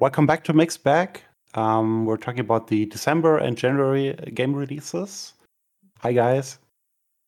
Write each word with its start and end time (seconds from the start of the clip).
Welcome 0.00 0.26
back 0.26 0.44
to 0.44 0.52
MiXT 0.52 0.84
BAG. 0.84 1.22
Um, 1.54 2.06
we're 2.06 2.18
talking 2.18 2.38
about 2.38 2.68
the 2.68 2.86
December 2.86 3.38
and 3.38 3.58
January 3.58 4.14
game 4.32 4.54
releases. 4.54 5.34
Hi, 5.98 6.12
guys. 6.12 6.60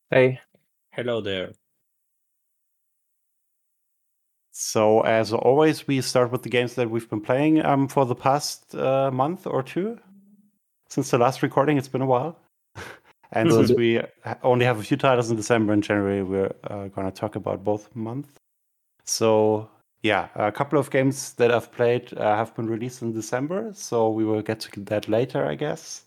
Hey. 0.08 0.38
Hello 0.92 1.20
there. 1.20 1.50
So, 4.52 5.00
as 5.00 5.32
always, 5.32 5.88
we 5.88 6.00
start 6.00 6.30
with 6.30 6.44
the 6.44 6.48
games 6.48 6.74
that 6.74 6.88
we've 6.88 7.10
been 7.10 7.20
playing 7.20 7.64
um, 7.64 7.88
for 7.88 8.06
the 8.06 8.14
past 8.14 8.72
uh, 8.76 9.10
month 9.10 9.48
or 9.48 9.64
two. 9.64 9.98
Since 10.90 11.10
the 11.10 11.18
last 11.18 11.42
recording, 11.42 11.76
it's 11.76 11.88
been 11.88 12.02
a 12.02 12.06
while. 12.06 12.38
and 13.32 13.50
since 13.50 13.72
we 13.76 14.00
only 14.44 14.64
have 14.64 14.78
a 14.78 14.84
few 14.84 14.96
titles 14.96 15.28
in 15.28 15.36
December 15.36 15.72
and 15.72 15.82
January, 15.82 16.22
we're 16.22 16.54
uh, 16.62 16.86
going 16.86 17.10
to 17.10 17.12
talk 17.12 17.34
about 17.34 17.64
both 17.64 17.92
months. 17.96 18.30
So, 19.06 19.68
yeah, 20.02 20.28
a 20.34 20.52
couple 20.52 20.78
of 20.78 20.90
games 20.90 21.34
that 21.34 21.50
I've 21.50 21.70
played 21.72 22.16
uh, 22.16 22.36
have 22.36 22.54
been 22.54 22.66
released 22.66 23.02
in 23.02 23.12
December. 23.12 23.70
So, 23.74 24.10
we 24.10 24.24
will 24.24 24.42
get 24.42 24.60
to 24.60 24.80
that 24.80 25.08
later, 25.08 25.44
I 25.46 25.54
guess. 25.54 26.04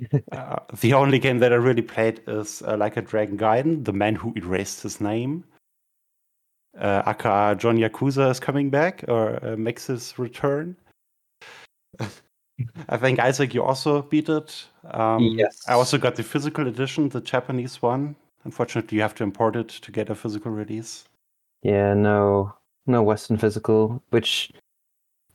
uh, 0.32 0.56
the 0.80 0.94
only 0.94 1.18
game 1.18 1.38
that 1.40 1.52
I 1.52 1.56
really 1.56 1.82
played 1.82 2.22
is 2.26 2.62
uh, 2.62 2.76
Like 2.76 2.96
a 2.96 3.02
Dragon 3.02 3.36
Gaiden, 3.36 3.84
The 3.84 3.92
Man 3.92 4.14
Who 4.14 4.32
Erased 4.36 4.82
His 4.82 5.00
Name. 5.00 5.44
Uh, 6.78 7.02
aka 7.04 7.54
John 7.54 7.76
Yakuza 7.76 8.30
is 8.30 8.40
coming 8.40 8.70
back 8.70 9.04
or 9.06 9.44
uh, 9.44 9.56
makes 9.56 9.88
his 9.88 10.18
return. 10.18 10.74
I 12.88 12.96
think 12.96 13.18
Isaac, 13.18 13.52
you 13.52 13.62
also 13.62 14.02
beat 14.02 14.28
it. 14.28 14.64
Um, 14.84 15.22
yes. 15.36 15.60
I 15.68 15.74
also 15.74 15.98
got 15.98 16.16
the 16.16 16.22
physical 16.22 16.66
edition, 16.66 17.08
the 17.10 17.20
Japanese 17.20 17.82
one. 17.82 18.16
Unfortunately, 18.44 18.96
you 18.96 19.02
have 19.02 19.14
to 19.16 19.22
import 19.22 19.56
it 19.56 19.68
to 19.68 19.92
get 19.92 20.08
a 20.10 20.14
physical 20.14 20.50
release. 20.50 21.04
Yeah, 21.62 21.94
no, 21.94 22.54
no 22.86 23.02
Western 23.02 23.36
physical, 23.36 24.02
which 24.10 24.50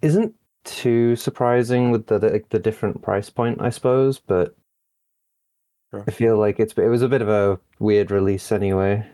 isn't 0.01 0.33
too 0.63 1.15
surprising 1.15 1.91
with 1.91 2.07
the 2.07 2.19
the, 2.19 2.43
the 2.49 2.59
different 2.59 3.01
price 3.01 3.29
point, 3.29 3.61
I 3.61 3.69
suppose. 3.69 4.19
But 4.19 4.55
Sure. 5.91 6.03
I 6.05 6.11
feel 6.11 6.37
like 6.37 6.59
it's 6.59 6.73
it 6.73 6.87
was 6.87 7.01
a 7.01 7.07
bit 7.07 7.21
of 7.21 7.29
a 7.29 7.59
weird 7.79 8.11
release 8.11 8.51
anyway. 8.51 9.07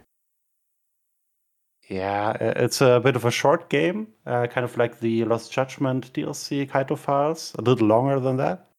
Yeah, 1.90 2.32
it's 2.40 2.82
a 2.82 3.00
bit 3.00 3.16
of 3.16 3.26
a 3.26 3.32
short 3.32 3.70
game, 3.70 4.08
uh, 4.26 4.48
kind 4.48 4.64
of 4.64 4.76
like 4.78 5.00
the 5.00 5.26
Lost 5.26 5.52
Judgment 5.52 6.12
DLC 6.14 6.68
Kaito 6.68 6.98
Files, 6.98 7.54
a 7.60 7.62
little 7.62 7.88
longer 7.88 8.20
than 8.20 8.38
that. 8.38 8.70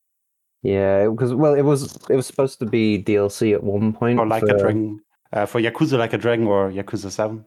Yeah, 0.62 1.08
because 1.08 1.34
well, 1.34 1.55
it 1.55 1.62
was 1.62 1.97
it 2.08 2.16
was 2.16 2.27
supposed 2.27 2.58
to 2.60 2.66
be 2.66 3.00
DLC 3.00 3.55
at 3.55 3.62
one 3.62 3.92
point. 3.92 4.19
Or 4.19 4.27
Like 4.27 4.42
for, 4.42 4.56
a 4.56 4.58
Dragon, 4.58 5.00
uh, 5.32 5.47
for 5.47 5.60
Yakuza 5.60 5.98
Like 5.98 6.14
a 6.14 6.19
Dragon 6.19 6.47
or 6.47 6.70
Yakuza 6.72 7.10
7. 7.10 7.44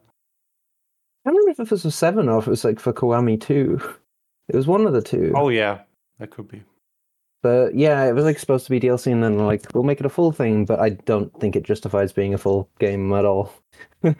I 1.27 1.31
don't 1.31 1.39
remember 1.39 1.63
if 1.63 1.67
it 1.67 1.71
was 1.71 1.85
a 1.85 1.91
seven 1.91 2.29
or 2.29 2.39
if 2.39 2.47
it 2.47 2.51
was 2.51 2.63
like 2.63 2.79
for 2.79 2.93
Kiwami 2.93 3.39
two. 3.39 3.79
It 4.49 4.55
was 4.55 4.65
one 4.65 4.87
of 4.87 4.93
the 4.93 5.01
two. 5.01 5.33
Oh, 5.35 5.49
yeah, 5.49 5.81
that 6.19 6.31
could 6.31 6.47
be. 6.47 6.63
But 7.43 7.75
yeah, 7.75 8.05
it 8.05 8.13
was 8.13 8.23
like 8.23 8.39
supposed 8.39 8.65
to 8.65 8.71
be 8.71 8.79
DLC, 8.79 9.11
and 9.11 9.21
then 9.21 9.37
like 9.39 9.65
we'll 9.73 9.83
make 9.83 9.99
it 9.99 10.05
a 10.05 10.09
full 10.09 10.31
thing. 10.31 10.63
But 10.63 10.79
I 10.79 10.91
don't 10.91 11.37
think 11.39 11.57
it 11.57 11.63
justifies 11.63 12.13
being 12.13 12.33
a 12.33 12.37
full 12.37 12.69
game 12.79 13.11
at 13.13 13.25
all. 13.25 13.53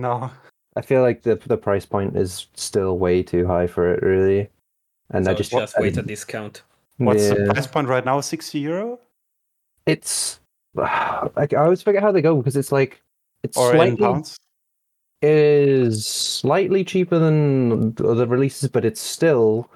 No. 0.00 0.30
I 0.76 0.80
feel 0.80 1.02
like 1.02 1.22
the 1.22 1.34
the 1.34 1.56
price 1.56 1.84
point 1.84 2.16
is 2.16 2.46
still 2.54 2.98
way 2.98 3.20
too 3.20 3.48
high 3.48 3.66
for 3.66 3.92
it, 3.92 4.00
really. 4.00 4.48
And 5.10 5.24
so 5.24 5.32
I 5.32 5.34
just 5.34 5.50
just 5.50 5.74
wait 5.76 5.96
a 5.96 6.02
discount. 6.02 6.62
What's 6.98 7.24
yeah, 7.24 7.34
the 7.34 7.52
price 7.52 7.66
point 7.66 7.88
right 7.88 8.04
now? 8.04 8.20
60 8.20 8.60
euro? 8.60 9.00
it's 9.88 10.38
like 10.74 11.54
I 11.54 11.64
always 11.64 11.82
forget 11.82 12.02
how 12.02 12.12
they 12.12 12.22
go 12.22 12.36
because 12.36 12.56
it's 12.56 12.70
like 12.70 13.02
it's 13.42 13.56
Or 13.56 13.70
in 13.70 13.76
slightly 13.76 13.96
pounds? 13.96 14.36
Is 15.22 16.06
slightly 16.06 16.84
cheaper 16.84 17.18
than 17.18 17.96
other 18.04 18.26
releases, 18.26 18.68
but 18.68 18.84
it's 18.84 19.00
still 19.00 19.70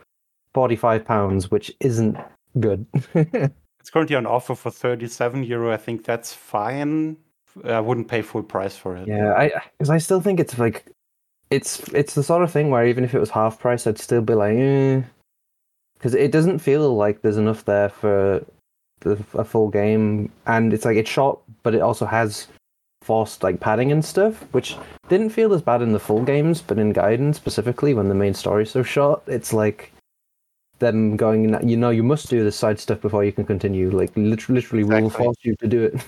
forty 0.55 0.77
five 0.77 1.05
pounds, 1.05 1.51
which 1.51 1.73
isn't 1.81 2.17
good. 2.61 2.87
It's 3.83 3.91
currently 3.91 4.15
on 4.15 4.27
offer 4.27 4.55
for 4.55 4.71
37 4.71 5.43
euro. 5.43 5.73
I 5.73 5.77
think 5.77 6.05
that's 6.05 6.33
fine. 6.33 7.17
I 7.65 7.81
wouldn't 7.81 8.07
pay 8.07 8.23
full 8.23 8.45
price 8.45 8.77
for 8.77 8.97
it. 8.97 9.09
Yeah, 9.09 9.35
I 9.35 9.51
because 9.77 9.91
I 9.91 9.99
still 9.99 10.21
think 10.21 10.39
it's 10.39 10.57
like 10.57 10.87
it's 11.51 11.81
it's 11.89 12.15
the 12.15 12.23
sort 12.23 12.45
of 12.45 12.53
thing 12.53 12.71
where 12.71 12.87
even 12.87 13.03
if 13.03 13.13
it 13.13 13.19
was 13.19 13.31
half 13.31 13.59
price, 13.59 13.85
I'd 13.89 13.99
still 13.99 14.23
be 14.23 14.35
like, 14.35 14.57
eh, 14.57 15.03
because 15.99 16.15
it 16.15 16.31
doesn't 16.31 16.61
feel 16.61 16.95
like 16.95 17.23
there's 17.23 17.37
enough 17.37 17.65
there 17.65 17.89
for 17.89 18.47
the, 19.01 19.21
a 19.35 19.45
full 19.45 19.69
game, 19.69 20.31
and 20.47 20.73
it's 20.73 20.85
like 20.85 20.97
it's 20.97 21.11
short, 21.11 21.41
but 21.65 21.75
it 21.75 21.81
also 21.81 22.07
has 22.07 22.47
forced 23.03 23.43
like 23.43 23.61
padding 23.61 23.93
and 23.93 24.05
stuff, 24.05 24.43
which 24.53 24.77
didn't 25.09 25.31
feel 25.31 25.53
as 25.53 25.63
bad 25.63 25.83
in 25.83 25.93
the 25.93 25.99
full 25.99 26.23
games, 26.23 26.63
but 26.63 26.79
in 26.79 26.93
Gaiden 26.93 27.35
specifically, 27.35 27.95
when 27.95 28.09
the 28.09 28.15
main 28.15 28.35
story's 28.35 28.71
so 28.71 28.83
short, 28.83 29.23
it's 29.27 29.53
like 29.53 29.93
them 30.79 31.17
going, 31.17 31.69
you 31.69 31.77
know, 31.77 31.91
you 31.91 32.03
must 32.03 32.29
do 32.29 32.43
this 32.43 32.57
side 32.57 32.81
stuff 32.81 33.01
before 33.01 33.25
you 33.25 33.33
can 33.33 33.45
continue. 33.45 33.91
Like 33.91 34.17
literally, 34.17 34.61
literally 34.61 34.85
will 34.85 35.11
force 35.11 35.39
you 35.43 35.55
to 35.57 35.69
do 35.69 35.85
it. 35.85 36.05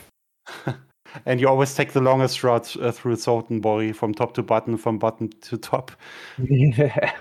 And 1.26 1.40
you 1.40 1.48
always 1.48 1.74
take 1.74 1.92
the 1.92 2.00
longest 2.00 2.42
route 2.42 2.76
uh, 2.76 2.90
through 2.90 3.16
Sotenbori 3.16 3.94
from 3.94 4.14
top 4.14 4.34
to 4.34 4.42
bottom, 4.42 4.76
from 4.76 4.98
bottom 4.98 5.28
to 5.28 5.56
top. 5.56 5.92
Yeah. 6.38 7.12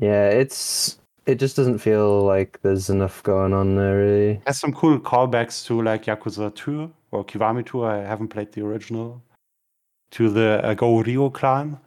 Yeah, 0.00 0.28
it's 0.28 0.98
it 1.28 1.38
just 1.38 1.56
doesn't 1.56 1.78
feel 1.78 2.22
like 2.22 2.58
there's 2.62 2.88
enough 2.88 3.22
going 3.22 3.52
on 3.52 3.76
there 3.76 3.98
really. 3.98 4.40
Has 4.46 4.58
some 4.58 4.72
cool 4.72 4.98
callbacks 4.98 5.64
to 5.66 5.82
like 5.82 6.06
Yakuza 6.06 6.54
2 6.54 6.90
or 7.10 7.24
Kiwami 7.24 7.66
2. 7.66 7.84
I 7.84 7.98
haven't 7.98 8.28
played 8.28 8.50
the 8.52 8.62
original. 8.62 9.22
To 10.12 10.30
the 10.30 10.64
uh, 10.64 10.72
Go-Ryu 10.72 11.30
clan. 11.30 11.78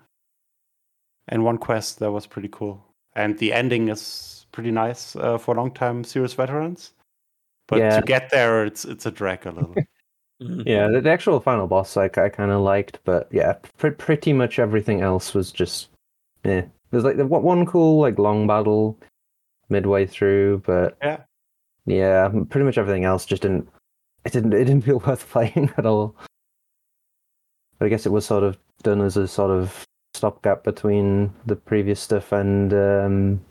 And 1.28 1.44
one 1.44 1.58
quest 1.58 1.98
that 2.00 2.12
was 2.12 2.28
pretty 2.28 2.50
cool. 2.52 2.86
And 3.16 3.36
the 3.40 3.52
ending 3.52 3.90
is 3.90 4.46
pretty 4.52 4.70
nice 4.70 5.16
uh, 5.16 5.40
for 5.40 5.56
long-time 5.56 6.04
series 6.04 6.36
veterans. 6.36 6.92
But 7.68 7.80
Yeah. 7.80 8.00
to 8.00 8.06
get 8.06 8.30
there, 8.30 8.64
it's 8.66 8.86
it's 8.86 9.08
a 9.08 9.12
drag 9.12 9.46
a 9.48 9.52
little. 9.52 9.76
Yeah, 10.66 10.88
the, 10.88 11.02
the 11.02 11.12
actual 11.12 11.40
final 11.40 11.68
boss 11.68 11.96
like 11.96 12.18
I 12.18 12.28
kind 12.28 12.50
of 12.50 12.62
liked, 12.62 12.98
but 13.04 13.28
yeah, 13.32 13.54
pr- 13.78 13.90
pretty 13.90 14.34
much 14.34 14.58
everything 14.58 15.02
else 15.02 15.36
was 15.36 15.52
just 15.52 15.90
yeah. 16.44 16.66
There's 16.90 17.04
like 17.04 17.18
the 17.18 17.28
one 17.28 17.44
one 17.44 17.66
cool 17.68 18.00
like 18.02 18.18
long 18.18 18.48
battle 18.48 18.98
midway 19.72 20.06
through, 20.06 20.60
but 20.66 20.98
Yeah. 21.02 21.24
yeah, 21.86 22.30
pretty 22.50 22.66
much 22.66 22.78
everything 22.78 23.06
else 23.06 23.26
just 23.26 23.42
didn't 23.42 23.68
it 24.26 24.34
didn't 24.34 24.54
it 24.54 24.66
didn't 24.66 24.82
feel 24.86 25.00
worth 25.00 25.28
playing 25.30 25.72
at 25.78 25.86
all. 25.86 26.16
But 27.80 27.86
I 27.88 27.90
guess 27.90 28.06
it 28.06 28.12
was 28.12 28.26
sort 28.26 28.44
of 28.44 28.58
done 28.84 29.02
as 29.02 29.18
a 29.18 29.28
sort 29.28 29.50
of 29.52 29.84
stopgap 30.14 30.64
between 30.64 31.34
the 31.48 31.56
previous 31.56 32.00
stuff 32.00 32.32
and 32.32 32.72
um, 32.74 33.42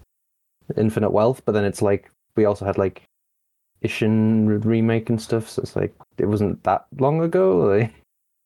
Infinite 0.76 1.10
Wealth. 1.10 1.42
But 1.44 1.52
then 1.52 1.64
it's 1.64 1.82
like 1.82 2.10
we 2.36 2.44
also 2.44 2.64
had 2.64 2.78
like 2.78 3.02
Ishin 3.82 4.64
remake 4.64 5.08
and 5.10 5.20
stuff, 5.20 5.48
so 5.48 5.62
it's 5.62 5.74
like 5.74 5.92
it 6.18 6.26
wasn't 6.26 6.62
that 6.64 6.86
long 6.98 7.20
ago. 7.22 7.56
Like, 7.58 7.92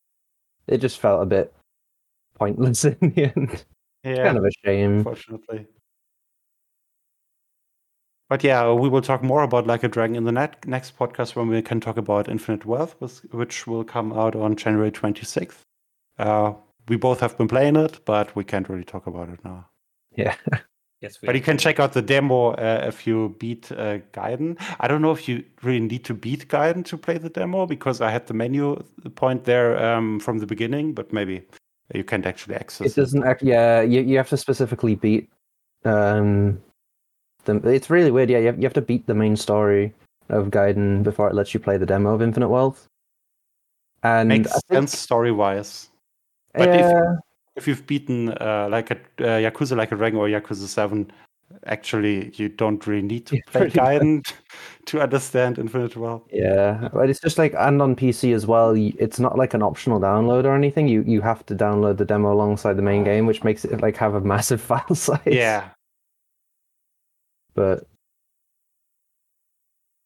it 0.69 0.79
just 0.79 1.01
felt 1.01 1.23
a 1.23 1.27
bit 1.27 1.53
pointless 2.39 2.85
in 2.87 2.97
the 3.01 3.25
end. 3.37 3.65
yeah. 4.05 4.25
Kind 4.25 4.39
of 4.39 4.45
a 4.45 4.51
shame. 4.65 4.99
unfortunately. 4.99 5.67
But 8.34 8.43
yeah, 8.43 8.72
we 8.72 8.89
will 8.89 9.00
talk 9.00 9.22
more 9.22 9.45
about 9.45 9.69
Like 9.69 9.84
a 9.84 9.89
Dragon 9.89 10.17
in 10.17 10.25
the 10.25 10.33
net, 10.33 10.67
next 10.67 10.99
podcast 10.99 11.37
when 11.37 11.47
we 11.47 11.62
can 11.62 11.78
talk 11.78 11.97
about 11.97 12.28
Infinite 12.28 12.67
Wealth, 12.67 12.97
which- 12.99 13.22
which 13.31 13.67
will 13.69 13.84
come 13.84 14.12
out 14.12 14.34
on 14.34 14.56
January 14.56 14.91
26th. 14.91 15.61
Uh, 16.19 16.55
we 16.89 16.97
both 16.97 17.21
have 17.21 17.39
been 17.39 17.47
playing 17.47 17.77
it, 17.77 18.00
but 18.05 18.34
we 18.34 18.43
can't 18.43 18.69
really 18.69 18.83
talk 18.83 19.06
about 19.06 19.28
it 19.28 19.39
now. 19.44 19.69
Yeah. 20.17 20.34
Yes, 21.00 21.19
But 21.23 21.37
you 21.37 21.43
can 21.43 21.59
check 21.59 21.78
out 21.78 21.93
the 21.93 22.03
demo 22.03 22.53
uh, 22.55 22.84
if 22.89 23.06
you 23.06 23.37
beat 23.39 23.71
uh, 23.71 23.99
Gaiden. 24.12 24.56
I 24.81 24.89
don't 24.89 25.03
know 25.03 25.12
if 25.12 25.28
you 25.28 25.44
really 25.62 25.87
need 25.87 26.03
to 26.06 26.15
beat 26.15 26.49
Gaiden 26.49 26.84
to 26.87 26.97
play 26.97 27.19
the 27.19 27.28
demo 27.28 27.67
because 27.67 28.00
I 28.00 28.11
had 28.11 28.26
the 28.26 28.35
menu 28.35 28.82
point 29.14 29.44
there 29.44 29.70
um, 29.85 30.19
from 30.19 30.38
the 30.38 30.47
beginning, 30.47 30.94
but 30.94 31.12
maybe 31.12 31.43
you 31.94 32.05
can't 32.05 32.26
actually 32.26 32.56
access 32.56 32.87
It 32.87 33.00
doesn't 33.00 33.23
act. 33.23 33.43
Yeah, 33.43 33.82
you 33.82 34.00
you 34.00 34.17
have 34.17 34.31
to 34.31 34.37
specifically 34.37 34.94
beat. 34.94 35.29
Um, 35.85 36.62
the, 37.44 37.56
it's 37.69 37.91
really 37.91 38.11
weird. 38.11 38.31
Yeah, 38.31 38.38
you 38.38 38.46
have, 38.46 38.56
you 38.58 38.64
have 38.64 38.75
to 38.75 38.81
beat 38.82 39.06
the 39.06 39.14
main 39.14 39.37
story 39.37 39.93
of 40.29 40.49
Gaiden 40.49 41.02
before 41.02 41.29
it 41.29 41.35
lets 41.35 41.55
you 41.55 41.61
play 41.61 41.76
the 41.76 41.87
demo 41.87 42.14
of 42.14 42.23
Infinite 42.23 42.49
Wealth. 42.49 42.87
And 44.02 44.29
Makes 44.29 44.52
think- 44.52 44.64
sense 44.73 44.99
story 44.99 45.32
wise. 45.32 45.88
But 46.55 46.69
if- 46.69 46.81
yeah, 46.81 47.14
if 47.56 47.67
you've 47.69 47.87
beaten 47.87 48.31
uh, 48.41 48.69
like 48.70 48.91
a 48.91 48.96
uh, 49.20 49.50
Yakuza 49.50 49.76
like 49.76 49.93
a 49.93 49.96
Dragon 49.96 50.19
or 50.19 50.29
Yakuza 50.29 50.67
Seven, 50.67 51.11
actually 51.67 52.31
you 52.35 52.49
don't 52.49 52.85
really 52.87 53.02
need 53.06 53.26
to 53.26 53.37
Yeah, 53.37 53.43
play. 53.46 53.70
Gaiden 53.70 54.23
to 54.87 55.00
understand 55.00 55.58
Infinite 55.58 55.96
Wealth. 55.96 56.23
yeah, 56.32 56.88
but 56.93 57.08
it's 57.11 57.20
just 57.20 57.38
like 57.38 57.55
and 57.58 57.81
on 57.81 57.96
PC 57.96 58.35
as 58.35 58.46
well. 58.46 58.75
It's 58.76 59.19
not 59.20 59.37
like 59.38 59.55
an 59.55 59.62
optional 59.62 60.00
download 60.00 60.44
or 60.44 60.55
anything. 60.55 60.87
You 60.88 61.02
you 61.06 61.20
have 61.23 61.44
to 61.46 61.55
download 61.55 61.96
the 61.96 62.05
demo 62.05 62.32
alongside 62.32 62.75
the 62.75 62.82
main 62.82 63.05
game, 63.05 63.26
which 63.26 63.43
makes 63.44 63.64
it 63.64 63.81
like 63.81 63.96
have 63.96 64.14
a 64.14 64.20
massive 64.32 64.61
file 64.61 64.94
size. 64.94 65.20
Yeah, 65.26 65.69
but 67.55 67.87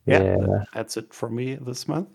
Yeah. 0.07 0.23
yeah. 0.23 0.65
that's 0.75 0.97
it 0.97 1.13
for 1.13 1.29
me 1.29 1.55
this 1.57 1.89
month. 1.89 2.09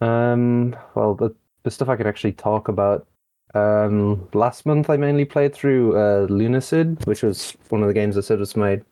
Um. 0.00 0.76
Well, 0.94 1.14
the 1.14 1.34
the 1.62 1.70
stuff 1.70 1.88
I 1.88 1.96
could 1.96 2.06
actually 2.08 2.32
talk 2.32 2.68
about 2.68 3.06
Um, 3.54 4.28
last 4.32 4.64
month 4.66 4.88
I 4.90 4.96
mainly 4.96 5.24
played 5.26 5.54
through 5.54 5.94
uh, 5.96 6.26
Lunacid, 6.28 7.06
which 7.06 7.22
was 7.22 7.54
one 7.68 7.82
of 7.82 7.88
the 7.88 7.94
games 7.94 8.14
that 8.16 8.22
said 8.24 8.40
was 8.40 8.56
made. 8.56 8.82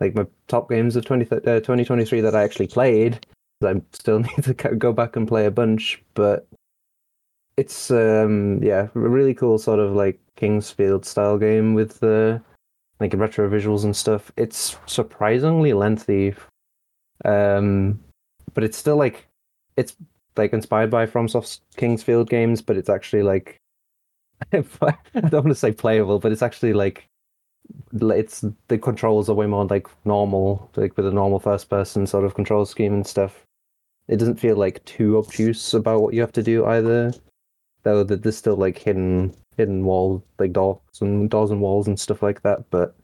Like 0.00 0.14
my 0.14 0.26
top 0.48 0.70
games 0.70 0.96
of 0.96 1.04
20, 1.04 1.26
uh, 1.30 1.60
2023 1.60 2.20
that 2.22 2.34
I 2.34 2.42
actually 2.42 2.68
played. 2.68 3.26
I 3.62 3.82
still 3.92 4.20
need 4.28 4.44
to 4.44 4.54
go 4.54 4.92
back 4.94 5.16
and 5.16 5.28
play 5.28 5.44
a 5.46 5.50
bunch, 5.50 6.02
but 6.14 6.46
it's 7.58 7.90
um 7.90 8.62
yeah, 8.62 8.88
a 8.94 8.98
really 8.98 9.34
cool 9.34 9.58
sort 9.58 9.78
of 9.80 9.92
like 9.94 10.18
King's 10.36 10.70
Field 10.70 11.04
style 11.04 11.36
game 11.38 11.74
with 11.74 12.00
the 12.00 12.40
like 13.00 13.14
retro 13.14 13.48
visuals 13.48 13.84
and 13.84 13.96
stuff. 13.96 14.32
It's 14.36 14.76
surprisingly 14.86 15.72
lengthy, 15.72 16.34
um, 17.24 18.00
but 18.54 18.64
it's 18.64 18.76
still 18.76 18.96
like 18.96 19.26
it's 19.76 19.96
like 20.36 20.52
inspired 20.52 20.90
by 20.90 21.06
FromSoft's 21.06 21.60
King's 21.76 22.02
Field 22.02 22.28
games, 22.28 22.62
but 22.62 22.76
it's 22.76 22.88
actually 22.88 23.22
like 23.22 23.58
I 24.52 24.62
don't 25.20 25.32
want 25.32 25.48
to 25.48 25.54
say 25.54 25.72
playable, 25.72 26.18
but 26.18 26.32
it's 26.32 26.42
actually 26.42 26.72
like 26.72 27.08
it's 27.92 28.44
the 28.68 28.78
controls 28.78 29.28
are 29.28 29.34
way 29.34 29.46
more 29.46 29.66
like 29.66 29.88
normal, 30.04 30.70
like 30.76 30.96
with 30.96 31.06
a 31.06 31.12
normal 31.12 31.38
first 31.38 31.68
person 31.68 32.06
sort 32.06 32.24
of 32.24 32.34
control 32.34 32.64
scheme 32.64 32.94
and 32.94 33.06
stuff. 33.06 33.44
It 34.08 34.16
doesn't 34.16 34.40
feel 34.40 34.56
like 34.56 34.84
too 34.84 35.18
obtuse 35.18 35.74
about 35.74 36.00
what 36.00 36.14
you 36.14 36.20
have 36.20 36.32
to 36.32 36.42
do 36.42 36.64
either. 36.66 37.12
Though 37.82 38.04
that 38.04 38.22
there's 38.22 38.36
still 38.36 38.56
like 38.56 38.78
hidden 38.78 39.34
hidden 39.58 39.84
walls, 39.84 40.22
like 40.38 40.54
doors 40.54 40.78
and 41.02 41.28
doors 41.28 41.50
and 41.50 41.60
walls 41.60 41.86
and 41.86 42.00
stuff 42.00 42.22
like 42.22 42.40
that. 42.42 42.70
But 42.70 42.94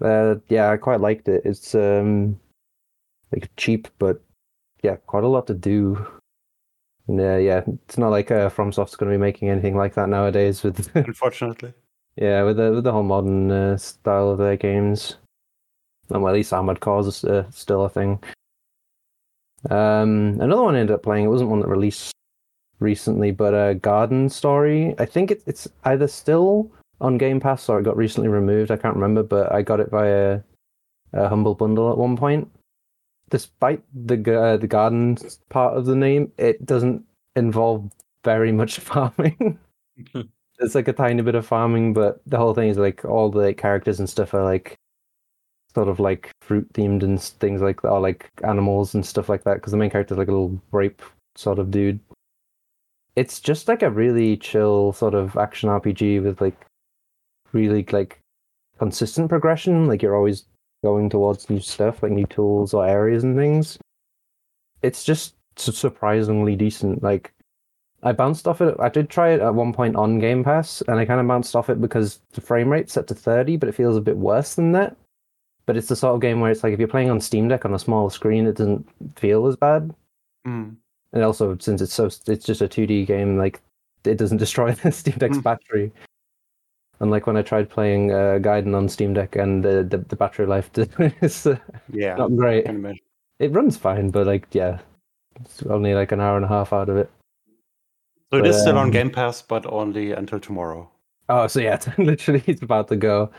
uh, 0.00 0.36
yeah, 0.48 0.70
I 0.70 0.76
quite 0.76 1.00
liked 1.00 1.26
it. 1.26 1.42
It's 1.44 1.74
um 1.74 2.38
like 3.32 3.50
cheap, 3.56 3.88
but 3.98 4.22
yeah, 4.82 4.96
quite 5.06 5.24
a 5.24 5.28
lot 5.28 5.48
to 5.48 5.54
do. 5.54 6.06
And, 7.08 7.20
uh, 7.20 7.36
yeah, 7.36 7.62
it's 7.66 7.98
not 7.98 8.10
like 8.10 8.30
uh, 8.30 8.50
FromSoft's 8.50 8.96
going 8.96 9.10
to 9.10 9.16
be 9.16 9.20
making 9.20 9.48
anything 9.48 9.76
like 9.76 9.94
that 9.94 10.08
nowadays. 10.08 10.62
With 10.62 10.90
Unfortunately. 10.94 11.72
yeah, 12.16 12.42
with 12.42 12.56
the 12.56 12.72
with 12.72 12.84
the 12.84 12.92
whole 12.92 13.02
modern 13.02 13.50
uh, 13.50 13.76
style 13.76 14.30
of 14.30 14.38
their 14.38 14.56
games. 14.56 15.16
And 16.10 16.22
well, 16.22 16.32
at 16.32 16.36
least 16.36 16.52
Armored 16.52 16.80
Core 16.80 17.00
is 17.00 17.24
uh, 17.24 17.50
still 17.50 17.84
a 17.84 17.88
thing. 17.88 18.22
Um, 19.70 20.38
another 20.40 20.62
one 20.62 20.76
I 20.76 20.80
ended 20.80 20.94
up 20.94 21.02
playing. 21.02 21.24
It 21.24 21.28
wasn't 21.28 21.50
one 21.50 21.60
that 21.60 21.68
released 21.68 22.12
recently, 22.80 23.30
but 23.30 23.54
uh, 23.54 23.74
Garden 23.74 24.28
Story. 24.28 24.94
I 24.98 25.04
think 25.04 25.30
it, 25.30 25.42
it's 25.46 25.68
either 25.84 26.08
still 26.08 26.70
on 27.00 27.18
Game 27.18 27.40
Pass 27.40 27.68
or 27.68 27.80
it 27.80 27.84
got 27.84 27.96
recently 27.96 28.28
removed. 28.28 28.70
I 28.70 28.76
can't 28.76 28.94
remember, 28.94 29.22
but 29.22 29.52
I 29.52 29.62
got 29.62 29.80
it 29.80 29.90
via 29.90 30.40
a 31.12 31.28
humble 31.28 31.54
bundle 31.54 31.90
at 31.90 31.98
one 31.98 32.16
point. 32.16 32.50
Despite 33.30 33.82
the 33.92 34.14
uh, 34.38 34.56
the 34.56 34.66
garden 34.66 35.18
part 35.48 35.76
of 35.76 35.86
the 35.86 35.96
name, 35.96 36.32
it 36.38 36.64
doesn't 36.64 37.04
involve 37.34 37.90
very 38.24 38.52
much 38.52 38.78
farming. 38.80 39.58
it's 40.58 40.74
like 40.74 40.88
a 40.88 40.92
tiny 40.92 41.22
bit 41.22 41.34
of 41.34 41.46
farming, 41.46 41.92
but 41.92 42.20
the 42.26 42.38
whole 42.38 42.54
thing 42.54 42.68
is 42.68 42.78
like 42.78 43.04
all 43.04 43.30
the 43.30 43.52
characters 43.54 43.98
and 43.98 44.08
stuff 44.08 44.34
are 44.34 44.44
like 44.44 44.76
sort 45.74 45.88
of 45.88 46.00
like 46.00 46.30
fruit 46.40 46.72
themed 46.72 47.02
and 47.02 47.20
things 47.20 47.60
like 47.60 47.82
that, 47.82 47.90
or 47.90 48.00
like 48.00 48.30
animals 48.44 48.94
and 48.94 49.04
stuff 49.04 49.28
like 49.28 49.44
that. 49.44 49.54
Because 49.54 49.72
the 49.72 49.76
main 49.76 49.90
character 49.90 50.14
is 50.14 50.18
like 50.18 50.28
a 50.28 50.32
little 50.32 50.60
grape 50.70 51.02
sort 51.34 51.58
of 51.58 51.70
dude. 51.70 51.98
It's 53.16 53.40
just 53.40 53.66
like 53.66 53.82
a 53.82 53.90
really 53.90 54.36
chill 54.36 54.92
sort 54.92 55.14
of 55.14 55.36
action 55.36 55.68
RPG 55.70 56.22
with 56.22 56.40
like 56.40 56.66
really 57.52 57.84
like 57.90 58.20
consistent 58.78 59.28
progression. 59.28 59.86
Like 59.86 60.02
you're 60.02 60.16
always 60.16 60.44
going 60.84 61.08
towards 61.08 61.48
new 61.50 61.60
stuff, 61.60 62.02
like 62.02 62.12
new 62.12 62.26
tools 62.26 62.74
or 62.74 62.86
areas 62.86 63.24
and 63.24 63.36
things. 63.36 63.78
It's 64.82 65.04
just 65.04 65.34
surprisingly 65.56 66.54
decent. 66.54 67.02
Like 67.02 67.32
I 68.02 68.12
bounced 68.12 68.46
off 68.46 68.60
it. 68.60 68.76
I 68.78 68.88
did 68.88 69.08
try 69.08 69.30
it 69.30 69.40
at 69.40 69.54
one 69.54 69.72
point 69.72 69.96
on 69.96 70.18
Game 70.18 70.44
Pass, 70.44 70.82
and 70.86 70.98
I 70.98 71.06
kind 71.06 71.20
of 71.20 71.26
bounced 71.26 71.56
off 71.56 71.70
it 71.70 71.80
because 71.80 72.20
the 72.32 72.40
frame 72.40 72.70
rate's 72.70 72.92
set 72.92 73.06
to 73.08 73.14
30, 73.14 73.56
but 73.56 73.68
it 73.68 73.74
feels 73.74 73.96
a 73.96 74.02
bit 74.02 74.16
worse 74.16 74.54
than 74.54 74.72
that. 74.72 74.96
But 75.64 75.76
it's 75.76 75.88
the 75.88 75.96
sort 75.96 76.14
of 76.14 76.20
game 76.20 76.40
where 76.40 76.52
it's 76.52 76.62
like 76.62 76.72
if 76.72 76.78
you're 76.78 76.86
playing 76.86 77.10
on 77.10 77.20
Steam 77.20 77.48
Deck 77.48 77.64
on 77.64 77.74
a 77.74 77.78
small 77.78 78.10
screen, 78.10 78.46
it 78.46 78.56
doesn't 78.56 78.86
feel 79.18 79.46
as 79.46 79.56
bad. 79.56 79.92
Mm. 80.46 80.76
And 81.12 81.22
also, 81.22 81.56
since 81.58 81.80
it's 81.80 81.94
so, 81.94 82.06
it's 82.06 82.44
just 82.44 82.60
a 82.62 82.68
2D 82.68 83.06
game, 83.06 83.38
like 83.38 83.60
it 84.04 84.18
doesn't 84.18 84.38
destroy 84.44 84.72
the 84.72 84.92
Steam 84.92 85.14
Deck's 85.18 85.38
Mm. 85.38 85.42
battery. 85.42 85.92
Unlike 87.00 87.26
when 87.26 87.36
I 87.36 87.42
tried 87.42 87.68
playing 87.68 88.10
uh, 88.12 88.38
Gaiden 88.40 88.74
on 88.74 88.88
Steam 88.88 89.12
Deck, 89.14 89.36
and 89.36 89.62
the 89.64 89.82
the, 89.84 89.98
the 89.98 90.16
battery 90.16 90.46
life 90.46 90.70
is 91.22 91.46
uh, 91.46 91.56
Yeah. 91.92 92.16
not 92.16 92.34
great. 92.36 92.64
I 92.64 92.66
can 92.68 92.76
imagine. 92.76 93.04
It 93.38 93.52
runs 93.52 93.76
fine, 93.76 94.10
but 94.10 94.26
like 94.26 94.46
yeah, 94.52 94.78
it's 95.40 95.62
only 95.64 95.94
like 95.94 96.12
an 96.12 96.20
hour 96.20 96.36
and 96.36 96.44
a 96.44 96.48
half 96.48 96.72
out 96.72 96.88
of 96.88 96.96
it. 96.96 97.10
So 98.32 98.38
it 98.38 98.46
is 98.46 98.60
still 98.60 98.78
on 98.78 98.86
Um, 98.86 98.90
Game 98.90 99.10
Pass, 99.10 99.42
but 99.42 99.66
only 99.66 100.12
until 100.12 100.40
tomorrow. 100.40 100.90
Oh, 101.28 101.46
so 101.46 101.60
yeah, 101.60 101.74
it's 101.86 101.86
literally 101.98 102.42
it's 102.46 102.62
about 102.62 102.88
to 102.88 102.96
go. 102.96 103.30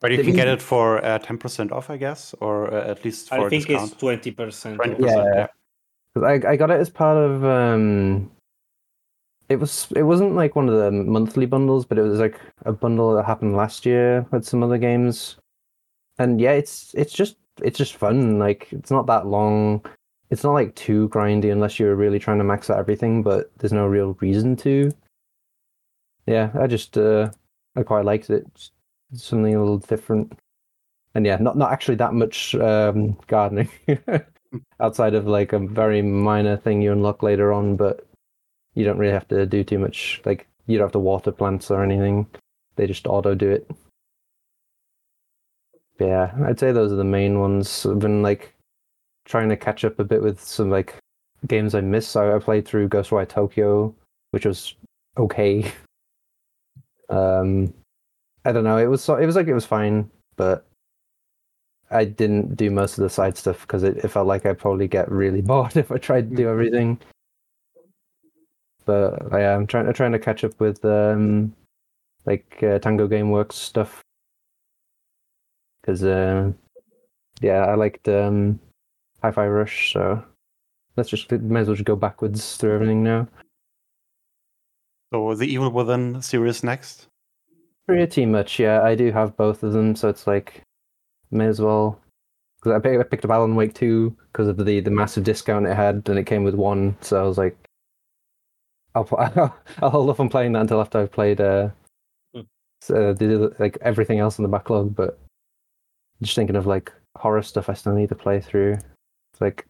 But 0.00 0.12
you 0.12 0.22
can 0.22 0.34
get 0.34 0.48
it 0.48 0.60
for 0.62 1.02
uh, 1.04 1.18
10% 1.18 1.72
off, 1.72 1.88
I 1.90 1.96
guess, 1.96 2.34
or 2.40 2.72
uh, 2.72 2.90
at 2.90 3.04
least 3.04 3.28
for 3.30 3.34
I 3.40 3.46
a 3.46 3.50
think 3.50 3.66
discount. 3.66 3.92
it's 3.92 4.00
twenty 4.00 4.30
percent. 4.30 4.78
20%. 4.78 5.00
Yeah. 5.00 5.24
yeah. 5.34 5.46
I 6.16 6.34
I 6.46 6.56
got 6.56 6.70
it 6.70 6.80
as 6.80 6.90
part 6.90 7.16
of 7.16 7.44
um. 7.44 8.30
It 9.48 9.56
was 9.56 9.88
it 9.94 10.04
wasn't 10.04 10.34
like 10.36 10.56
one 10.56 10.68
of 10.68 10.76
the 10.76 10.90
monthly 10.90 11.46
bundles, 11.46 11.84
but 11.84 11.98
it 11.98 12.02
was 12.02 12.18
like 12.18 12.40
a 12.64 12.72
bundle 12.72 13.14
that 13.14 13.24
happened 13.26 13.56
last 13.56 13.84
year 13.84 14.26
with 14.30 14.44
some 14.46 14.62
other 14.62 14.78
games, 14.78 15.36
and 16.18 16.40
yeah, 16.40 16.52
it's 16.52 16.94
it's 16.94 17.12
just 17.12 17.36
it's 17.62 17.78
just 17.78 17.96
fun. 17.96 18.38
Like 18.38 18.68
it's 18.72 18.90
not 18.90 19.06
that 19.06 19.26
long. 19.26 19.84
It's 20.30 20.44
not 20.44 20.52
like 20.54 20.74
too 20.74 21.08
grindy 21.10 21.52
unless 21.52 21.78
you're 21.78 21.96
really 21.96 22.18
trying 22.18 22.38
to 22.38 22.44
max 22.44 22.70
out 22.70 22.78
everything, 22.78 23.22
but 23.22 23.50
there's 23.58 23.72
no 23.72 23.86
real 23.86 24.14
reason 24.20 24.56
to. 24.56 24.90
Yeah, 26.26 26.50
I 26.58 26.66
just 26.66 26.96
uh 26.96 27.30
I 27.76 27.82
quite 27.82 28.04
liked 28.04 28.30
it. 28.30 28.46
It's 29.12 29.24
something 29.24 29.54
a 29.54 29.58
little 29.58 29.78
different, 29.78 30.38
and 31.14 31.26
yeah, 31.26 31.36
not 31.36 31.56
not 31.58 31.72
actually 31.72 31.96
that 31.96 32.14
much 32.14 32.54
um 32.56 33.18
gardening. 33.28 33.68
outside 34.80 35.14
of 35.14 35.26
like 35.26 35.52
a 35.52 35.58
very 35.58 36.02
minor 36.02 36.56
thing 36.56 36.82
you 36.82 36.92
unlock 36.92 37.22
later 37.22 37.52
on, 37.52 37.76
but 37.76 38.06
you 38.74 38.84
don't 38.84 38.98
really 38.98 39.12
have 39.12 39.28
to 39.28 39.46
do 39.46 39.64
too 39.64 39.78
much. 39.78 40.20
Like 40.24 40.46
you 40.66 40.78
don't 40.78 40.86
have 40.86 40.92
to 40.92 40.98
water 40.98 41.32
plants 41.32 41.70
or 41.70 41.82
anything; 41.82 42.26
they 42.76 42.86
just 42.86 43.06
auto 43.06 43.34
do 43.34 43.50
it. 43.50 43.70
Yeah, 46.00 46.32
I'd 46.44 46.58
say 46.58 46.72
those 46.72 46.92
are 46.92 46.96
the 46.96 47.04
main 47.04 47.40
ones. 47.40 47.86
I've 47.86 48.00
been 48.00 48.22
like 48.22 48.54
trying 49.24 49.48
to 49.48 49.56
catch 49.56 49.84
up 49.84 49.98
a 49.98 50.04
bit 50.04 50.22
with 50.22 50.40
some 50.40 50.70
like 50.70 50.96
games 51.46 51.74
I 51.74 51.80
missed. 51.80 52.10
So 52.10 52.34
I 52.34 52.38
played 52.38 52.66
through 52.66 52.88
Ghostwire 52.88 53.28
Tokyo, 53.28 53.94
which 54.30 54.46
was 54.46 54.74
okay. 55.16 55.70
Um, 57.10 57.74
I 58.46 58.52
don't 58.52 58.64
know. 58.64 58.78
It 58.78 58.86
was 58.86 59.04
so, 59.04 59.16
it 59.16 59.26
was 59.26 59.36
like 59.36 59.46
it 59.46 59.54
was 59.54 59.66
fine, 59.66 60.10
but 60.36 60.66
I 61.90 62.04
didn't 62.04 62.56
do 62.56 62.70
most 62.70 62.98
of 62.98 63.02
the 63.02 63.10
side 63.10 63.36
stuff 63.36 63.60
because 63.62 63.82
it, 63.82 63.98
it 63.98 64.08
felt 64.08 64.26
like 64.26 64.46
I'd 64.46 64.58
probably 64.58 64.88
get 64.88 65.10
really 65.10 65.40
bored 65.50 65.76
if 65.76 65.90
I 65.92 65.98
tried 65.98 66.30
to 66.30 66.36
do 66.36 66.48
everything. 66.48 66.98
But 68.86 69.18
yeah, 69.32 69.36
I 69.36 69.40
am 69.40 69.66
trying 69.66 69.92
trying 69.92 70.12
to 70.12 70.18
catch 70.18 70.44
up 70.44 70.58
with 70.60 70.84
um 70.84 71.54
like 72.26 72.62
uh, 72.62 72.78
Tango 72.78 73.08
GameWorks 73.08 73.52
stuff 73.52 74.02
because 75.80 76.04
uh, 76.04 76.52
yeah, 77.40 77.64
I 77.64 77.74
liked 77.74 78.08
um 78.08 78.58
Hi-Fi 79.22 79.46
Rush, 79.46 79.92
so 79.92 80.22
let's 80.96 81.08
just 81.08 81.30
may 81.30 81.60
as 81.60 81.66
well 81.66 81.76
just 81.76 81.86
go 81.86 81.96
backwards 81.96 82.56
through 82.56 82.74
everything 82.74 83.02
now. 83.02 83.28
So 85.12 85.34
the 85.34 85.46
Evil 85.46 85.70
Within 85.70 86.20
series 86.20 86.62
next. 86.62 87.06
Pretty 87.86 88.26
much, 88.26 88.58
yeah. 88.58 88.82
I 88.82 88.94
do 88.94 89.12
have 89.12 89.36
both 89.36 89.62
of 89.62 89.72
them, 89.72 89.94
so 89.94 90.08
it's 90.08 90.26
like 90.26 90.62
may 91.34 91.46
as 91.46 91.60
well. 91.60 92.00
Because 92.60 92.76
I, 92.76 92.78
pick- 92.80 92.98
I 93.00 93.02
picked 93.02 93.24
up 93.24 93.30
Alan 93.30 93.54
Wake 93.56 93.74
two 93.74 94.16
because 94.32 94.48
of 94.48 94.56
the 94.56 94.80
the 94.80 94.90
massive 94.90 95.24
discount 95.24 95.66
it 95.66 95.74
had, 95.76 96.02
and 96.08 96.18
it 96.18 96.24
came 96.26 96.44
with 96.44 96.54
one. 96.54 96.96
So 97.02 97.20
I 97.22 97.26
was 97.26 97.36
like, 97.38 97.56
I'll 98.94 99.08
I'll, 99.18 99.56
I'll 99.82 99.90
hold 99.90 100.10
off 100.10 100.20
on 100.20 100.28
playing 100.28 100.52
that 100.52 100.60
until 100.62 100.80
after 100.80 100.98
I've 101.00 101.12
played 101.12 101.40
uh, 101.40 101.68
Hmm. 102.34 102.42
so 102.80 103.12
the, 103.14 103.54
like 103.58 103.76
everything 103.82 104.18
else 104.18 104.38
in 104.38 104.42
the 104.42 104.48
backlog. 104.48 104.94
But 104.94 105.18
just 106.22 106.36
thinking 106.36 106.56
of 106.56 106.66
like 106.66 106.92
horror 107.16 107.42
stuff 107.42 107.68
I 107.68 107.74
still 107.74 107.94
need 107.94 108.08
to 108.08 108.14
play 108.14 108.40
through. 108.40 108.72
It's 108.72 109.40
like 109.40 109.66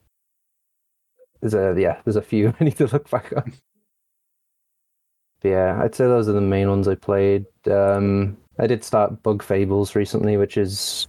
there's 1.40 1.54
a 1.54 1.74
yeah, 1.78 2.00
there's 2.04 2.16
a 2.16 2.22
few 2.22 2.54
I 2.60 2.64
need 2.64 2.76
to 2.76 2.86
look 2.86 3.10
back 3.10 3.32
on. 3.36 3.52
But 5.42 5.48
yeah, 5.48 5.80
I'd 5.82 5.94
say 5.94 6.04
those 6.06 6.28
are 6.28 6.32
the 6.32 6.40
main 6.40 6.68
ones 6.70 6.88
I 6.88 6.94
played. 6.94 7.44
Um, 7.70 8.36
I 8.58 8.66
did 8.66 8.82
start 8.84 9.22
Bug 9.22 9.42
Fables 9.42 9.94
recently, 9.94 10.36
which 10.36 10.56
is 10.56 11.06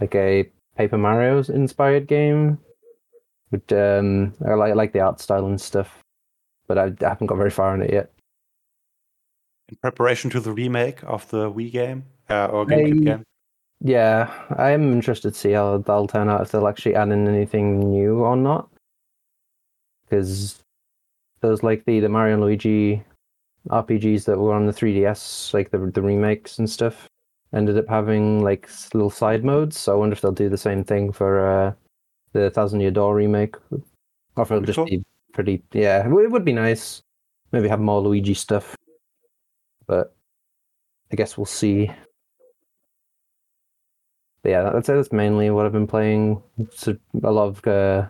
like 0.00 0.14
a 0.14 0.50
Paper 0.76 0.98
Mario 0.98 1.38
inspired 1.42 2.06
game. 2.06 2.58
But 3.50 3.72
um, 3.72 4.34
I 4.46 4.54
like 4.54 4.70
I 4.70 4.74
like 4.74 4.92
the 4.92 5.00
art 5.00 5.20
style 5.20 5.46
and 5.46 5.60
stuff, 5.60 6.00
but 6.66 6.78
I, 6.78 6.92
I 7.02 7.08
haven't 7.08 7.28
got 7.28 7.36
very 7.36 7.50
far 7.50 7.74
in 7.74 7.82
it 7.82 7.92
yet. 7.92 8.10
In 9.68 9.76
preparation 9.76 10.30
to 10.30 10.40
the 10.40 10.52
remake 10.52 11.02
of 11.04 11.28
the 11.30 11.50
Wii 11.50 11.70
game 11.70 12.04
uh, 12.28 12.46
or 12.46 12.66
GameCube 12.66 13.00
I- 13.00 13.04
game. 13.04 13.24
Yeah, 13.80 14.32
I'm 14.56 14.92
interested 14.92 15.34
to 15.34 15.38
see 15.38 15.52
how 15.52 15.78
that'll 15.78 16.06
turn 16.06 16.30
out 16.30 16.40
if 16.40 16.50
they'll 16.50 16.68
actually 16.68 16.94
add 16.94 17.10
in 17.10 17.28
anything 17.28 17.90
new 17.90 18.20
or 18.20 18.34
not. 18.34 18.70
Because 20.08 20.62
there's 21.40 21.62
like 21.62 21.84
the 21.84 22.00
the 22.00 22.08
Mario 22.08 22.34
and 22.34 22.42
Luigi 22.42 23.02
RPGs 23.68 24.24
that 24.24 24.38
were 24.38 24.54
on 24.54 24.66
the 24.66 24.72
3DS, 24.72 25.52
like 25.52 25.70
the 25.70 25.78
the 25.78 26.02
remakes 26.02 26.58
and 26.58 26.68
stuff, 26.68 27.06
ended 27.54 27.78
up 27.78 27.88
having 27.88 28.42
like 28.42 28.68
little 28.92 29.10
side 29.10 29.44
modes. 29.44 29.78
So 29.78 29.92
I 29.92 29.96
wonder 29.96 30.12
if 30.14 30.20
they'll 30.20 30.32
do 30.32 30.48
the 30.48 30.58
same 30.58 30.84
thing 30.84 31.12
for 31.12 31.46
uh, 31.46 31.72
the 32.32 32.50
Thousand 32.50 32.80
Year 32.80 32.90
Door 32.90 33.14
remake, 33.16 33.56
or 33.70 34.42
if 34.42 34.50
it'll 34.50 34.60
just 34.62 34.76
cool. 34.76 34.86
be 34.86 35.04
pretty. 35.32 35.62
Yeah, 35.72 36.04
it 36.04 36.10
would- 36.10 36.44
be 36.44 36.52
nice. 36.52 37.02
Maybe 37.52 37.68
have 37.68 37.80
more 37.80 38.00
Luigi 38.00 38.34
stuff, 38.34 38.74
but 39.86 40.14
I 41.12 41.16
guess 41.16 41.38
we'll 41.38 41.44
see. 41.46 41.88
But 44.42 44.48
yeah, 44.50 44.80
say 44.80 44.94
that's 44.94 45.12
mainly 45.12 45.50
what 45.50 45.64
I've 45.64 45.72
been 45.72 45.86
playing. 45.86 46.42
It's 46.58 46.88
a, 46.88 46.98
a 47.22 47.30
lot 47.30 47.46
of 47.46 47.66
uh, 47.66 48.08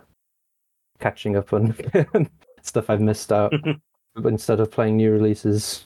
catching 0.98 1.36
up 1.36 1.52
on 1.52 1.76
stuff 2.62 2.88
I've 2.88 3.02
missed 3.02 3.30
out 3.32 3.52
instead 4.24 4.60
of 4.60 4.70
playing 4.70 4.96
new 4.96 5.12
releases. 5.12 5.84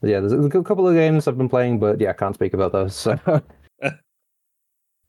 But 0.00 0.10
yeah, 0.10 0.20
there's 0.20 0.32
a 0.32 0.62
couple 0.62 0.86
of 0.86 0.94
games 0.94 1.26
I've 1.26 1.38
been 1.38 1.48
playing, 1.48 1.78
but 1.78 2.00
yeah, 2.00 2.10
I 2.10 2.12
can't 2.12 2.34
speak 2.34 2.54
about 2.54 2.72
those. 2.72 2.94
So 2.94 3.18
those 3.26 3.92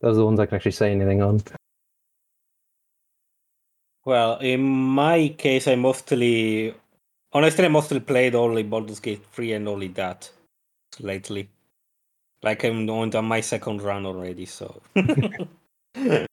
are 0.01 0.13
the 0.13 0.25
ones 0.25 0.39
I 0.39 0.45
can 0.45 0.55
actually 0.55 0.71
say 0.71 0.91
anything 0.91 1.21
on. 1.21 1.41
Well, 4.05 4.37
in 4.37 4.61
my 4.63 5.35
case, 5.37 5.67
I 5.67 5.75
mostly, 5.75 6.73
honestly, 7.33 7.65
I 7.65 7.67
mostly 7.67 7.99
played 7.99 8.35
only 8.35 8.63
Baldur's 8.63 9.01
Gate 9.01 9.25
3 9.33 9.53
and 9.53 9.67
only 9.67 9.89
that 9.89 10.31
lately. 10.99 11.49
Like 12.41 12.63
I'm 12.63 12.89
on 12.89 13.25
my 13.25 13.41
second 13.41 13.81
run 13.81 14.05
already, 14.05 14.45
so. 14.45 14.81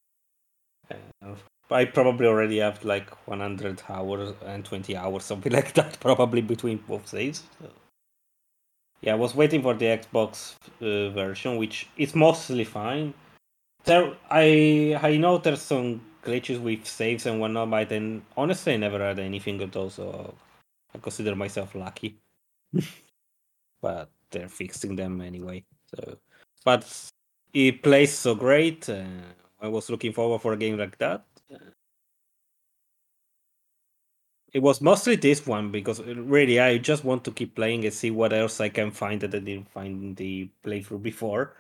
I 1.71 1.87
probably 1.87 2.27
already 2.27 2.59
have 2.59 2.85
like 2.85 3.11
100 3.27 3.83
hours 3.89 4.35
and 4.47 4.65
20 4.65 4.97
hours, 4.97 5.25
something 5.25 5.51
like 5.53 5.73
that, 5.75 5.99
probably 5.99 6.43
between 6.43 6.77
both 6.87 7.09
saves. 7.09 7.43
So. 7.61 7.71
Yeah, 9.05 9.13
I 9.13 9.17
was 9.17 9.35
waiting 9.35 9.61
for 9.61 9.75
the 9.75 9.85
Xbox 9.85 10.55
uh, 10.81 11.11
version, 11.11 11.59
which 11.59 11.87
is 11.99 12.15
mostly 12.15 12.65
fine. 12.65 13.13
There, 13.85 14.17
I 14.31 14.99
I 15.03 15.19
know 15.19 15.37
there's 15.37 15.61
some 15.61 16.01
glitches 16.23 16.59
with 16.59 16.87
saves 16.87 17.27
and 17.27 17.39
whatnot, 17.39 17.69
but 17.69 17.91
then 17.91 18.23
honestly, 18.35 18.73
I 18.73 18.77
never 18.79 18.99
had 18.99 19.19
anything 19.19 19.61
at 19.61 19.77
all, 19.77 19.91
so 19.91 20.35
I 20.95 20.99
consider 20.99 21.37
myself 21.37 21.75
lucky. 21.75 22.17
but 23.83 24.09
they're 24.31 24.49
fixing 24.49 24.97
them 24.97 25.21
anyway. 25.21 25.65
So, 25.95 26.17
but 26.65 26.89
it 27.53 27.83
plays 27.83 28.11
so 28.11 28.35
great. 28.35 28.89
Uh, 28.89 29.05
I 29.61 29.69
was 29.69 29.91
looking 29.91 30.15
forward 30.15 30.41
for 30.41 30.55
a 30.55 30.57
game 30.57 30.79
like 30.79 30.97
that. 30.97 31.27
It 34.55 34.63
was 34.63 34.81
mostly 34.81 35.17
this 35.17 35.45
one 35.47 35.73
because 35.73 35.99
uh, 35.99 36.15
really 36.15 36.61
I 36.61 36.79
just 36.79 37.05
want 37.05 37.25
to 37.25 37.33
keep 37.33 37.57
playing 37.57 37.85
and 37.85 37.93
see 37.93 38.13
what 38.13 38.33
else 38.33 38.61
I 38.61 38.69
can 38.69 38.93
find 38.93 39.21
that 39.21 39.35
I 39.35 39.41
didn't 39.41 39.69
find 39.69 40.03
in 40.03 40.15
the 40.15 40.49
playthrough 40.65 41.03
before. 41.03 41.57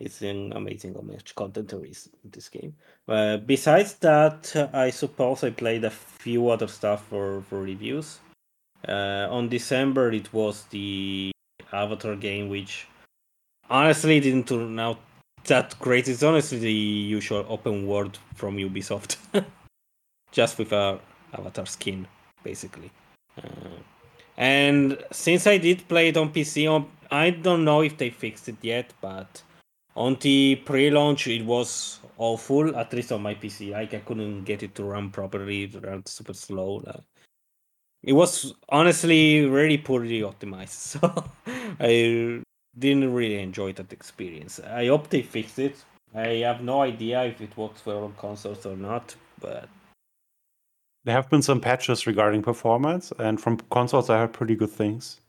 It's 0.00 0.22
an 0.22 0.52
amazing 0.54 0.94
how 0.94 1.02
much 1.02 1.34
content 1.34 1.68
there 1.68 1.84
is 1.84 2.08
in 2.24 2.30
this 2.30 2.48
game. 2.48 2.74
Uh, 3.06 3.36
besides 3.36 3.94
that, 3.96 4.70
I 4.72 4.90
suppose 4.90 5.44
I 5.44 5.50
played 5.50 5.84
a 5.84 5.90
few 5.90 6.48
other 6.48 6.66
stuff 6.66 7.06
for, 7.06 7.42
for 7.42 7.60
reviews. 7.60 8.18
Uh, 8.88 9.28
on 9.30 9.48
December, 9.48 10.10
it 10.10 10.32
was 10.32 10.64
the 10.70 11.30
Avatar 11.72 12.16
game, 12.16 12.48
which 12.48 12.88
honestly 13.70 14.18
didn't 14.18 14.48
turn 14.48 14.78
out 14.80 14.98
that 15.44 15.78
great. 15.78 16.08
It's 16.08 16.22
honestly 16.22 16.58
the 16.58 16.72
usual 16.72 17.44
open 17.48 17.86
world 17.86 18.18
from 18.34 18.56
Ubisoft, 18.56 19.18
just 20.32 20.58
with 20.58 20.72
a 20.72 20.98
Avatar 21.32 21.66
skin, 21.66 22.08
basically. 22.42 22.90
Uh, 23.38 23.78
and 24.36 24.98
since 25.10 25.46
I 25.46 25.58
did 25.58 25.86
play 25.88 26.08
it 26.08 26.16
on 26.16 26.32
PC, 26.32 26.66
on, 26.66 26.90
I 27.10 27.30
don't 27.30 27.64
know 27.64 27.82
if 27.82 27.96
they 27.96 28.10
fixed 28.10 28.48
it 28.48 28.56
yet, 28.62 28.92
but 29.00 29.42
on 29.94 30.16
the 30.20 30.56
pre-launch 30.64 31.26
it 31.26 31.44
was 31.44 32.00
awful 32.16 32.74
at 32.76 32.92
least 32.94 33.12
on 33.12 33.20
my 33.20 33.34
pc 33.34 33.72
like 33.72 33.92
i 33.92 33.98
couldn't 33.98 34.44
get 34.44 34.62
it 34.62 34.74
to 34.74 34.84
run 34.84 35.10
properly 35.10 35.64
it 35.64 35.82
ran 35.82 36.04
super 36.06 36.32
slow 36.32 36.82
like, 36.86 37.02
it 38.02 38.14
was 38.14 38.54
honestly 38.70 39.44
really 39.44 39.76
poorly 39.76 40.20
optimized 40.20 40.68
so 40.68 41.24
i 41.78 42.42
didn't 42.78 43.12
really 43.12 43.38
enjoy 43.38 43.72
that 43.74 43.92
experience. 43.92 44.60
I 44.60 44.86
hope 44.86 45.10
they 45.10 45.22
fix 45.22 45.58
it. 45.58 45.84
I 46.14 46.42
have 46.46 46.62
no 46.62 46.82
idea 46.82 47.24
if 47.24 47.40
it 47.40 47.56
works 47.56 47.80
for 47.80 47.94
all 47.94 48.12
consoles 48.18 48.66
or 48.66 48.76
not 48.76 49.14
but 49.40 49.68
There 51.04 51.14
have 51.14 51.28
been 51.28 51.42
some 51.42 51.60
patches 51.60 52.06
regarding 52.06 52.42
performance, 52.42 53.12
and 53.18 53.40
from 53.40 53.58
consoles, 53.70 54.08
I 54.08 54.18
heard 54.18 54.32
pretty 54.32 54.54
good 54.54 54.70
things. 54.70 55.20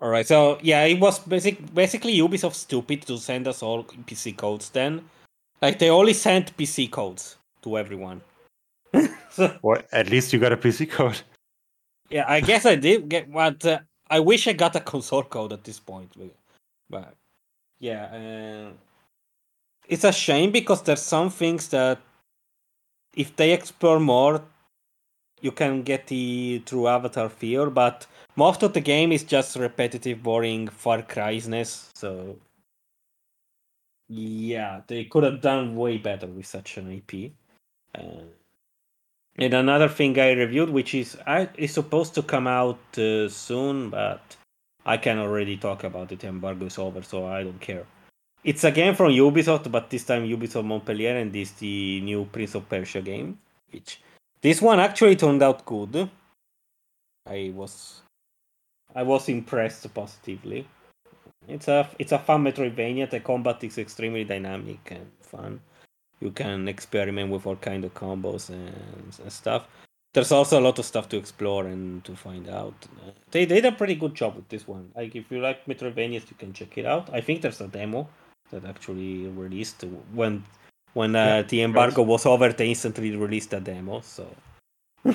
All 0.00 0.08
right, 0.08 0.26
so 0.26 0.58
yeah, 0.62 0.84
it 0.84 0.98
was 1.00 1.18
basic, 1.18 1.74
basically 1.74 2.16
Ubisoft 2.16 2.54
stupid 2.54 3.02
to 3.02 3.18
send 3.18 3.48
us 3.48 3.62
all 3.62 3.84
PC 3.84 4.36
codes. 4.36 4.70
Then, 4.70 5.04
like 5.60 5.78
they 5.78 5.90
only 5.90 6.14
sent 6.14 6.56
PC 6.56 6.90
codes 6.90 7.36
to 7.62 7.76
everyone. 7.76 8.22
so, 9.30 9.58
Or 9.62 9.82
at 9.92 10.08
least 10.08 10.32
you 10.32 10.38
got 10.38 10.52
a 10.52 10.56
PC 10.56 10.88
code. 10.88 11.20
yeah, 12.10 12.24
I 12.28 12.40
guess 12.40 12.64
I 12.64 12.76
did 12.76 13.08
get, 13.08 13.30
but 13.30 13.64
uh, 13.66 13.80
I 14.08 14.20
wish 14.20 14.46
I 14.46 14.52
got 14.52 14.76
a 14.76 14.80
console 14.80 15.24
code 15.24 15.52
at 15.52 15.64
this 15.64 15.80
point. 15.80 16.10
But, 16.16 16.34
but 16.88 17.14
yeah, 17.80 18.04
uh, 18.04 18.72
it's 19.88 20.04
a 20.04 20.12
shame 20.12 20.52
because 20.52 20.82
there's 20.82 21.02
some 21.02 21.28
things 21.28 21.68
that 21.68 21.98
if 23.14 23.34
they 23.36 23.52
explore 23.52 23.98
more, 23.98 24.42
you 25.40 25.52
can 25.52 25.82
get 25.82 26.06
the 26.06 26.62
true 26.66 26.88
Avatar 26.88 27.28
feel. 27.28 27.70
But 27.70 28.06
most 28.36 28.62
of 28.62 28.72
the 28.72 28.80
game 28.80 29.12
is 29.12 29.24
just 29.24 29.56
repetitive, 29.56 30.22
boring 30.22 30.68
Far 30.68 31.02
Cry-ness. 31.02 31.90
So 31.94 32.36
yeah, 34.08 34.80
they 34.86 35.04
could 35.04 35.24
have 35.24 35.40
done 35.40 35.76
way 35.76 35.98
better 35.98 36.26
with 36.26 36.46
such 36.46 36.78
an 36.78 36.90
IP. 36.90 37.32
Uh, 37.94 38.24
and 39.36 39.54
another 39.54 39.88
thing 39.88 40.18
I 40.18 40.32
reviewed, 40.32 40.70
which 40.70 40.94
is 40.94 41.16
I, 41.26 41.48
is 41.56 41.72
supposed 41.72 42.14
to 42.14 42.22
come 42.22 42.46
out 42.46 42.80
uh, 42.96 43.28
soon, 43.28 43.90
but 43.90 44.36
I 44.84 44.96
can 44.96 45.18
already 45.18 45.56
talk 45.56 45.84
about 45.84 46.10
it. 46.10 46.24
Embargo 46.24 46.66
is 46.66 46.78
over, 46.78 47.02
so 47.02 47.26
I 47.26 47.44
don't 47.44 47.60
care. 47.60 47.86
It's 48.42 48.64
a 48.64 48.70
game 48.70 48.94
from 48.94 49.12
Ubisoft, 49.12 49.70
but 49.70 49.90
this 49.90 50.04
time 50.04 50.24
Ubisoft 50.26 50.64
Montpellier, 50.64 51.16
and 51.16 51.32
this 51.32 51.50
the 51.52 52.00
new 52.00 52.24
Prince 52.24 52.54
of 52.54 52.68
Persia 52.68 53.02
game. 53.02 53.38
Which 53.70 54.00
this 54.40 54.62
one 54.62 54.80
actually 54.80 55.16
turned 55.16 55.42
out 55.42 55.64
good. 55.64 56.10
I 57.26 57.52
was 57.54 58.02
I 58.94 59.02
was 59.02 59.28
impressed 59.28 59.92
positively. 59.94 60.66
It's 61.46 61.68
a 61.68 61.88
it's 61.98 62.12
a 62.12 62.18
fun 62.18 62.44
Metroidvania. 62.44 63.10
The 63.10 63.20
combat 63.20 63.62
is 63.64 63.78
extremely 63.78 64.24
dynamic 64.24 64.80
and 64.90 65.10
fun. 65.20 65.60
You 66.20 66.30
can 66.30 66.68
experiment 66.68 67.30
with 67.30 67.46
all 67.46 67.56
kind 67.56 67.84
of 67.84 67.94
combos 67.94 68.48
and, 68.50 68.74
and 69.22 69.32
stuff. 69.32 69.68
There's 70.14 70.32
also 70.32 70.58
a 70.58 70.62
lot 70.62 70.78
of 70.78 70.84
stuff 70.84 71.08
to 71.10 71.16
explore 71.16 71.66
and 71.66 72.02
to 72.04 72.16
find 72.16 72.48
out. 72.48 72.74
Uh, 73.06 73.12
They 73.30 73.46
did 73.46 73.64
a 73.64 73.72
pretty 73.72 73.94
good 73.94 74.14
job 74.14 74.36
with 74.36 74.48
this 74.48 74.66
one. 74.66 74.90
Like 74.96 75.14
if 75.14 75.30
you 75.30 75.40
like 75.40 75.66
Metroidvanias, 75.66 76.30
you 76.30 76.36
can 76.38 76.52
check 76.52 76.76
it 76.78 76.86
out. 76.86 77.08
I 77.12 77.20
think 77.20 77.42
there's 77.42 77.60
a 77.60 77.68
demo 77.68 78.08
that 78.50 78.64
actually 78.64 79.26
released 79.28 79.84
when 80.12 80.44
when 80.94 81.14
uh, 81.14 81.24
Yeah, 81.24 81.42
the 81.42 81.62
embargo 81.62 82.02
was 82.02 82.26
over. 82.26 82.52
They 82.52 82.68
instantly 82.68 83.14
released 83.16 83.52
a 83.52 83.60
demo. 83.60 84.00
So 84.00 84.26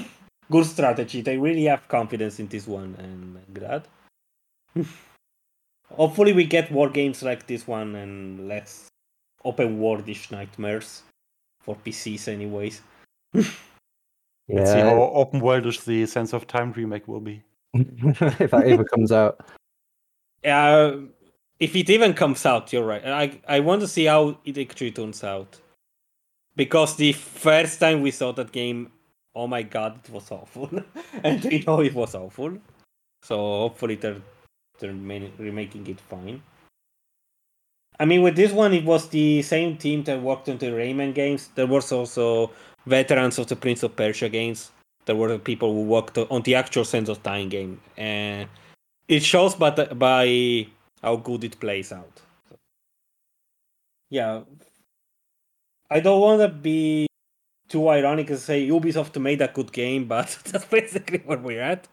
good 0.52 0.66
strategy. 0.66 1.22
They 1.22 1.38
really 1.38 1.66
have 1.66 1.88
confidence 1.88 2.40
in 2.40 2.48
this 2.48 2.68
one, 2.68 2.96
and 3.00 3.38
I'm 3.38 3.54
glad. 3.54 3.88
Hopefully, 5.96 6.34
we 6.34 6.46
get 6.46 6.72
more 6.72 6.90
games 6.90 7.22
like 7.22 7.46
this 7.46 7.68
one 7.68 7.96
and 7.96 8.48
less 8.48 8.88
open 9.46 9.80
worldish 9.80 10.32
nightmares 10.32 11.04
for 11.62 11.76
PCs, 11.76 12.28
anyways. 12.28 12.82
Let's 13.34 14.72
see 14.72 14.80
how 14.80 15.02
open 15.14 15.42
worldish 15.42 15.86
the 15.86 16.06
Sands 16.06 16.34
of 16.34 16.48
Time 16.48 16.72
remake 16.74 17.08
will 17.08 17.22
be. 17.22 17.44
if 17.74 18.52
that 18.52 18.66
ever 18.66 18.84
comes 18.84 19.12
out. 19.12 19.40
Uh, 20.44 20.98
if 21.60 21.76
it 21.76 21.90
even 21.90 22.14
comes 22.14 22.46
out, 22.46 22.74
you're 22.74 22.86
right. 22.86 23.06
I 23.06 23.40
I 23.48 23.60
want 23.62 23.82
to 23.82 23.88
see 23.88 24.06
how 24.06 24.38
it 24.44 24.58
actually 24.58 24.92
turns 24.92 25.24
out, 25.24 25.60
because 26.56 26.96
the 26.96 27.14
first 27.14 27.80
time 27.80 28.02
we 28.02 28.12
saw 28.12 28.32
that 28.34 28.52
game, 28.52 28.92
oh 29.36 29.48
my 29.48 29.64
god, 29.64 30.00
it 30.04 30.12
was 30.12 30.32
awful, 30.32 30.70
and 31.24 31.44
we 31.44 31.64
know 31.66 31.82
it 31.82 31.94
was 31.94 32.16
awful. 32.16 32.58
So 33.24 33.36
hopefully 33.38 33.96
they're 33.96 34.22
they're 34.80 34.94
ma- 34.94 35.32
remaking 35.38 35.88
it 35.88 36.00
fine. 36.00 36.42
I 38.00 38.06
mean, 38.06 38.22
with 38.22 38.36
this 38.36 38.52
one, 38.52 38.74
it 38.74 38.84
was 38.86 39.08
the 39.10 39.42
same 39.44 39.78
team 39.78 40.04
that 40.06 40.22
worked 40.22 40.50
on 40.50 40.58
the 40.58 40.68
Rayman 40.68 41.14
games. 41.14 41.50
There 41.56 41.68
was 41.68 41.92
also 41.92 42.52
veterans 42.86 43.38
of 43.38 43.48
the 43.48 43.56
Prince 43.56 43.84
of 43.84 43.96
Persia 43.96 44.30
games. 44.30 44.72
There 45.06 45.16
were 45.16 45.38
people 45.38 45.74
who 45.74 45.84
worked 45.84 46.18
on 46.18 46.42
the 46.42 46.56
actual 46.56 46.86
Sands 46.86 47.10
of 47.10 47.22
Time 47.24 47.50
game, 47.50 47.80
and 47.98 48.50
it 49.08 49.24
shows 49.24 49.56
by 49.56 49.72
by 49.72 50.68
how 51.02 51.18
good 51.18 51.44
it 51.44 51.60
plays 51.60 51.92
out. 51.92 52.22
So, 52.50 52.56
yeah, 54.10 54.42
I 55.94 56.00
don't 56.00 56.22
want 56.22 56.42
to 56.42 56.48
be 56.50 57.06
too 57.70 57.88
ironic 57.88 58.32
and 58.32 58.40
say 58.40 58.68
Ubisoft 58.68 59.22
made 59.22 59.42
a 59.44 59.48
good 59.48 59.72
game, 59.72 60.06
but 60.06 60.40
that's 60.46 60.66
basically 60.66 61.20
where 61.20 61.38
we're 61.38 61.62
at. 61.62 61.88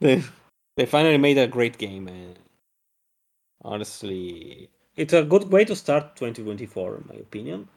They 0.00 0.86
finally 0.86 1.18
made 1.18 1.38
a 1.38 1.46
great 1.46 1.78
game, 1.78 2.08
and 2.08 2.36
honestly, 3.64 4.68
it's 4.96 5.12
a 5.12 5.22
good 5.22 5.52
way 5.52 5.64
to 5.66 5.76
start 5.76 6.16
2024, 6.16 6.96
in 6.96 7.04
my 7.08 7.14
opinion. 7.14 7.68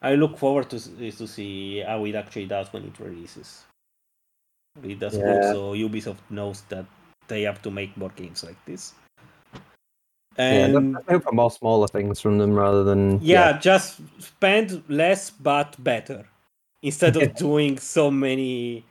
I 0.00 0.16
look 0.16 0.38
forward 0.38 0.68
to 0.70 0.80
to 1.20 1.28
see 1.28 1.82
how 1.86 2.04
it 2.04 2.16
actually 2.16 2.46
does 2.46 2.72
when 2.72 2.82
it 2.84 2.98
releases. 2.98 3.62
It 4.82 4.98
does 4.98 5.18
Yeah. 5.18 5.24
good, 5.24 5.44
so 5.44 5.74
Ubisoft 5.74 6.26
knows 6.30 6.62
that 6.62 6.86
they 7.28 7.42
have 7.42 7.62
to 7.62 7.70
make 7.70 7.96
more 7.96 8.10
games 8.16 8.42
like 8.42 8.58
this. 8.64 8.94
Yeah, 10.38 10.64
And 10.64 10.96
I 10.96 11.12
hope 11.12 11.24
for 11.24 11.32
more 11.32 11.50
smaller 11.50 11.88
things 11.88 12.20
from 12.20 12.38
them 12.38 12.54
rather 12.54 12.84
than 12.84 13.20
yeah, 13.22 13.58
just 13.58 14.00
spend 14.18 14.82
less 14.88 15.30
but 15.30 15.76
better 15.82 16.24
instead 16.82 17.16
of 17.16 17.34
doing 17.36 17.78
so 17.78 18.10
many 18.10 18.84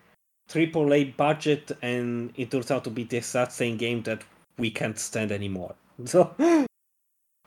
AAA 0.49 1.15
budget 1.17 1.71
and 1.81 2.31
it 2.35 2.51
turns 2.51 2.69
out 2.71 2.83
to 2.83 2.89
be 2.89 3.03
the 3.03 3.17
exact 3.17 3.53
same 3.53 3.77
game 3.77 4.03
that 4.03 4.21
we 4.57 4.69
can't 4.69 4.99
stand 4.99 5.31
anymore. 5.31 5.75
So 6.05 6.33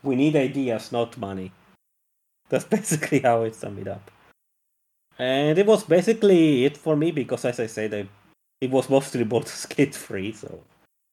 we 0.05 0.15
need 0.15 0.37
ideas, 0.37 0.93
not 0.93 1.17
money. 1.19 1.51
That's 2.49 2.65
basically 2.77 3.21
how 3.21 3.43
I 3.43 3.51
sum 3.51 3.79
it 3.79 3.89
up. 3.89 4.11
And 5.19 5.59
it 5.59 5.67
was 5.67 5.85
basically 5.85 6.65
it 6.65 6.77
for 6.77 6.95
me 6.97 7.11
because, 7.11 7.45
as 7.45 7.59
I 7.59 7.67
said, 7.67 7.95
I, 7.95 8.09
it 8.61 8.71
was 8.71 8.91
mostly 8.91 9.25
Baldur's 9.25 9.67
Gate 9.67 9.95
free, 9.95 10.33
so 10.33 10.61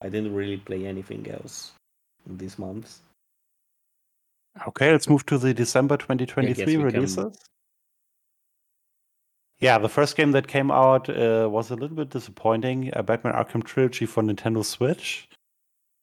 I 0.00 0.08
didn't 0.08 0.34
really 0.34 0.56
play 0.56 0.86
anything 0.86 1.28
else 1.30 1.72
these 2.26 2.58
months. 2.58 3.02
Okay, 4.68 4.92
let's 4.92 5.08
move 5.08 5.24
to 5.26 5.38
the 5.38 5.54
December 5.54 5.96
2023 5.96 6.64
we 6.66 6.72
can- 6.74 6.82
releases. 6.82 7.38
Yeah, 9.60 9.78
the 9.78 9.88
first 9.88 10.16
game 10.16 10.32
that 10.32 10.48
came 10.48 10.70
out 10.72 11.08
uh, 11.08 11.48
was 11.50 11.70
a 11.70 11.76
little 11.76 11.96
bit 11.96 12.10
disappointing. 12.10 12.90
A 12.94 13.02
Batman 13.02 13.32
Arkham 13.34 13.62
Trilogy 13.64 14.06
for 14.06 14.22
Nintendo 14.22 14.64
Switch. 14.64 15.28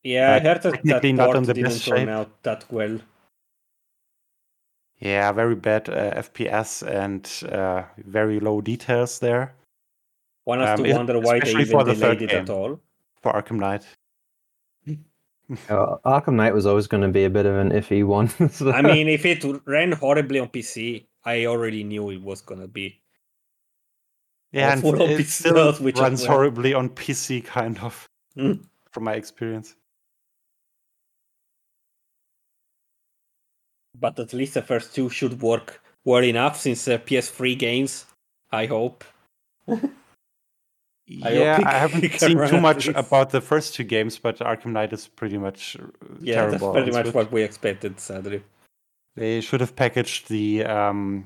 Yeah, 0.04 0.32
I 0.32 0.38
Uh, 0.38 0.44
heard 0.44 0.62
that 0.64 0.84
that 0.86 1.04
not 1.14 1.26
port 1.26 1.38
on 1.38 1.44
the 1.44 1.54
didn't 1.54 1.72
best 1.72 1.86
turn 1.86 1.98
shape. 1.98 2.08
out 2.10 2.44
that 2.44 2.72
well. 2.72 3.00
Yeah, 5.00 5.32
very 5.34 5.56
bad 5.56 5.90
uh, 5.90 6.14
FPS 6.22 6.84
and 6.88 7.30
uh, 7.52 7.84
very 7.98 8.40
low 8.40 8.62
details 8.62 9.20
there 9.20 9.54
One 10.46 10.60
has 10.62 10.80
Um, 10.80 10.86
to 10.86 10.94
wonder 10.94 11.20
why 11.20 11.40
they 11.42 11.52
even 11.52 11.66
for 11.68 11.84
the 11.84 11.94
delayed 11.94 12.20
third 12.20 12.22
it 12.24 12.32
at 12.32 12.50
all. 12.50 12.80
for 13.22 13.34
Arkham 13.34 13.60
Knight. 13.60 13.86
Uh, 15.68 15.98
Arkham 16.06 16.36
Knight 16.36 16.54
was 16.54 16.66
always 16.68 16.86
going 16.88 17.02
to 17.02 17.10
be 17.10 17.24
a 17.26 17.30
bit 17.30 17.46
of 17.48 17.56
an 17.56 17.72
iffy 17.72 18.06
one. 18.06 18.28
so- 18.52 18.72
I 18.72 18.82
mean, 18.82 19.08
if 19.08 19.26
it 19.26 19.44
ran 19.66 19.92
horribly 19.94 20.40
on 20.40 20.50
PC, 20.50 21.06
I 21.26 21.46
already 21.48 21.84
knew 21.84 22.12
it 22.12 22.22
was 22.22 22.42
gonna 22.42 22.68
be. 22.68 23.02
Yeah, 24.52 24.72
and 24.74 24.82
full 24.82 25.02
on 25.02 25.10
it 25.10 25.20
PC 25.20 25.26
still 25.26 25.54
does, 25.56 25.80
which 25.80 25.98
runs 25.98 26.26
horribly 26.26 26.74
on 26.74 26.90
PC, 26.90 27.44
kind 27.46 27.78
of, 27.80 28.08
Mm. 28.38 28.64
from 28.92 29.04
my 29.04 29.14
experience. 29.14 29.76
But 34.00 34.18
at 34.20 34.34
least 34.34 34.54
the 34.54 34.62
first 34.62 34.96
two 34.96 35.10
should 35.10 35.42
work 35.42 35.82
well 36.06 36.24
enough 36.24 36.58
since 36.58 36.88
uh, 36.88 36.98
PS3 37.00 37.58
games. 37.58 38.06
I 38.52 38.66
hope. 38.66 39.04
I 41.24 41.32
yeah, 41.32 41.60
I 41.66 41.72
haven't 41.80 42.12
seen 42.20 42.38
too 42.48 42.62
much 42.62 42.88
least. 42.88 43.00
about 43.00 43.32
the 43.32 43.42
first 43.42 43.74
two 43.76 43.84
games, 43.84 44.18
but 44.20 44.38
Arkham 44.40 44.72
Knight 44.74 44.94
is 44.94 45.08
pretty 45.08 45.38
much 45.38 45.76
uh, 45.80 45.86
Yeah, 46.22 46.36
terrible. 46.46 46.72
that's 46.74 46.84
pretty 46.84 46.92
much 46.92 47.06
Switch. 47.06 47.16
what 47.16 47.32
we 47.32 47.42
expected. 47.42 48.00
Sadly. 48.00 48.44
They 49.16 49.42
should 49.42 49.60
have 49.62 49.76
packaged 49.76 50.30
the 50.30 50.66
um, 50.66 51.26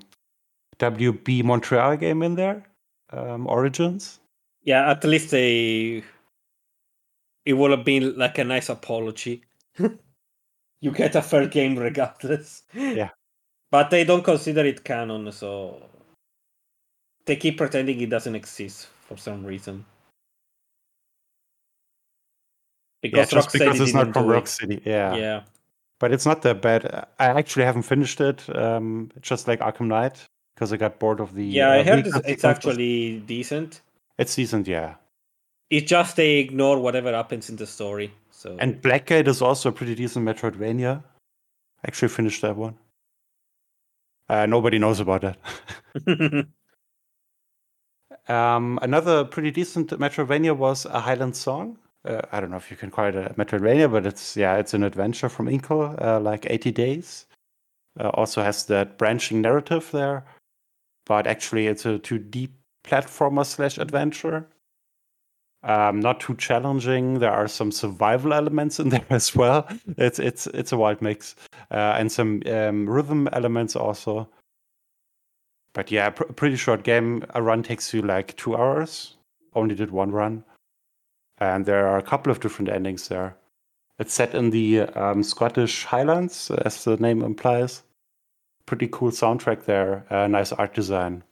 WB 0.80 1.44
Montreal 1.44 1.98
game 1.98 2.24
in 2.24 2.36
there, 2.36 2.64
um, 3.12 3.46
Origins. 3.48 4.20
Yeah, 4.64 4.90
at 4.90 5.04
least 5.04 5.32
they. 5.32 6.04
It 7.46 7.54
would 7.54 7.72
have 7.72 7.84
been 7.84 8.18
like 8.18 8.38
a 8.38 8.44
nice 8.46 8.70
apology. 8.70 9.44
you 10.82 10.92
get 10.92 11.16
a 11.16 11.22
fair 11.22 11.48
game 11.48 11.78
regardless. 11.78 12.64
Yeah. 12.74 13.10
But 13.72 13.90
they 13.90 14.04
don't 14.04 14.24
consider 14.24 14.64
it 14.66 14.84
canon, 14.84 15.32
so 15.32 15.82
they 17.26 17.36
keep 17.36 17.58
pretending 17.58 18.00
it 18.02 18.10
doesn't 18.12 18.36
exist 18.36 18.88
for 19.14 19.22
some 19.22 19.46
reason. 19.46 19.86
Yeah, 23.04 23.10
Because 23.10 23.30
just 23.30 23.50
Rocksteady 23.50 23.60
because 23.60 23.80
it's 23.82 23.94
not 23.94 24.14
from 24.14 24.32
it. 24.32 24.34
Rocksteady. 24.34 24.86
Yeah. 24.86 25.16
Yeah. 25.16 25.42
but 26.00 26.12
it's 26.12 26.26
not 26.26 26.42
that 26.42 26.62
bad. 26.62 27.08
I 27.20 27.28
actually 27.28 27.66
haven't 27.66 27.84
finished 27.84 28.20
it. 28.22 28.44
Um, 28.56 29.12
just 29.22 29.48
like 29.48 29.60
Arkham 29.60 29.88
Knight, 29.88 30.26
because 30.56 30.74
I 30.74 30.78
got 30.78 31.00
bored 31.00 31.20
of 31.20 31.34
the. 31.36 31.46
Yeah, 31.46 31.70
I 31.70 31.80
uh, 31.80 31.84
heard 31.84 32.08
it's, 32.08 32.18
it's 32.26 32.44
actually 32.44 33.20
decent. 33.20 33.82
it's 34.18 34.36
decent, 34.36 34.68
yeah. 34.68 34.96
It's 35.70 35.90
just 35.90 36.16
they 36.16 36.38
ignore 36.40 36.80
whatever 36.80 37.12
happens 37.14 37.50
in 37.50 37.56
the 37.56 37.68
story. 37.68 38.12
So 38.32 38.58
And 38.60 38.82
Blackgate 38.82 39.28
is 39.28 39.42
also 39.42 39.70
a 39.70 39.72
pretty 39.72 39.96
decent 39.96 40.26
Metroidvania. 40.26 41.04
I 41.84 41.88
actually 41.88 42.10
finished 42.10 42.42
that 42.42 42.56
one. 42.56 42.76
Uh, 44.30 44.46
nobody 44.46 44.80
knows 44.80 45.00
about 45.00 45.22
that. 45.22 45.38
um, 48.28 48.80
another 48.82 49.26
pretty 49.26 49.52
decent 49.52 49.90
Metroidvania 49.90 50.56
was 50.56 50.86
a 50.86 51.00
Highland 51.00 51.36
Song. 51.36 51.78
Uh, 52.06 52.22
I 52.32 52.40
don't 52.40 52.52
know 52.52 52.58
if 52.58 52.70
you 52.70 52.78
can 52.78 52.92
call 52.92 53.06
it 53.06 53.16
a 53.16 53.34
Metroidvania, 53.38 53.92
but 53.92 54.06
it's 54.06 54.36
yeah, 54.36 54.58
it's 54.58 54.74
an 54.74 54.84
adventure 54.84 55.30
from 55.30 55.48
Inkle, 55.48 55.96
uh, 56.02 56.20
like 56.20 56.46
80 56.50 56.72
days. 56.72 57.26
Uh, 58.00 58.10
also 58.10 58.42
has 58.42 58.66
that 58.66 58.98
branching 58.98 59.42
narrative 59.42 59.90
there, 59.92 60.26
but 61.06 61.28
actually 61.28 61.68
it's 61.68 61.86
a 61.86 62.00
2D 62.00 62.50
platformer 62.84 63.46
slash 63.46 63.78
adventure. 63.78 64.48
Um, 65.64 66.02
not 66.02 66.20
too 66.20 66.36
challenging. 66.36 67.20
There 67.20 67.32
are 67.32 67.48
some 67.48 67.72
survival 67.72 68.34
elements 68.42 68.80
in 68.80 68.90
there 68.90 69.06
as 69.10 69.36
well. 69.36 69.68
It's 69.98 70.20
it's 70.20 70.48
it's 70.48 70.72
a 70.72 70.78
wild 70.78 71.02
mix, 71.02 71.36
uh, 71.72 71.96
and 71.98 72.12
some 72.12 72.42
um, 72.48 72.90
rhythm 72.90 73.30
elements 73.32 73.76
also. 73.76 74.28
But 75.74 75.92
yeah, 75.92 76.10
pr- 76.12 76.32
pretty 76.34 76.56
short 76.56 76.84
game. 76.84 77.26
A 77.34 77.42
run 77.42 77.64
takes 77.64 77.94
you 77.94 78.02
like 78.02 78.36
two 78.38 78.56
hours. 78.56 79.16
Only 79.56 79.76
did 79.76 79.92
one 79.92 80.12
run, 80.12 80.44
and 81.38 81.66
there 81.66 81.88
are 81.88 81.98
a 81.98 82.04
couple 82.04 82.32
of 82.32 82.40
different 82.40 82.70
endings 82.70 83.08
there. 83.08 83.36
It's 84.00 84.14
set 84.14 84.34
in 84.34 84.50
the 84.50 84.82
um, 84.82 85.22
Scottish 85.22 85.86
Highlands, 85.86 86.50
as 86.50 86.84
the 86.84 86.98
name 86.98 87.22
implies. 87.22 87.84
Pretty 88.66 88.88
cool 88.92 89.12
soundtrack 89.12 89.66
there. 89.66 90.06
Uh, 90.10 90.28
nice 90.28 90.52
art 90.52 90.74
design. 90.74 91.24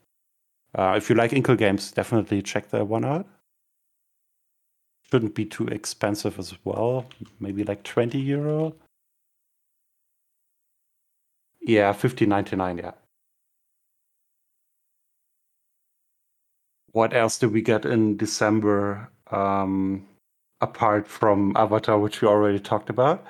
Uh, 0.76 0.94
if 0.96 1.10
you 1.10 1.16
like 1.16 1.34
Inkle 1.34 1.56
games, 1.56 1.92
definitely 1.92 2.42
check 2.42 2.70
that 2.70 2.88
one 2.88 3.06
out 3.06 3.28
shouldn't 5.12 5.36
be 5.36 5.46
too 5.46 5.68
expensive 5.68 6.40
as 6.40 6.56
well. 6.64 7.06
Maybe 7.40 7.64
like 7.64 7.84
20 7.84 8.18
euro. 8.20 8.76
Yeah, 11.62 11.94
15.99, 11.94 12.78
yeah. 12.80 12.92
What 16.92 17.14
else 17.14 17.38
did 17.38 17.54
we 17.54 17.62
get 17.62 17.86
in 17.86 18.18
December 18.18 19.10
um, 19.32 20.08
apart 20.60 21.08
from 21.08 21.54
Avatar, 21.56 21.98
which 22.00 22.22
we 22.22 22.28
already 22.28 22.60
talked 22.60 22.90
about? 22.90 23.26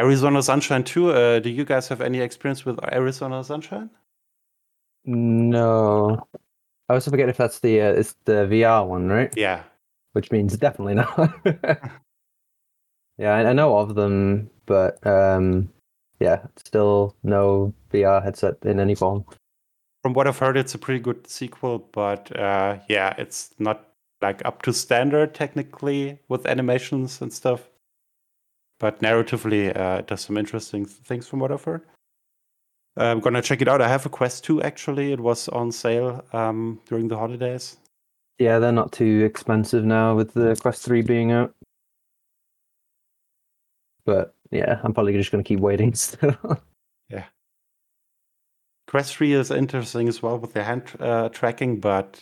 Arizona 0.00 0.42
Sunshine 0.42 0.84
2. 0.84 1.10
Uh, 1.10 1.38
do 1.40 1.50
you 1.50 1.64
guys 1.64 1.88
have 1.88 2.00
any 2.00 2.20
experience 2.20 2.64
with 2.64 2.78
Arizona 2.92 3.42
Sunshine? 3.44 3.90
no. 5.04 6.26
I 6.88 6.94
also 6.94 7.10
forget 7.10 7.28
if 7.28 7.36
that's 7.36 7.60
the 7.60 7.82
uh, 7.82 7.92
it's 7.92 8.14
the 8.24 8.46
VR 8.46 8.86
one, 8.86 9.08
right? 9.08 9.32
Yeah. 9.36 9.62
Which 10.12 10.30
means 10.32 10.56
definitely 10.56 10.94
not. 10.94 11.34
yeah, 13.18 13.34
I, 13.34 13.50
I 13.50 13.52
know 13.52 13.76
of 13.76 13.94
them, 13.94 14.48
but 14.64 15.04
um, 15.06 15.70
yeah, 16.18 16.46
still 16.56 17.14
no 17.22 17.74
VR 17.92 18.22
headset 18.22 18.56
in 18.62 18.80
any 18.80 18.94
form. 18.94 19.26
From 20.02 20.12
what 20.12 20.26
I've 20.26 20.38
heard, 20.38 20.56
it's 20.56 20.74
a 20.74 20.78
pretty 20.78 21.00
good 21.00 21.28
sequel, 21.28 21.88
but 21.92 22.34
uh, 22.38 22.78
yeah, 22.88 23.14
it's 23.18 23.54
not 23.58 23.88
like 24.22 24.44
up 24.44 24.62
to 24.62 24.72
standard 24.72 25.34
technically 25.34 26.18
with 26.28 26.46
animations 26.46 27.20
and 27.20 27.32
stuff. 27.32 27.68
But 28.80 29.00
narratively, 29.00 29.76
uh, 29.76 29.98
it 29.98 30.06
does 30.06 30.20
some 30.20 30.36
interesting 30.36 30.84
things 30.84 31.26
from 31.26 31.40
what 31.40 31.50
I've 31.50 31.64
heard. 31.64 31.82
I'm 32.96 33.20
gonna 33.20 33.42
check 33.42 33.60
it 33.62 33.68
out. 33.68 33.80
I 33.80 33.88
have 33.88 34.06
a 34.06 34.08
Quest 34.08 34.44
2 34.44 34.62
actually. 34.62 35.12
It 35.12 35.20
was 35.20 35.48
on 35.48 35.70
sale 35.70 36.24
um, 36.32 36.80
during 36.88 37.08
the 37.08 37.16
holidays. 37.16 37.76
Yeah, 38.38 38.58
they're 38.58 38.72
not 38.72 38.92
too 38.92 39.24
expensive 39.24 39.84
now 39.84 40.14
with 40.14 40.34
the 40.34 40.56
Quest 40.56 40.84
3 40.84 41.02
being 41.02 41.32
out. 41.32 41.54
But 44.04 44.34
yeah, 44.50 44.80
I'm 44.82 44.94
probably 44.94 45.12
just 45.12 45.30
to 45.30 45.42
keep 45.42 45.60
waiting 45.60 45.94
still. 45.94 46.36
Quest 48.88 49.16
3 49.16 49.34
is 49.34 49.50
interesting 49.50 50.08
as 50.08 50.22
well 50.22 50.38
with 50.38 50.54
the 50.54 50.64
hand 50.64 50.82
uh, 50.98 51.28
tracking, 51.28 51.78
but 51.78 52.20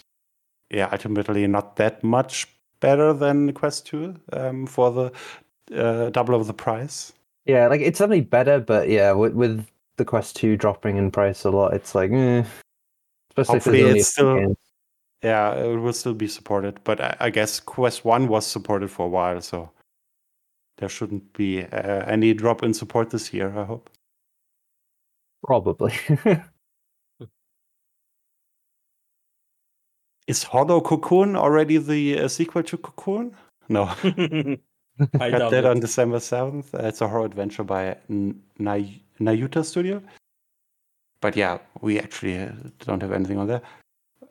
yeah, 0.70 0.88
ultimately 0.90 1.46
not 1.46 1.76
that 1.76 2.02
much 2.02 2.48
better 2.80 3.12
than 3.12 3.52
Quest 3.52 3.86
2 3.86 4.14
um, 4.32 4.66
for 4.66 4.90
the 4.90 5.12
uh, 5.80 6.10
double 6.10 6.34
of 6.34 6.46
the 6.46 6.52
price. 6.52 7.12
yeah, 7.44 7.68
like 7.68 7.80
it's 7.80 8.00
definitely 8.00 8.22
better, 8.22 8.58
but 8.60 8.88
yeah, 8.88 9.12
with, 9.12 9.32
with 9.34 9.64
the 9.96 10.04
Quest 10.04 10.36
2 10.36 10.56
dropping 10.56 10.96
in 10.96 11.10
price 11.10 11.44
a 11.44 11.50
lot, 11.50 11.72
it's 11.72 11.94
like, 11.94 12.10
eh. 12.10 12.44
Especially 13.30 13.54
Hopefully 13.54 13.78
if 13.78 13.84
there's 13.84 13.88
only 13.88 14.00
it's 14.00 14.08
still- 14.08 14.36
games. 14.40 14.56
Yeah, 15.22 15.54
it 15.54 15.76
will 15.76 15.92
still 15.94 16.14
be 16.14 16.28
supported, 16.28 16.78
but 16.84 17.00
I, 17.00 17.16
I 17.20 17.30
guess 17.30 17.58
Quest 17.58 18.04
One 18.04 18.28
was 18.28 18.46
supported 18.46 18.90
for 18.90 19.06
a 19.06 19.08
while, 19.08 19.40
so 19.40 19.70
there 20.78 20.90
shouldn't 20.90 21.32
be 21.32 21.62
uh, 21.64 22.04
any 22.06 22.34
drop 22.34 22.62
in 22.62 22.74
support 22.74 23.10
this 23.10 23.32
year. 23.32 23.48
I 23.58 23.64
hope. 23.64 23.88
Probably. 25.42 25.94
Is 30.26 30.42
Hollow 30.42 30.80
Cocoon 30.80 31.36
already 31.36 31.78
the 31.78 32.20
uh, 32.20 32.28
sequel 32.28 32.62
to 32.64 32.76
Cocoon? 32.76 33.34
No. 33.68 33.84
I 35.20 35.30
Got 35.30 35.50
that 35.50 35.64
it. 35.64 35.64
on 35.66 35.80
December 35.80 36.18
7th. 36.18 36.74
Uh, 36.74 36.86
it's 36.88 37.00
a 37.00 37.08
horror 37.08 37.26
adventure 37.26 37.64
by 37.64 37.96
N- 38.10 38.40
Nay- 38.58 39.02
Nayuta 39.20 39.64
Studio. 39.64 40.02
But 41.20 41.36
yeah, 41.36 41.58
we 41.80 41.98
actually 41.98 42.38
uh, 42.38 42.50
don't 42.80 43.02
have 43.02 43.12
anything 43.12 43.38
on 43.38 43.46
there. 43.46 43.62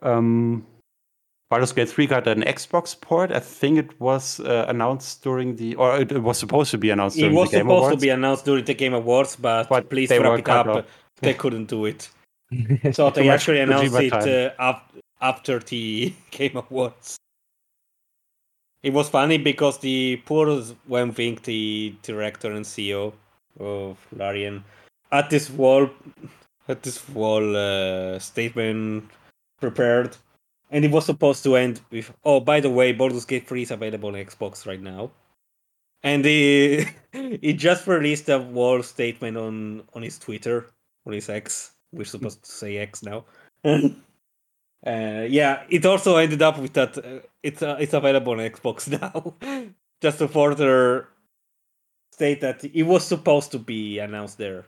Um, 0.01 0.65
Baldur's 1.49 1.71
Gate 1.71 1.89
3 1.89 2.08
got 2.08 2.27
an 2.27 2.41
Xbox 2.41 2.99
port. 2.99 3.31
I 3.31 3.39
think 3.39 3.77
it 3.77 3.99
was 3.99 4.39
uh, 4.39 4.65
announced 4.67 5.23
during 5.23 5.55
the, 5.55 5.75
or 5.75 5.97
it, 6.01 6.12
it 6.12 6.23
was 6.23 6.38
supposed 6.39 6.71
to 6.71 6.77
be 6.77 6.89
announced 6.89 7.17
It 7.17 7.21
during 7.21 7.36
was 7.36 7.51
the 7.51 7.58
Game 7.58 7.65
supposed 7.65 7.79
Awards. 7.86 7.95
to 7.97 8.01
be 8.01 8.10
announced 8.10 8.45
during 8.45 8.65
the 8.65 8.73
Game 8.73 8.93
Awards, 8.95 9.36
but, 9.36 9.69
But 9.69 9.89
please 9.89 10.10
wrap 10.10 10.39
it 10.39 10.49
up. 10.49 10.67
off. 10.67 10.86
They 11.21 11.34
couldn't 11.36 11.65
do 11.67 11.86
it. 11.86 12.10
So 12.93 13.10
they 13.10 13.29
actually 13.29 13.60
announced 13.62 13.95
it 13.95 14.13
uh, 14.13 14.51
af- 14.60 14.81
after 15.26 15.60
the 15.60 16.14
Game 16.32 16.58
Awards. 16.58 17.18
It 18.84 18.94
was 18.94 19.10
funny 19.10 19.40
because 19.40 19.80
the 19.80 20.22
poor 20.26 20.62
Swen 20.62 21.12
Vincke, 21.12 21.42
the 21.44 21.96
director 22.04 22.52
and 22.52 22.64
CEO 22.64 23.14
of 23.60 23.98
Larian, 24.12 24.64
at 25.12 25.32
this 25.32 25.50
wall, 25.50 25.90
at 26.68 26.84
this 26.84 27.10
wall 27.10 27.56
uh, 27.56 28.20
statement 28.20 29.10
prepared, 29.60 30.16
and 30.70 30.86
it 30.86 30.92
was 30.92 31.06
supposed 31.06 31.44
to 31.46 31.56
end 31.56 31.82
with, 31.90 32.14
"Oh, 32.24 32.40
by 32.40 32.60
the 32.60 32.70
way, 32.70 32.94
Baldur's 32.94 33.26
Gate 33.26 33.48
3 33.48 33.64
is 33.64 33.72
available 33.72 34.10
on 34.10 34.16
Xbox 34.16 34.68
right 34.68 34.82
now." 34.82 35.10
And 36.04 36.24
he 36.24 36.86
he 37.42 37.54
just 37.68 37.88
released 37.88 38.30
a 38.30 38.38
wall 38.38 38.84
statement 38.84 39.36
on 39.38 39.82
on 39.96 40.04
his 40.04 40.20
Twitter, 40.20 40.68
on 41.08 41.14
his 41.14 41.28
X. 41.30 41.72
We're 41.92 42.06
supposed 42.06 42.44
to 42.44 42.52
say 42.52 42.78
X 42.78 43.02
now. 43.02 43.26
Uh, 44.86 45.26
yeah, 45.28 45.63
it 45.69 45.86
also 45.86 46.17
ended 46.17 46.41
up 46.41 46.60
with 46.60 46.74
that. 46.74 46.98
Uh, 46.98 47.19
it's 47.41 47.62
uh, 47.63 47.78
it's 47.80 47.93
available 47.93 48.34
on 48.34 48.39
Xbox 48.39 48.88
now. 49.02 49.34
Just 50.02 50.19
to 50.19 50.28
further 50.28 51.08
state 52.12 52.41
that 52.41 52.63
it 52.63 52.84
was 52.84 53.06
supposed 53.06 53.52
to 53.52 53.60
be 53.60 53.98
announced 54.00 54.38
there, 54.38 54.65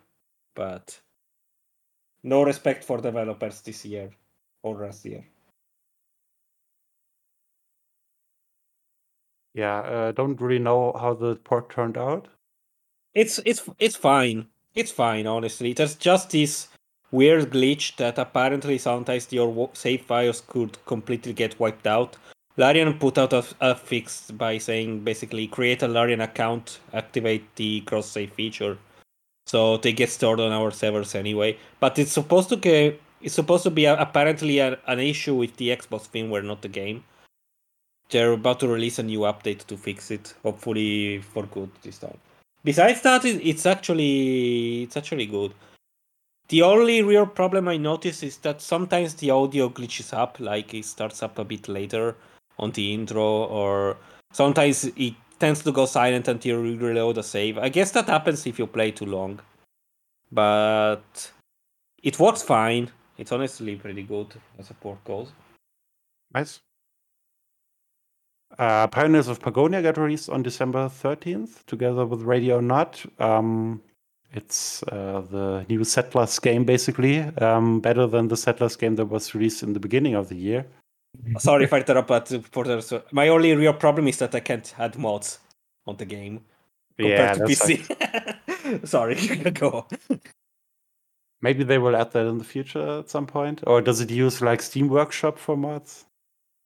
but 0.55 0.99
no 2.23 2.43
respect 2.43 2.83
for 2.83 2.97
developers 2.97 3.61
this 3.61 3.85
year 3.85 4.09
or 4.63 4.75
last 4.75 5.05
year. 5.05 5.23
Yeah, 9.53 9.79
uh, 9.79 10.11
don't 10.11 10.39
really 10.41 10.59
know 10.59 10.93
how 10.99 11.13
the 11.13 11.35
port 11.35 11.69
turned 11.69 11.97
out. 11.97 12.27
It's 13.13 13.39
it's 13.45 13.69
it's 13.79 13.95
fine. 13.95 14.47
It's 14.75 14.91
fine, 14.91 15.27
honestly. 15.27 15.73
There's 15.73 15.95
just 15.95 16.31
this 16.31 16.67
weird 17.11 17.51
glitch 17.51 17.95
that 17.97 18.17
apparently 18.17 18.77
sometimes 18.77 19.31
your 19.31 19.69
save 19.73 20.01
files 20.03 20.41
could 20.47 20.77
completely 20.85 21.33
get 21.33 21.59
wiped 21.59 21.87
out. 21.87 22.17
Larian 22.57 22.97
put 22.97 23.17
out 23.17 23.33
a, 23.33 23.45
a 23.61 23.75
fix 23.75 24.31
by 24.31 24.57
saying 24.57 25.01
basically 25.01 25.47
create 25.47 25.83
a 25.83 25.87
Larian 25.87 26.21
account, 26.21 26.79
activate 26.93 27.55
the 27.55 27.81
cross 27.81 28.07
save 28.09 28.31
feature, 28.33 28.77
so 29.45 29.77
they 29.77 29.93
get 29.93 30.09
stored 30.09 30.39
on 30.39 30.51
our 30.51 30.71
servers 30.71 31.13
anyway. 31.15 31.57
But 31.79 31.99
it's 31.99 32.11
supposed 32.11 32.49
to 32.49 32.95
it's 33.21 33.33
supposed 33.35 33.63
to 33.63 33.71
be 33.71 33.85
a, 33.85 33.95
apparently 33.99 34.59
a, 34.59 34.77
an 34.87 34.99
issue 34.99 35.35
with 35.35 35.55
the 35.57 35.69
Xbox 35.69 36.07
firmware, 36.09 36.43
not 36.43 36.61
the 36.61 36.67
game. 36.67 37.03
They're 38.09 38.31
about 38.33 38.59
to 38.61 38.67
release 38.67 38.99
a 38.99 39.03
new 39.03 39.19
update 39.21 39.65
to 39.67 39.77
fix 39.77 40.11
it, 40.11 40.33
hopefully 40.43 41.19
for 41.19 41.43
good 41.45 41.69
this 41.83 41.97
time. 41.97 42.17
Besides 42.63 43.01
that, 43.01 43.25
it- 43.25 43.45
it's 43.47 43.65
actually 43.65 44.83
it's 44.83 44.97
actually 44.97 45.25
good. 45.27 45.53
The 46.49 46.61
only 46.61 47.01
real 47.01 47.25
problem 47.25 47.67
I 47.67 47.75
notice 47.77 48.23
is 48.23 48.37
that 48.37 48.61
sometimes 48.61 49.15
the 49.15 49.31
audio 49.31 49.67
glitches 49.69 50.13
up, 50.13 50.39
like 50.39 50.73
it 50.73 50.85
starts 50.85 51.21
up 51.21 51.37
a 51.39 51.43
bit 51.43 51.67
later 51.67 52.15
on 52.57 52.71
the 52.71 52.93
intro, 52.93 53.43
or 53.45 53.97
sometimes 54.31 54.85
it 54.85 55.13
tends 55.39 55.61
to 55.63 55.71
go 55.73 55.85
silent 55.85 56.27
until 56.29 56.65
you 56.65 56.77
reload 56.77 57.17
a 57.17 57.23
save. 57.23 57.57
I 57.57 57.67
guess 57.69 57.91
that 57.91 58.07
happens 58.07 58.47
if 58.47 58.57
you 58.59 58.67
play 58.67 58.91
too 58.91 59.05
long. 59.05 59.39
But 60.31 61.31
it 62.01 62.17
works 62.17 62.43
fine. 62.43 62.91
It's 63.17 63.31
honestly 63.31 63.75
pretty 63.75 64.03
good 64.03 64.33
as 64.57 64.69
a 64.69 64.73
port 64.73 65.03
goes. 65.03 65.31
Nice. 66.33 66.61
Uh, 68.57 68.87
Pioneers 68.87 69.27
of 69.27 69.41
Pagonia 69.41 69.81
got 69.81 69.97
released 69.97 70.29
on 70.29 70.43
December 70.43 70.87
13th 70.87 71.65
together 71.65 72.05
with 72.05 72.21
Ready 72.21 72.51
or 72.51 72.61
Not. 72.61 73.03
Um, 73.19 73.81
it's 74.33 74.83
uh, 74.83 75.21
the 75.31 75.65
new 75.69 75.83
Settlers 75.83 76.39
game, 76.39 76.65
basically. 76.65 77.19
Um, 77.19 77.79
better 77.79 78.07
than 78.07 78.27
the 78.27 78.37
Settlers 78.37 78.75
game 78.75 78.95
that 78.95 79.05
was 79.05 79.33
released 79.33 79.63
in 79.63 79.73
the 79.73 79.79
beginning 79.79 80.15
of 80.15 80.29
the 80.29 80.35
year. 80.35 80.65
Sorry 81.39 81.63
if 81.63 81.73
I 81.73 81.77
interrupt, 81.79 82.07
but 82.07 82.27
for 82.51 82.63
the, 82.63 82.81
so 82.81 83.01
my 83.11 83.29
only 83.29 83.55
real 83.55 83.73
problem 83.73 84.07
is 84.07 84.17
that 84.17 84.35
I 84.35 84.39
can't 84.39 84.73
add 84.77 84.97
mods 84.97 85.39
on 85.85 85.97
the 85.97 86.05
game 86.05 86.41
yeah, 86.97 87.33
compared 87.33 87.49
to 87.49 87.55
that's 87.55 87.69
like- 87.69 87.79
PC. 87.79 88.87
Sorry, 88.87 89.15
go. 89.51 89.87
on. 90.09 90.19
maybe 91.41 91.63
they 91.63 91.77
will 91.77 91.95
add 91.95 92.11
that 92.11 92.25
in 92.27 92.37
the 92.37 92.43
future 92.43 92.99
at 92.99 93.09
some 93.09 93.25
point. 93.25 93.63
Or 93.65 93.81
does 93.81 94.01
it 94.01 94.11
use 94.11 94.41
like 94.41 94.61
Steam 94.61 94.89
Workshop 94.89 95.39
for 95.39 95.55
mods? 95.55 96.05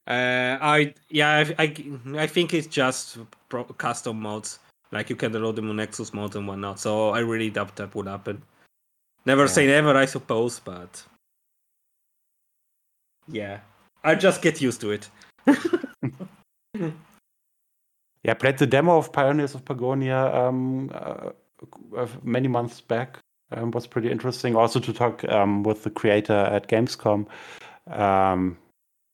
Uh, 0.07 0.57
I 0.59 0.93
yeah, 1.09 1.45
I, 1.59 1.63
I, 1.63 1.85
I 2.23 2.27
think 2.27 2.53
it's 2.53 2.67
just 2.67 3.19
pro- 3.49 3.63
custom 3.65 4.19
mods. 4.19 4.57
Like 4.91 5.09
you 5.09 5.15
can 5.15 5.31
download 5.31 5.55
them 5.55 5.69
on 5.69 5.77
Nexus 5.77 6.13
mods 6.13 6.35
and 6.35 6.47
whatnot. 6.47 6.79
So 6.79 7.09
I 7.09 7.19
really 7.19 7.49
doubt 7.49 7.75
that 7.77 7.95
would 7.95 8.07
happen. 8.07 8.43
Never 9.25 9.47
say 9.47 9.67
never, 9.67 9.95
I 9.95 10.05
suppose, 10.05 10.59
but 10.59 11.03
yeah, 13.27 13.59
I 14.03 14.15
just 14.15 14.41
get 14.41 14.61
used 14.61 14.81
to 14.81 14.91
it. 14.91 15.09
Yeah, 18.23 18.31
I 18.31 18.33
played 18.35 18.57
the 18.57 18.67
demo 18.67 18.97
of 18.97 19.11
Pioneers 19.11 19.55
of 19.55 19.65
Pagonia 19.65 20.33
um, 20.33 20.91
uh, 20.93 21.31
uh, 21.97 22.07
many 22.23 22.47
months 22.47 22.81
back. 22.81 23.17
Um, 23.51 23.71
was 23.71 23.87
pretty 23.87 24.09
interesting. 24.09 24.55
Also 24.55 24.79
to 24.79 24.93
talk 24.93 25.23
um, 25.25 25.63
with 25.63 25.83
the 25.83 25.89
creator 25.89 26.33
at 26.33 26.67
Gamescom. 26.67 27.27
Um, 27.87 28.57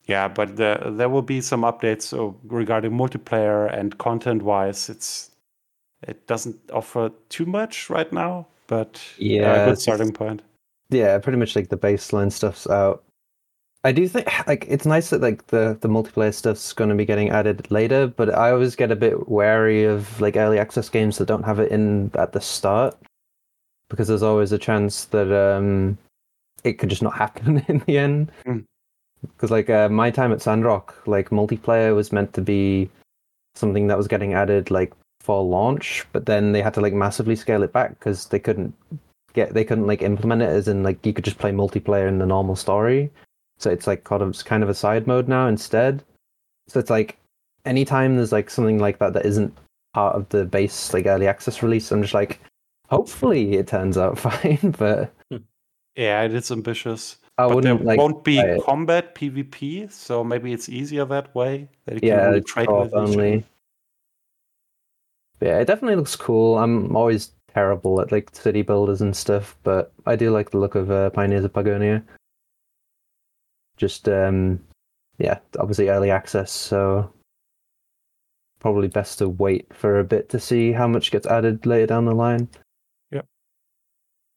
yeah, 0.03 0.27
but 0.27 0.57
there 0.57 0.77
there 0.85 1.09
will 1.09 1.21
be 1.21 1.41
some 1.41 1.61
updates 1.61 2.13
uh, 2.13 2.33
regarding 2.43 2.91
multiplayer 2.91 3.73
and 3.73 3.97
content-wise. 3.97 4.89
It's 4.89 5.31
it 6.07 6.25
doesn't 6.27 6.57
offer 6.71 7.11
too 7.29 7.45
much 7.45 7.89
right 7.89 8.11
now, 8.11 8.47
but 8.67 9.01
Yeah, 9.17 9.63
a 9.63 9.65
good 9.69 9.79
starting 9.79 10.11
point. 10.13 10.41
yeah, 10.89 11.17
pretty 11.19 11.37
much 11.37 11.55
like 11.55 11.69
the 11.69 11.77
baseline 11.77 12.31
stuff's 12.31 12.67
out. 12.67 13.03
I 13.83 13.91
do 13.91 14.07
think 14.07 14.27
like 14.47 14.65
it's 14.67 14.85
nice 14.85 15.09
that 15.11 15.21
like 15.21 15.47
the 15.47 15.77
the 15.81 15.87
multiplayer 15.87 16.33
stuff's 16.33 16.73
going 16.73 16.89
to 16.89 16.95
be 16.95 17.05
getting 17.05 17.29
added 17.29 17.69
later, 17.71 18.07
but 18.07 18.33
I 18.33 18.51
always 18.51 18.75
get 18.75 18.91
a 18.91 18.95
bit 18.95 19.29
wary 19.29 19.83
of 19.85 20.19
like 20.21 20.35
early 20.37 20.59
access 20.59 20.89
games 20.89 21.17
that 21.17 21.27
don't 21.27 21.43
have 21.43 21.59
it 21.59 21.71
in 21.71 22.11
at 22.15 22.33
the 22.33 22.41
start 22.41 22.97
because 23.89 24.07
there's 24.07 24.23
always 24.23 24.51
a 24.51 24.57
chance 24.57 25.05
that 25.05 25.31
um 25.31 25.97
it 26.63 26.73
could 26.73 26.89
just 26.89 27.03
not 27.03 27.15
happen 27.23 27.63
in 27.67 27.79
the 27.85 27.97
end. 27.97 28.31
Mm. 28.45 28.63
Because 29.21 29.51
like 29.51 29.69
uh, 29.69 29.89
my 29.89 30.11
time 30.11 30.31
at 30.31 30.41
Sandrock, 30.41 30.95
like 31.07 31.29
multiplayer 31.31 31.95
was 31.95 32.11
meant 32.11 32.33
to 32.33 32.41
be 32.41 32.89
something 33.55 33.87
that 33.87 33.97
was 33.97 34.07
getting 34.07 34.33
added 34.35 34.69
like 34.69 34.93
for 35.27 35.43
launch, 35.43 36.05
but 36.13 36.25
then 36.25 36.53
they 36.53 36.61
had 36.61 36.73
to 36.73 36.79
like 36.79 36.93
massively 36.93 37.35
scale 37.35 37.61
it 37.61 37.73
back 37.73 37.99
because 37.99 38.27
they 38.27 38.39
couldn't 38.39 38.73
get 39.33 39.53
they 39.53 39.65
couldn't 39.65 39.85
like 39.85 40.01
implement 40.01 40.41
it 40.41 40.47
as 40.47 40.69
in 40.69 40.83
like 40.83 41.05
you 41.05 41.11
could 41.11 41.25
just 41.25 41.37
play 41.37 41.51
multiplayer 41.51 42.07
in 42.07 42.17
the 42.17 42.25
normal 42.25 42.55
story. 42.55 43.11
So 43.57 43.69
it's 43.69 43.87
like 43.87 44.05
kind 44.05 44.21
of 44.21 44.45
kind 44.45 44.63
of 44.63 44.69
a 44.69 44.73
side 44.73 45.05
mode 45.05 45.27
now 45.27 45.47
instead. 45.47 46.01
So 46.69 46.79
it's 46.79 46.89
like 46.89 47.17
anytime 47.65 48.15
there's 48.15 48.31
like 48.31 48.49
something 48.49 48.79
like 48.79 48.99
that 48.99 49.11
that 49.15 49.25
isn't 49.25 49.53
part 49.93 50.15
of 50.15 50.29
the 50.29 50.45
base 50.45 50.93
like 50.93 51.07
early 51.07 51.27
access 51.27 51.61
release, 51.61 51.91
I'm 51.91 52.03
just 52.03 52.13
like, 52.13 52.39
hopefully 52.89 53.55
it 53.55 53.67
turns 53.67 53.97
out 53.97 54.17
fine. 54.27 54.75
But 54.79 55.13
hmm. 55.29 55.43
Yeah, 55.97 56.23
it 56.23 56.33
is 56.33 56.51
ambitious. 56.51 57.17
I 57.37 57.49
but 57.49 57.63
there 57.63 57.75
like 57.75 57.99
won't 57.99 58.23
be 58.23 58.41
combat 58.65 59.13
PvP, 59.13 59.91
so 59.91 60.23
maybe 60.23 60.53
it's 60.53 60.69
easier 60.69 61.03
that 61.03 61.35
way. 61.35 61.67
That 61.83 61.95
you 61.95 61.99
can 61.99 62.09
yeah, 62.09 62.25
only 62.27 62.39
it's 62.39 62.53
trade 62.53 62.69
with 62.69 62.87
each 62.87 63.17
other. 63.17 63.43
Yeah, 65.39 65.59
it 65.59 65.65
definitely 65.65 65.95
looks 65.95 66.15
cool. 66.15 66.57
I'm 66.57 66.95
always 66.95 67.31
terrible 67.53 68.01
at 68.01 68.11
like 68.11 68.35
city 68.35 68.61
builders 68.61 69.01
and 69.01 69.15
stuff, 69.15 69.55
but 69.63 69.91
I 70.05 70.15
do 70.15 70.31
like 70.31 70.51
the 70.51 70.57
look 70.57 70.75
of 70.75 70.91
uh, 70.91 71.09
Pioneers 71.11 71.43
of 71.43 71.53
Pagonia. 71.53 72.03
Just 73.77 74.09
um, 74.09 74.59
yeah, 75.19 75.39
obviously 75.59 75.89
early 75.89 76.11
access, 76.11 76.51
so 76.51 77.11
probably 78.59 78.87
best 78.87 79.19
to 79.19 79.29
wait 79.29 79.67
for 79.73 79.99
a 79.99 80.03
bit 80.03 80.29
to 80.29 80.39
see 80.39 80.71
how 80.71 80.87
much 80.87 81.11
gets 81.11 81.27
added 81.27 81.65
later 81.65 81.87
down 81.87 82.05
the 82.05 82.15
line. 82.15 82.47
Yeah. 83.11 83.21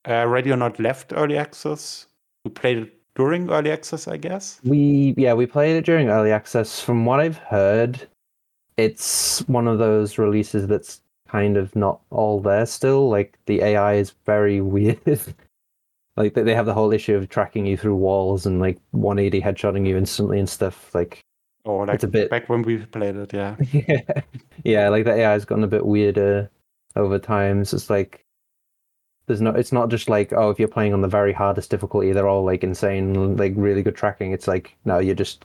Uh, 0.07 0.27
Ready 0.27 0.53
or 0.53 0.57
Not 0.57 0.79
left 0.79 1.13
early 1.15 1.39
access. 1.39 2.07
We 2.45 2.51
played 2.51 2.79
it 2.79 3.01
during 3.15 3.51
early 3.51 3.71
access, 3.71 4.09
I 4.09 4.17
guess. 4.17 4.61
We 4.65 5.15
yeah 5.17 5.35
we 5.35 5.47
played 5.47 5.77
it 5.77 5.85
during 5.85 6.09
early 6.09 6.33
access. 6.33 6.81
From 6.81 7.05
what 7.05 7.21
I've 7.21 7.39
heard, 7.39 8.07
it's 8.81 9.41
one 9.49 9.69
of 9.69 9.79
those 9.79 10.19
releases 10.19 10.67
that's 10.67 11.03
kind 11.29 11.57
of 11.57 11.75
not 11.77 12.01
all 12.11 12.41
there 12.41 12.67
still. 12.67 13.09
Like 13.09 13.39
the 13.47 13.63
AI 13.63 13.95
is 13.95 14.13
very 14.27 14.61
weird. 14.75 14.99
like 16.17 16.35
they 16.35 16.55
have 16.55 16.67
the 16.67 16.75
whole 16.75 16.93
issue 16.93 17.15
of 17.15 17.29
tracking 17.29 17.67
you 17.67 17.77
through 17.77 17.97
walls 17.97 18.47
and 18.47 18.61
like 18.61 18.79
180 18.93 19.41
headshotting 19.41 19.87
you 19.87 19.97
instantly 19.97 20.39
and 20.39 20.49
stuff. 20.49 20.95
Like 20.95 21.21
Or 21.65 21.87
like 21.87 21.95
It's 21.97 22.05
a 22.05 22.09
bit- 22.09 22.31
back 22.31 22.49
when 22.49 22.63
we 22.63 22.79
played 22.79 23.17
it, 23.17 23.33
yeah. 23.33 23.57
yeah, 23.73 24.21
yeah, 24.65 24.89
like 24.89 25.05
the 25.05 25.13
AI 25.13 25.33
has 25.33 25.45
gotten 25.45 25.65
a 25.65 25.69
bit 25.69 25.87
weirder 25.87 26.51
over 26.97 27.19
time. 27.19 27.65
So 27.65 27.77
it's 27.77 27.91
like 27.91 28.25
there's 29.27 29.41
no, 29.41 29.51
it's 29.53 29.71
not 29.73 29.91
just 29.91 30.09
like 30.09 30.33
oh, 30.33 30.51
if 30.51 30.59
you're 30.59 30.67
playing 30.69 30.93
on 30.93 31.03
the 31.03 31.09
very 31.09 31.33
hardest 31.33 31.71
difficulty, 31.71 32.13
they're 32.13 32.29
all 32.29 32.45
like 32.45 32.65
insane, 32.65 33.37
like 33.37 33.53
really 33.57 33.83
good 33.83 33.95
tracking. 33.95 34.33
It's 34.33 34.49
like 34.49 34.77
no, 34.85 34.99
you're 34.99 35.15
just 35.15 35.45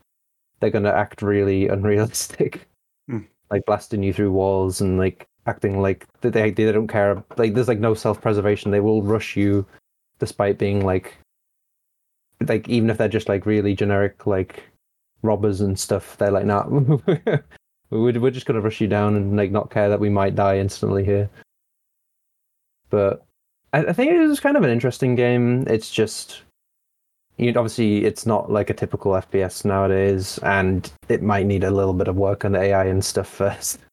they're 0.59 0.71
gonna 0.71 0.89
act 0.89 1.21
really 1.21 1.67
unrealistic, 1.75 2.67
Hmm. 3.07 3.19
like 3.51 3.65
blasting 3.65 4.01
you 4.03 4.13
through 4.13 4.31
walls 4.31 4.81
and 4.81 4.97
like 4.97 5.27
acting 5.45 5.81
like 5.81 6.07
they 6.21 6.51
they 6.51 6.71
don't 6.71 6.87
care. 6.87 7.23
Like 7.37 7.53
there's 7.53 7.67
like 7.67 7.79
no 7.79 7.93
self 7.93 8.21
preservation. 8.21 8.71
They 8.71 8.79
will 8.79 9.03
rush 9.03 9.35
you, 9.35 9.65
despite 10.19 10.57
being 10.57 10.85
like 10.85 11.17
like 12.47 12.67
even 12.67 12.89
if 12.89 12.97
they're 12.97 13.07
just 13.07 13.29
like 13.29 13.45
really 13.45 13.75
generic 13.75 14.25
like 14.25 14.63
robbers 15.21 15.61
and 15.61 15.77
stuff, 15.77 16.17
they're 16.17 16.31
like, 16.31 16.45
nah, 16.45 16.67
we're, 17.89 18.19
we're 18.19 18.31
just 18.31 18.45
gonna 18.45 18.61
rush 18.61 18.81
you 18.81 18.87
down 18.87 19.15
and 19.15 19.35
like 19.35 19.51
not 19.51 19.71
care 19.71 19.89
that 19.89 19.99
we 19.99 20.09
might 20.09 20.35
die 20.35 20.57
instantly 20.57 21.03
here. 21.03 21.29
But 22.89 23.25
I, 23.73 23.85
I 23.85 23.93
think 23.93 24.11
it 24.11 24.27
was 24.27 24.39
kind 24.39 24.57
of 24.57 24.63
an 24.63 24.69
interesting 24.69 25.15
game. 25.15 25.65
It's 25.67 25.91
just, 25.91 26.43
you 27.37 27.51
know, 27.51 27.59
obviously 27.59 28.05
it's 28.05 28.25
not 28.25 28.51
like 28.51 28.69
a 28.69 28.73
typical 28.73 29.11
FPS 29.13 29.65
nowadays, 29.65 30.37
and 30.43 30.91
it 31.09 31.21
might 31.21 31.45
need 31.45 31.63
a 31.63 31.71
little 31.71 31.93
bit 31.93 32.07
of 32.07 32.15
work 32.15 32.45
on 32.45 32.53
the 32.53 32.59
AI 32.61 32.85
and 32.85 33.03
stuff 33.03 33.27
first. 33.27 33.79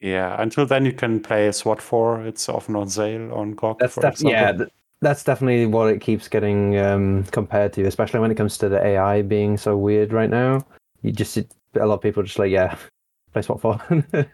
Yeah, 0.00 0.36
until 0.42 0.66
then 0.66 0.84
you 0.84 0.92
can 0.92 1.18
play 1.18 1.50
SWAT 1.50 1.80
4. 1.80 2.26
It's 2.26 2.50
often 2.50 2.76
on 2.76 2.90
sale 2.90 3.32
on 3.32 3.52
GOG, 3.52 3.78
That's 3.78 3.94
for 3.94 4.02
def- 4.02 4.12
example. 4.12 4.32
yeah, 4.32 4.52
th- 4.52 4.68
that's 5.00 5.24
definitely 5.24 5.64
what 5.64 5.88
it 5.88 6.02
keeps 6.02 6.28
getting 6.28 6.76
um, 6.78 7.24
compared 7.30 7.72
to, 7.74 7.84
especially 7.86 8.20
when 8.20 8.30
it 8.30 8.34
comes 8.34 8.58
to 8.58 8.68
the 8.68 8.84
AI 8.84 9.22
being 9.22 9.56
so 9.56 9.78
weird 9.78 10.12
right 10.12 10.28
now. 10.28 10.66
You 11.00 11.10
just 11.10 11.38
a 11.38 11.46
lot 11.86 11.94
of 11.94 12.00
people 12.02 12.22
just 12.22 12.38
like, 12.38 12.50
yeah, 12.50 12.76
play 13.32 13.40
SWAT 13.40 13.62
4. 13.62 14.04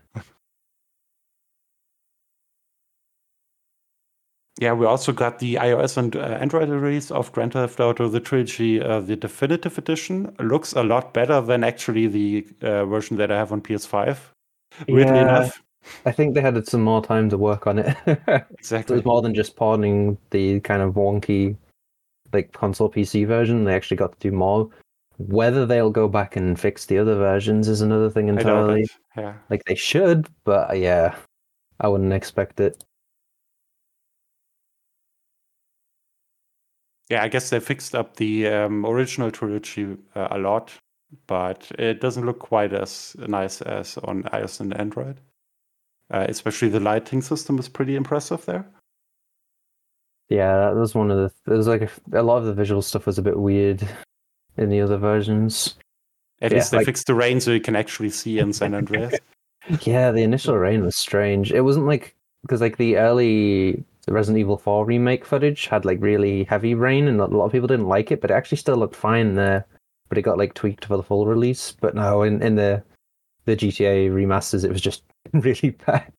Yeah, 4.61 4.75
we 4.75 4.85
also 4.85 5.11
got 5.13 5.39
the 5.39 5.55
iOS 5.55 5.97
and 5.97 6.15
uh, 6.15 6.21
Android 6.21 6.69
release 6.69 7.11
of 7.11 7.33
Grand 7.33 7.55
Theft 7.55 7.81
Auto 7.81 8.09
The 8.09 8.21
Trilogy, 8.21 8.81
uh, 8.81 9.01
the 9.01 9.17
definitive 9.17 9.79
edition. 9.79 10.35
Looks 10.39 10.75
a 10.75 10.83
lot 10.83 11.15
better 11.15 11.41
than 11.41 11.65
actually 11.65 12.07
the 12.09 12.47
uh, 12.61 12.85
version 12.85 13.17
that 13.17 13.33
I 13.33 13.39
have 13.39 13.53
on 13.53 13.63
PS5. 13.63 14.19
Weirdly 14.87 15.15
Yeah. 15.17 15.23
enough. 15.23 15.63
I 16.05 16.13
think 16.13 16.35
they 16.35 16.43
had 16.43 16.69
some 16.69 16.83
more 16.83 17.03
time 17.03 17.31
to 17.31 17.39
work 17.39 17.67
on 17.67 17.79
it. 17.79 17.97
So 18.61 18.77
it 18.77 18.91
was 18.91 19.03
more 19.03 19.23
than 19.23 19.35
just 19.35 19.57
porting 19.57 20.19
the 20.29 20.61
kind 20.61 20.83
of 20.83 20.93
wonky 20.93 21.57
like 22.35 22.53
console 22.53 22.91
PC 22.91 23.27
version. 23.27 23.65
They 23.65 23.75
actually 23.75 23.97
got 23.97 24.13
to 24.13 24.29
do 24.31 24.31
more. 24.37 24.69
Whether 25.17 25.65
they'll 25.65 25.91
go 25.91 26.07
back 26.07 26.37
and 26.37 26.61
fix 26.61 26.85
the 26.85 26.99
other 26.99 27.15
versions 27.15 27.67
is 27.67 27.81
another 27.81 28.11
thing 28.11 28.29
entirely. 28.29 28.87
Yeah. 29.17 29.35
Like 29.49 29.65
they 29.65 29.75
should, 29.75 30.29
but 30.45 30.71
uh, 30.71 30.75
yeah, 30.75 31.17
I 31.81 31.89
wouldn't 31.89 32.13
expect 32.13 32.61
it. 32.61 32.85
Yeah, 37.11 37.23
I 37.23 37.29
guess 37.29 37.51
they 37.51 37.59
fixed 37.61 37.95
up 37.95 38.17
the 38.17 38.47
um, 38.47 38.87
original 38.87 39.31
trilogy 39.31 39.97
uh, 40.15 40.29
a 40.31 40.39
lot, 40.39 40.73
but 41.27 41.71
it 41.79 42.01
doesn't 42.01 42.25
look 42.25 42.39
quite 42.39 42.73
as 42.73 43.17
nice 43.19 43.61
as 43.63 43.99
on 43.99 44.23
iOS 44.25 44.61
and 44.61 44.77
Android. 44.79 45.21
Uh, 46.13 46.27
especially 46.29 46.69
the 46.69 46.81
lighting 46.81 47.21
system 47.23 47.59
is 47.59 47.69
pretty 47.69 47.95
impressive 47.97 48.45
there. 48.47 48.65
Yeah, 50.29 50.57
that 50.71 50.77
was 50.77 50.95
one 50.95 51.11
of 51.11 51.17
the. 51.19 51.33
There 51.47 51.57
was 51.57 51.67
like 51.67 51.83
a, 51.83 52.21
a 52.21 52.23
lot 52.23 52.39
of 52.39 52.45
the 52.45 52.53
visual 52.55 52.83
stuff 52.83 53.07
was 53.07 53.19
a 53.19 53.23
bit 53.23 53.39
weird 53.39 53.83
in 54.57 54.71
the 54.71 54.81
other 54.81 54.97
versions. 54.97 55.75
At 56.41 56.53
Yeah, 56.53 56.59
least 56.59 56.71
they 56.71 56.77
like- 56.79 56.87
fixed 56.87 57.07
the 57.07 57.15
rain 57.15 57.41
so 57.41 57.51
you 57.51 57.61
can 57.61 57.77
actually 57.77 58.11
see 58.11 58.39
in 58.39 58.53
San 58.53 58.75
Andreas. 58.75 59.15
Yeah, 59.83 60.11
the 60.11 60.23
initial 60.23 60.57
rain 60.57 60.83
was 60.83 60.97
strange. 60.97 61.53
It 61.53 61.61
wasn't 61.61 61.87
like 61.87 62.17
because 62.43 62.63
like 62.63 62.79
the 62.79 62.97
early 62.97 63.85
Resident 64.11 64.39
Evil 64.39 64.59
4 64.59 64.85
remake 64.85 65.25
footage 65.25 65.67
had 65.67 65.85
like 65.85 66.01
really 66.01 66.45
heavy 66.45 66.75
rain, 66.75 67.09
and 67.09 67.21
a 67.21 67.27
lot 67.27 67.47
of 67.47 67.53
people 67.53 67.69
didn't 67.69 67.89
like 67.89 68.11
it, 68.11 68.21
but 68.21 68.31
it 68.31 68.35
actually 68.35 68.59
still 68.59 68.77
looked 68.77 68.97
fine 68.97 69.35
there. 69.35 69.67
But 70.09 70.19
it 70.19 70.23
got 70.23 70.39
like 70.39 70.55
tweaked 70.55 70.85
for 70.85 70.97
the 70.97 71.03
full 71.03 71.27
release. 71.27 71.73
But 71.81 71.95
no, 71.95 72.23
in 72.23 72.43
in 72.43 72.57
the 72.57 72.83
the 73.45 73.57
GTA 73.57 74.11
remasters, 74.11 74.65
it 74.65 74.73
was 74.73 74.81
just 74.81 75.05
really 75.33 75.71
bad. 75.71 76.13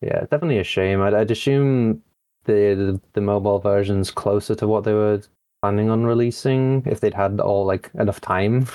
Yeah, 0.00 0.20
definitely 0.22 0.58
a 0.58 0.64
shame. 0.64 1.00
I'd, 1.00 1.14
I'd 1.14 1.30
assume 1.30 2.02
the, 2.44 2.52
the 2.74 3.00
the 3.14 3.20
mobile 3.20 3.60
version's 3.60 4.10
closer 4.10 4.54
to 4.56 4.66
what 4.66 4.84
they 4.84 4.92
were 4.92 5.22
planning 5.62 5.90
on 5.90 6.04
releasing 6.04 6.82
if 6.86 7.00
they'd 7.00 7.14
had 7.14 7.40
all 7.40 7.64
like 7.64 7.90
enough 7.94 8.20
time. 8.20 8.66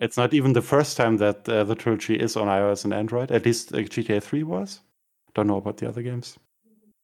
It's 0.00 0.16
not 0.16 0.32
even 0.32 0.52
the 0.52 0.62
first 0.62 0.96
time 0.96 1.16
that 1.16 1.48
uh, 1.48 1.64
the 1.64 1.74
trilogy 1.74 2.14
is 2.14 2.36
on 2.36 2.46
iOS 2.46 2.84
and 2.84 2.94
Android. 2.94 3.32
At 3.32 3.44
least 3.44 3.72
uh, 3.72 3.78
GTA 3.78 4.22
3 4.22 4.42
was. 4.44 4.80
Don't 5.34 5.46
know 5.46 5.56
about 5.56 5.78
the 5.78 5.88
other 5.88 6.02
games. 6.02 6.38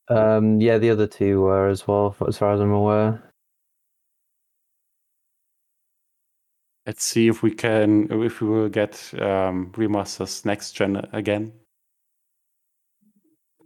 Um, 0.09 0.61
yeah, 0.61 0.79
the 0.79 0.91
other 0.91 1.07
two 1.07 1.41
were 1.41 1.69
as 1.69 1.87
well, 1.89 2.15
as 2.29 2.37
far 2.39 2.53
as 2.53 2.61
I'm 2.61 2.73
aware. 2.73 3.23
Let's 6.87 7.05
see 7.05 7.29
if 7.29 7.43
we 7.43 7.51
can, 7.51 8.11
if 8.23 8.43
we 8.43 8.49
will 8.49 8.69
get 8.69 8.95
um, 9.15 9.73
remasters 9.73 10.45
next 10.45 10.73
gen 10.73 10.97
again. 11.13 11.53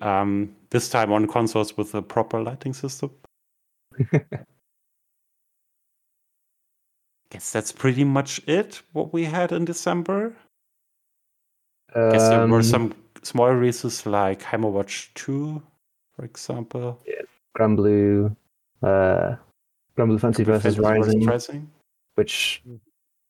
Um, 0.01 0.55
this 0.71 0.89
time 0.89 1.13
on 1.13 1.27
consoles 1.27 1.77
with 1.77 1.95
a 1.95 2.03
proper 2.03 2.41
lighting 2.41 2.73
system. 2.73 3.11
I 7.31 7.35
guess 7.35 7.53
that's 7.53 7.73
pretty 7.73 8.05
much 8.05 8.41
it. 8.47 8.81
What 8.93 9.13
we 9.13 9.25
had 9.25 9.53
in 9.53 9.65
December. 9.65 10.35
I 11.95 12.13
Guess 12.13 12.29
there 12.29 12.47
were 12.47 12.57
Um, 12.57 12.63
some 12.63 12.95
small 13.23 13.51
releases 13.53 14.07
like 14.07 14.41
Hammerwatch 14.43 15.13
2, 15.15 15.63
for 16.17 16.25
example. 16.25 17.01
Granblue, 17.57 18.35
uh, 18.83 19.37
Granblue 19.97 20.21
Fantasy 20.21 20.45
versus 20.45 20.79
Rising, 20.79 21.25
Rising. 21.27 21.69
which 22.15 22.63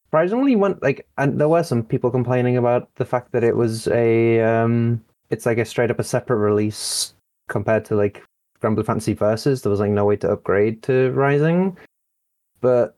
surprisingly 0.07 0.55
went 0.55 0.83
like, 0.83 1.07
and 1.17 1.41
there 1.41 1.49
were 1.49 1.63
some 1.63 1.83
people 1.83 2.11
complaining 2.11 2.57
about 2.57 2.95
the 2.97 3.05
fact 3.05 3.33
that 3.33 3.43
it 3.43 3.57
was 3.57 3.89
a, 3.89 4.41
um, 4.43 5.03
it's 5.31 5.47
like 5.47 5.59
a 5.59 5.65
straight 5.65 5.91
up 5.91 5.99
a 5.99 6.05
separate 6.05 6.37
release 6.39 7.15
compared 7.49 7.85
to 7.87 7.97
like 7.97 8.23
Granblue 8.61 8.85
Fantasy 8.85 9.15
Versus. 9.15 9.63
There 9.63 9.71
was 9.71 9.81
like 9.81 9.91
no 9.91 10.05
way 10.05 10.17
to 10.17 10.31
upgrade 10.31 10.83
to 10.85 11.11
Rising, 11.13 11.77
but 12.61 12.98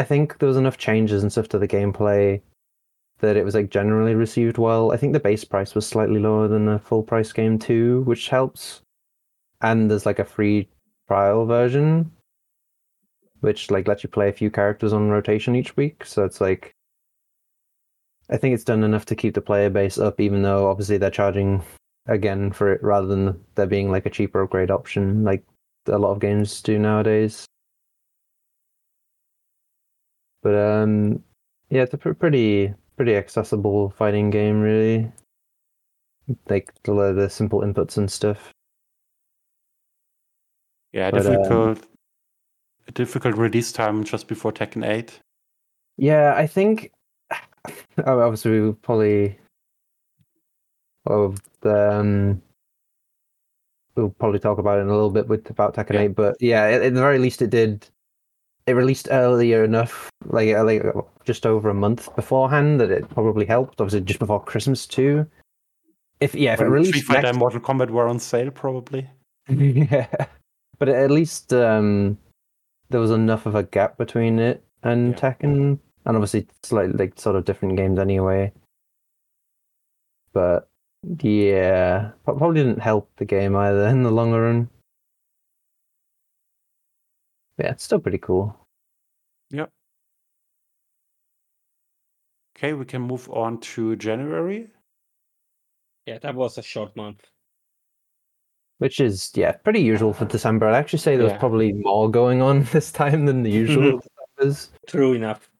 I 0.00 0.02
think 0.02 0.38
there 0.38 0.48
was 0.48 0.56
enough 0.56 0.78
changes 0.78 1.22
and 1.22 1.30
stuff 1.30 1.50
to 1.50 1.58
the 1.58 1.68
gameplay 1.68 2.40
that 3.18 3.36
it 3.36 3.44
was 3.44 3.54
like 3.54 3.68
generally 3.68 4.14
received 4.14 4.56
well. 4.56 4.92
I 4.92 4.96
think 4.96 5.12
the 5.12 5.20
base 5.20 5.44
price 5.44 5.74
was 5.74 5.86
slightly 5.86 6.18
lower 6.18 6.48
than 6.48 6.68
a 6.68 6.78
full 6.78 7.02
price 7.02 7.32
game 7.34 7.58
too, 7.58 8.00
which 8.06 8.30
helps. 8.30 8.80
And 9.60 9.90
there's 9.90 10.06
like 10.06 10.18
a 10.18 10.24
free 10.24 10.70
trial 11.06 11.44
version, 11.44 12.10
which 13.40 13.70
like 13.70 13.86
lets 13.86 14.02
you 14.02 14.08
play 14.08 14.30
a 14.30 14.32
few 14.32 14.50
characters 14.50 14.94
on 14.94 15.10
rotation 15.10 15.54
each 15.54 15.76
week. 15.76 16.06
So 16.06 16.24
it's 16.24 16.40
like, 16.40 16.72
I 18.30 18.38
think 18.38 18.54
it's 18.54 18.64
done 18.64 18.82
enough 18.82 19.04
to 19.04 19.14
keep 19.14 19.34
the 19.34 19.42
player 19.42 19.68
base 19.68 19.98
up, 19.98 20.18
even 20.18 20.40
though 20.40 20.70
obviously 20.70 20.96
they're 20.96 21.10
charging 21.10 21.62
again 22.06 22.52
for 22.52 22.72
it 22.72 22.82
rather 22.82 23.06
than 23.06 23.38
there 23.54 23.66
being 23.66 23.90
like 23.90 24.06
a 24.06 24.10
cheaper 24.10 24.40
upgrade 24.40 24.70
option, 24.70 25.24
like 25.24 25.44
a 25.88 25.98
lot 25.98 26.12
of 26.12 26.20
games 26.20 26.62
do 26.62 26.78
nowadays. 26.78 27.44
But 30.42 30.54
um, 30.54 31.22
yeah, 31.70 31.82
it's 31.82 31.94
a 31.94 31.98
pr- 31.98 32.12
pretty 32.12 32.74
pretty 32.96 33.16
accessible 33.16 33.90
fighting 33.90 34.30
game, 34.30 34.60
really. 34.60 35.10
Like 36.48 36.72
a 36.86 36.90
lot 36.90 37.02
of 37.04 37.16
the 37.16 37.30
simple 37.30 37.60
inputs 37.60 37.96
and 37.96 38.10
stuff. 38.10 38.52
Yeah, 40.92 41.10
But, 41.10 41.26
um, 41.26 41.32
difficult, 41.32 41.86
difficult 42.94 43.36
release 43.36 43.72
time 43.72 44.04
just 44.04 44.28
before 44.28 44.52
Tekken 44.52 44.86
8. 44.86 45.20
Yeah, 45.96 46.34
I 46.36 46.46
think 46.46 46.90
oh, 48.04 48.20
obviously 48.20 48.60
we 48.60 48.72
probably 48.72 49.38
of 51.06 51.40
the 51.60 51.98
um, 51.98 52.42
we'll 53.96 54.10
probably 54.10 54.38
talk 54.38 54.58
about 54.58 54.78
it 54.78 54.82
in 54.82 54.88
a 54.88 54.92
little 54.92 55.10
bit 55.10 55.28
with 55.28 55.48
about 55.50 55.74
Tekken 55.74 55.94
Yeah. 55.94 56.00
8, 56.00 56.08
but 56.08 56.36
yeah, 56.40 56.62
at, 56.64 56.82
at 56.82 56.94
the 56.94 57.00
very 57.00 57.18
least 57.18 57.42
it 57.42 57.50
did 57.50 57.86
it 58.66 58.72
released 58.72 59.08
earlier 59.10 59.64
enough, 59.64 60.10
like 60.26 60.54
uh, 60.54 60.64
like 60.64 60.82
just 61.24 61.46
over 61.46 61.70
a 61.70 61.74
month 61.74 62.14
beforehand 62.16 62.80
that 62.80 62.90
it 62.90 63.08
probably 63.10 63.46
helped. 63.46 63.80
Obviously, 63.80 64.02
just 64.02 64.18
before 64.18 64.42
Christmas 64.42 64.86
too. 64.86 65.26
If 66.20 66.34
yeah, 66.34 66.54
if 66.54 66.60
it 66.60 66.64
When 66.64 66.72
released 66.72 66.90
Street 66.90 67.04
Fighter 67.04 67.22
next 67.22 67.30
and 67.30 67.38
Mortal 67.38 67.60
Kombat 67.60 67.90
were 67.90 68.06
on 68.06 68.18
sale, 68.18 68.50
probably. 68.50 69.08
yeah. 69.48 70.06
but 70.78 70.88
at 70.88 71.10
least 71.10 71.52
um, 71.52 72.18
there 72.90 73.00
was 73.00 73.10
enough 73.10 73.46
of 73.46 73.54
a 73.54 73.62
gap 73.62 73.96
between 73.96 74.38
it 74.38 74.62
and 74.82 75.12
Yeah. 75.12 75.18
Tekken, 75.18 75.78
and 76.04 76.16
obviously 76.16 76.46
slightly 76.62 76.92
like 76.94 77.18
sort 77.18 77.36
of 77.36 77.44
different 77.44 77.76
games 77.76 77.98
anyway. 77.98 78.52
But 80.32 80.68
yeah, 81.22 82.10
probably 82.24 82.62
didn't 82.62 82.80
help 82.80 83.10
the 83.16 83.24
game 83.24 83.56
either 83.56 83.86
in 83.88 84.02
the 84.02 84.10
longer 84.10 84.42
run. 84.42 84.68
Yeah, 87.60 87.72
it's 87.72 87.84
still 87.84 88.00
pretty 88.00 88.18
cool. 88.18 88.56
Yeah. 89.50 89.66
Okay, 92.56 92.72
we 92.72 92.86
can 92.86 93.02
move 93.02 93.28
on 93.30 93.60
to 93.60 93.96
January. 93.96 94.68
Yeah, 96.06 96.18
that 96.18 96.34
was 96.34 96.56
a 96.56 96.62
short 96.62 96.96
month. 96.96 97.30
Which 98.78 98.98
is 98.98 99.30
yeah, 99.34 99.52
pretty 99.52 99.80
usual 99.80 100.14
for 100.14 100.24
December. 100.24 100.68
I'd 100.68 100.74
actually 100.78 101.00
say 101.00 101.16
there 101.16 101.24
was 101.24 101.32
Yeah. 101.34 101.38
probably 101.38 101.74
more 101.74 102.10
going 102.10 102.40
on 102.40 102.62
this 102.72 102.90
time 102.90 103.26
than 103.26 103.42
the 103.42 103.50
usual 103.50 104.00
Decembers. 104.38 104.70
True 104.86 105.12
enough. 105.12 105.50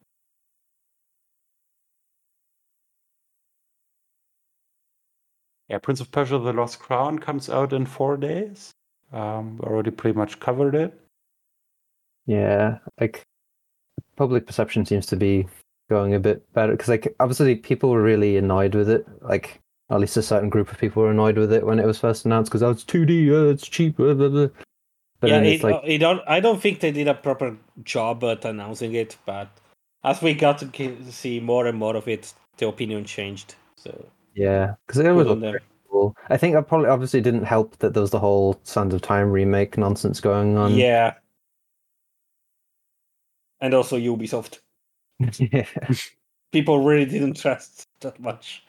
Yeah, 5.69 5.79
Prince 5.79 6.01
of 6.01 6.11
Persia: 6.11 6.39
The 6.39 6.55
Lost 6.55 6.79
Crown 6.79 7.19
comes 7.19 7.51
out 7.51 7.75
in 7.75 7.85
four 7.85 8.17
days. 8.17 8.73
Um, 9.13 9.59
we 9.59 9.65
already 9.65 9.91
pretty 9.91 10.17
much 10.17 10.41
covered 10.41 10.75
it. 10.75 10.99
Yeah, 12.27 12.79
like 13.01 13.27
public 14.17 14.47
perception 14.47 14.85
seems 14.87 15.07
to 15.07 15.17
be 15.17 15.47
going 15.89 16.15
a 16.15 16.21
bit 16.21 16.51
better 16.53 16.73
because 16.73 16.89
like 16.89 17.15
obviously 17.21 17.57
people 17.57 17.91
were 17.91 18.03
really 18.03 18.37
annoyed 18.37 18.75
with 18.75 18.89
it. 18.89 19.07
Like 19.23 19.61
at 19.91 20.01
least 20.01 20.17
a 20.17 20.23
certain 20.23 20.49
group 20.49 20.71
of 20.71 20.79
people 20.79 21.03
were 21.03 21.11
annoyed 21.11 21.37
with 21.37 21.53
it 21.53 21.67
when 21.67 21.79
it 21.79 21.87
was 21.87 21.99
first 21.99 22.25
announced 22.25 22.51
because 22.51 22.63
oh, 22.63 22.71
it's 22.71 22.85
2D, 22.85 23.31
uh, 23.31 23.51
it's 23.51 23.67
cheap, 23.69 23.97
blah, 23.97 24.15
blah, 24.15 24.29
blah. 24.29 24.49
But 25.19 25.31
yeah, 25.31 25.41
it, 25.41 25.55
it's 25.55 25.65
like 25.65 25.81
it 25.85 25.99
don't, 25.99 26.23
I 26.27 26.41
don't 26.41 26.61
think 26.63 26.81
they 26.81 26.93
did 26.93 27.09
a 27.09 27.15
proper 27.15 27.57
job 27.83 28.25
at 28.25 28.45
announcing 28.45 28.95
it, 28.95 29.17
but 29.27 29.49
as 30.05 30.23
we 30.23 30.33
got 30.33 30.59
to 30.59 31.13
see 31.13 31.41
more 31.41 31.67
and 31.67 31.77
more 31.77 31.97
of 31.97 32.09
it, 32.09 32.33
the 32.57 32.69
opinion 32.69 33.05
changed. 33.05 33.57
So 33.77 34.07
yeah, 34.35 34.75
because 34.87 35.01
it 35.01 35.11
was 35.11 35.57
cool. 35.91 36.17
I 36.29 36.37
think 36.37 36.55
that 36.55 36.69
probably 36.69 36.89
obviously 36.89 37.21
didn't 37.21 37.45
help 37.45 37.77
that 37.79 37.93
there 37.95 38.01
was 38.01 38.11
the 38.11 38.19
whole 38.19 38.61
Sands 38.63 38.95
of 38.95 39.03
Time 39.03 39.31
remake 39.31 39.77
nonsense 39.77 40.21
going 40.21 40.57
on. 40.57 40.75
Yeah. 40.75 41.15
And 43.61 43.75
also 43.75 43.97
Ubisoft. 43.99 44.61
yeah. 45.39 45.67
People 46.53 46.83
really 46.85 47.05
didn't 47.05 47.37
trust 47.37 47.85
that 48.01 48.19
much. 48.19 48.65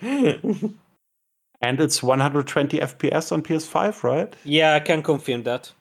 And 1.63 1.79
it's 1.79 2.01
120 2.01 2.79
FPS 2.79 3.31
on 3.31 3.43
PS5, 3.43 4.03
right? 4.03 4.35
yeah, 4.43 4.73
I 4.73 4.79
can 4.79 5.03
confirm 5.03 5.43
that. 5.43 5.71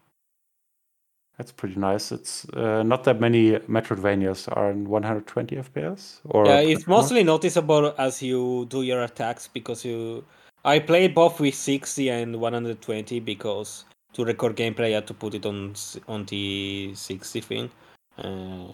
That's 1.39 1.53
pretty 1.53 1.77
nice. 1.77 2.13
It's 2.13 2.47
uh, 2.51 2.83
not 2.83 3.05
that 3.05 3.19
many 3.19 3.53
Metroidvanias 3.61 4.55
are 4.55 4.71
in 4.71 4.87
120 4.87 5.57
FPS. 5.57 6.21
Or 6.27 6.45
Yeah, 6.45 6.61
it's 6.61 6.87
more. 6.87 6.99
mostly 6.99 7.25
noticeable 7.25 7.95
as 7.97 8.23
you 8.23 8.67
do 8.69 8.83
your 8.83 9.03
attacks 9.03 9.49
because 9.49 9.83
you. 9.83 10.23
I 10.67 10.79
played 10.81 11.15
both 11.15 11.41
with 11.41 11.55
60 11.55 12.11
and 12.11 12.39
120 12.39 13.21
because 13.21 13.87
to 14.13 14.25
record 14.27 14.55
gameplay 14.57 14.89
I 14.89 14.97
had 14.97 15.07
to 15.07 15.15
put 15.15 15.35
it 15.35 15.47
on 15.47 15.75
on 16.09 16.27
the 16.27 16.93
60 16.95 17.41
thing. 17.41 17.71
Uh, 18.19 18.73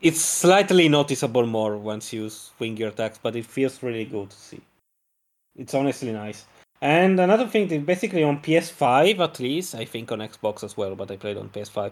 it's 0.00 0.20
slightly 0.20 0.88
noticeable 0.88 1.46
more 1.46 1.76
once 1.76 2.12
you 2.12 2.28
swing 2.30 2.76
your 2.76 2.90
attacks, 2.90 3.18
but 3.22 3.36
it 3.36 3.46
feels 3.46 3.82
really 3.82 4.04
good 4.04 4.30
to 4.30 4.36
see. 4.36 4.60
It's 5.56 5.74
honestly 5.74 6.12
nice. 6.12 6.44
And 6.82 7.18
another 7.18 7.46
thing, 7.46 7.68
that 7.68 7.86
basically 7.86 8.22
on 8.22 8.42
PS5 8.42 9.18
at 9.20 9.40
least, 9.40 9.74
I 9.74 9.84
think 9.84 10.12
on 10.12 10.18
Xbox 10.18 10.62
as 10.62 10.76
well, 10.76 10.94
but 10.94 11.10
I 11.10 11.16
played 11.16 11.38
on 11.38 11.48
PS5. 11.48 11.90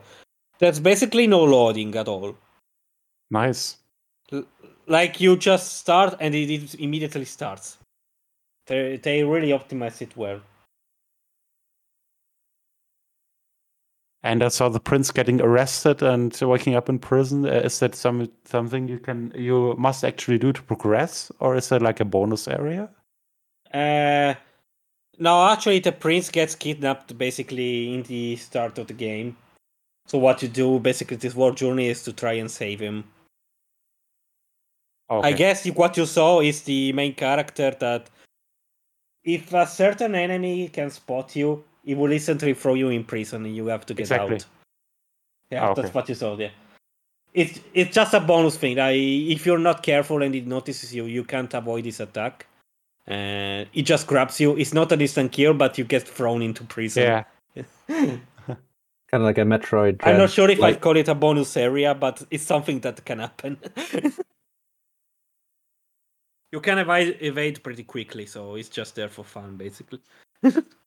There's 0.59 0.79
basically 0.79 1.27
no 1.27 1.43
loading 1.43 1.95
at 1.97 2.09
all. 2.09 2.37
Nice. 3.31 3.79
L- 4.33 4.45
like 4.87 5.21
you 5.21 5.37
just 5.37 5.79
start 5.79 6.17
and 6.21 6.35
it, 6.35 6.51
it 6.51 6.75
immediately 6.75 7.25
starts. 7.25 7.79
They 8.67 8.97
they 8.99 9.25
really 9.25 9.49
optimize 9.49 10.01
it 10.03 10.17
well. 10.17 10.41
And 14.25 14.43
I 14.43 14.49
saw 14.49 14.71
the 14.71 14.81
prince 14.81 15.11
getting 15.13 15.43
arrested 15.43 16.03
and 16.03 16.35
waking 16.41 16.75
up 16.75 16.89
in 16.89 16.99
prison. 16.99 17.45
Uh, 17.45 17.61
Is 17.65 17.79
that 17.81 17.95
some 17.95 18.27
something 18.47 18.89
you 18.89 18.99
can 18.99 19.31
you 19.37 19.75
must 19.77 20.03
actually 20.03 20.39
do 20.39 20.51
to 20.51 20.63
progress, 20.63 21.31
or 21.41 21.57
is 21.57 21.69
that 21.69 21.83
like 21.83 22.01
a 22.01 22.07
bonus 22.07 22.49
area? 22.49 22.89
Uh, 23.73 24.33
no, 25.19 25.47
actually, 25.47 25.81
the 25.81 25.93
prince 25.93 26.31
gets 26.31 26.55
kidnapped 26.55 27.17
basically 27.19 27.93
in 27.93 28.03
the 28.05 28.37
start 28.37 28.79
of 28.79 28.87
the 28.87 28.95
game. 28.95 29.37
So 30.07 30.19
what 30.19 30.43
you 30.43 30.49
do 30.49 30.79
basically 30.79 31.19
this 31.19 31.35
world 31.35 31.59
journey 31.59 31.89
is 31.89 32.03
to 32.05 32.13
try 32.13 32.33
and 32.33 32.51
save 32.51 32.81
him. 32.81 33.05
Okay. 35.11 35.29
I 35.29 35.33
guess 35.33 35.67
what 35.67 35.99
you 35.99 36.07
saw 36.07 36.41
is 36.41 36.63
the 36.63 36.93
main 36.95 37.15
character 37.15 37.71
that 37.79 38.09
if 39.23 39.53
a 39.53 39.67
certain 39.67 40.15
enemy 40.15 40.69
can 40.69 40.91
spot 40.91 41.37
you, 41.37 41.65
he 41.85 41.95
will 41.95 42.13
instantly 42.13 42.55
throw 42.55 42.75
you 42.75 42.89
in 42.91 43.05
prison 43.05 43.45
and 43.45 43.55
you 43.55 43.67
have 43.67 43.85
to 43.87 43.95
get 43.95 44.03
Exactly. 44.03 44.37
out. 44.37 44.47
Yeah, 45.51 45.65
Ah, 45.67 45.71
okay. 45.71 45.83
that's 45.83 45.95
what 45.95 46.09
you 46.09 46.15
saw 46.15 46.35
there. 46.37 46.53
It's 47.35 47.61
it's 47.75 47.95
just 47.95 48.15
a 48.15 48.21
bonus 48.21 48.57
thing. 48.57 48.79
I, 48.79 48.93
if 48.93 49.45
you're 49.45 49.59
not 49.59 49.83
careful 49.83 50.23
and 50.23 50.35
it 50.35 50.47
notices 50.47 50.95
you, 50.95 51.07
you 51.07 51.25
can't 51.25 51.53
avoid 51.53 51.85
this 51.85 52.01
attack. 52.01 52.47
And 53.07 53.69
it 53.75 53.83
just 53.83 54.07
grabs 54.07 54.41
you. 54.41 54.57
It's 54.57 54.73
not 54.73 54.91
an 54.93 55.01
instant 55.01 55.33
kill, 55.33 55.53
but 55.53 55.77
you 55.77 55.85
get 55.85 56.09
thrown 56.09 56.41
into 56.43 56.65
prison. 56.65 57.03
Yeah. 57.03 57.25
kind 57.89 58.21
of 59.13 59.23
like 59.23 59.39
a 59.39 59.43
Metroid. 59.43 60.01
I'm 60.03 60.17
not 60.17 60.31
sure 60.31 60.49
if 60.49 60.59
like, 60.59 60.77
I'd 60.77 60.81
call 60.81 60.97
it 60.97 61.09
a 61.09 61.15
bonus 61.15 61.57
area, 61.57 61.95
but 61.95 62.23
it's 62.31 62.45
something 62.45 62.81
that 62.81 63.05
can 63.05 63.19
happen. 63.19 63.59
you 66.53 66.61
can 66.61 66.79
evade, 66.79 67.19
evade 67.21 67.63
pretty 67.63 67.85
quickly, 67.85 68.27
so 68.27 68.55
it's 68.55 68.69
just 68.69 68.95
there 68.95 69.09
for 69.09 69.25
fun, 69.25 69.57
basically. 69.57 70.01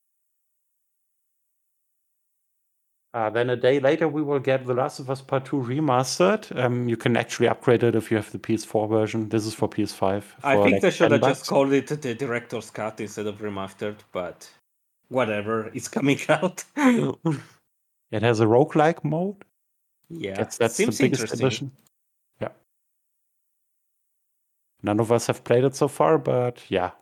Uh, 3.14 3.30
then 3.30 3.48
a 3.50 3.56
day 3.56 3.80
later, 3.80 4.06
we 4.06 4.22
will 4.22 4.38
get 4.38 4.66
The 4.66 4.74
Last 4.74 5.00
of 5.00 5.08
Us 5.08 5.22
Part 5.22 5.46
2 5.46 5.56
remastered. 5.56 6.54
Um, 6.62 6.88
you 6.88 6.96
can 6.96 7.16
actually 7.16 7.48
upgrade 7.48 7.82
it 7.82 7.94
if 7.96 8.10
you 8.10 8.16
have 8.18 8.30
the 8.30 8.38
PS4 8.38 8.88
version. 8.88 9.28
This 9.30 9.46
is 9.46 9.54
for 9.54 9.66
PS5. 9.68 10.22
I 10.44 10.56
think 10.56 10.72
like 10.72 10.82
they 10.82 10.90
should 10.90 11.10
10 11.10 11.12
have 11.12 11.30
just 11.30 11.46
called 11.46 11.72
it 11.72 11.86
the 11.88 12.14
director's 12.14 12.70
cut 12.70 13.00
instead 13.00 13.26
of 13.26 13.38
remastered, 13.38 13.96
but 14.12 14.48
whatever, 15.08 15.70
it's 15.74 15.88
coming 15.88 16.18
out. 16.28 16.64
It 18.10 18.22
has 18.22 18.40
a 18.40 18.46
roguelike 18.46 19.04
mode. 19.04 19.36
yeah, 20.08 20.34
That's, 20.34 20.56
that's 20.56 20.76
the 20.78 20.84
seems 20.84 20.98
biggest 20.98 21.22
interesting. 21.24 21.46
addition. 21.46 21.72
Yeah. 22.40 22.48
None 24.82 24.98
of 25.00 25.12
us 25.12 25.26
have 25.26 25.44
played 25.44 25.64
it 25.64 25.76
so 25.76 25.88
far, 25.88 26.16
but 26.16 26.62
yeah. 26.70 26.92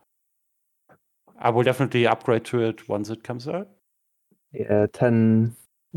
I 1.39 1.51
will 1.51 1.63
definitely 1.63 2.07
upgrade 2.09 2.45
to 2.47 2.61
it 2.63 2.89
once 2.89 3.09
it 3.11 3.23
comes 3.23 3.47
out. 3.47 3.69
yeah, 4.53 4.87
ten. 4.93 5.55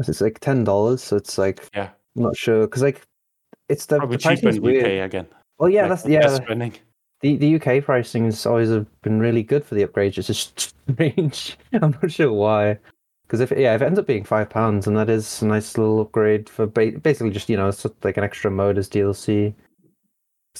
It's 0.07 0.21
like 0.21 0.39
ten 0.39 0.63
dollars, 0.63 1.03
so 1.03 1.15
it's 1.17 1.37
like 1.37 1.67
Yeah. 1.75 1.89
I'm 2.15 2.23
not 2.23 2.37
sure 2.37 2.61
because 2.61 2.81
like 2.81 3.01
it's 3.67 3.85
the, 3.85 3.97
Probably 3.97 4.17
the 4.17 4.23
cheaper 4.23 4.49
in 4.49 4.61
weird. 4.61 4.85
UK 4.85 5.05
again. 5.05 5.27
Well, 5.59 5.69
yeah, 5.69 5.81
Like, 5.81 5.89
that's 5.89 6.03
the 6.03 6.11
yeah. 6.13 6.35
spending. 6.35 6.73
The 7.21 7.35
the 7.35 7.55
UK 7.61 7.83
pricing 7.83 8.25
has 8.25 8.45
always 8.45 8.69
been 9.01 9.19
really 9.19 9.43
good 9.43 9.65
for 9.65 9.75
the 9.75 9.85
upgrades. 9.85 10.17
It's 10.17 10.27
just 10.27 10.73
strange. 10.89 11.57
I'm 11.73 11.91
not 12.01 12.11
sure 12.11 12.31
why. 12.31 12.79
Because 13.27 13.41
if 13.41 13.51
yeah, 13.51 13.75
if 13.75 13.81
it 13.81 13.85
ends 13.85 13.99
up 13.99 14.07
being 14.07 14.23
five 14.23 14.49
pounds, 14.49 14.87
and 14.87 14.95
that 14.97 15.09
is 15.09 15.41
a 15.41 15.45
nice 15.45 15.77
little 15.77 15.99
upgrade 16.01 16.49
for 16.49 16.65
ba- 16.65 16.97
basically 17.03 17.29
just 17.29 17.49
you 17.49 17.57
know 17.57 17.67
it's 17.67 17.85
like 18.03 18.17
an 18.17 18.23
extra 18.23 18.49
mode 18.49 18.77
as 18.77 18.89
DLC. 18.89 19.53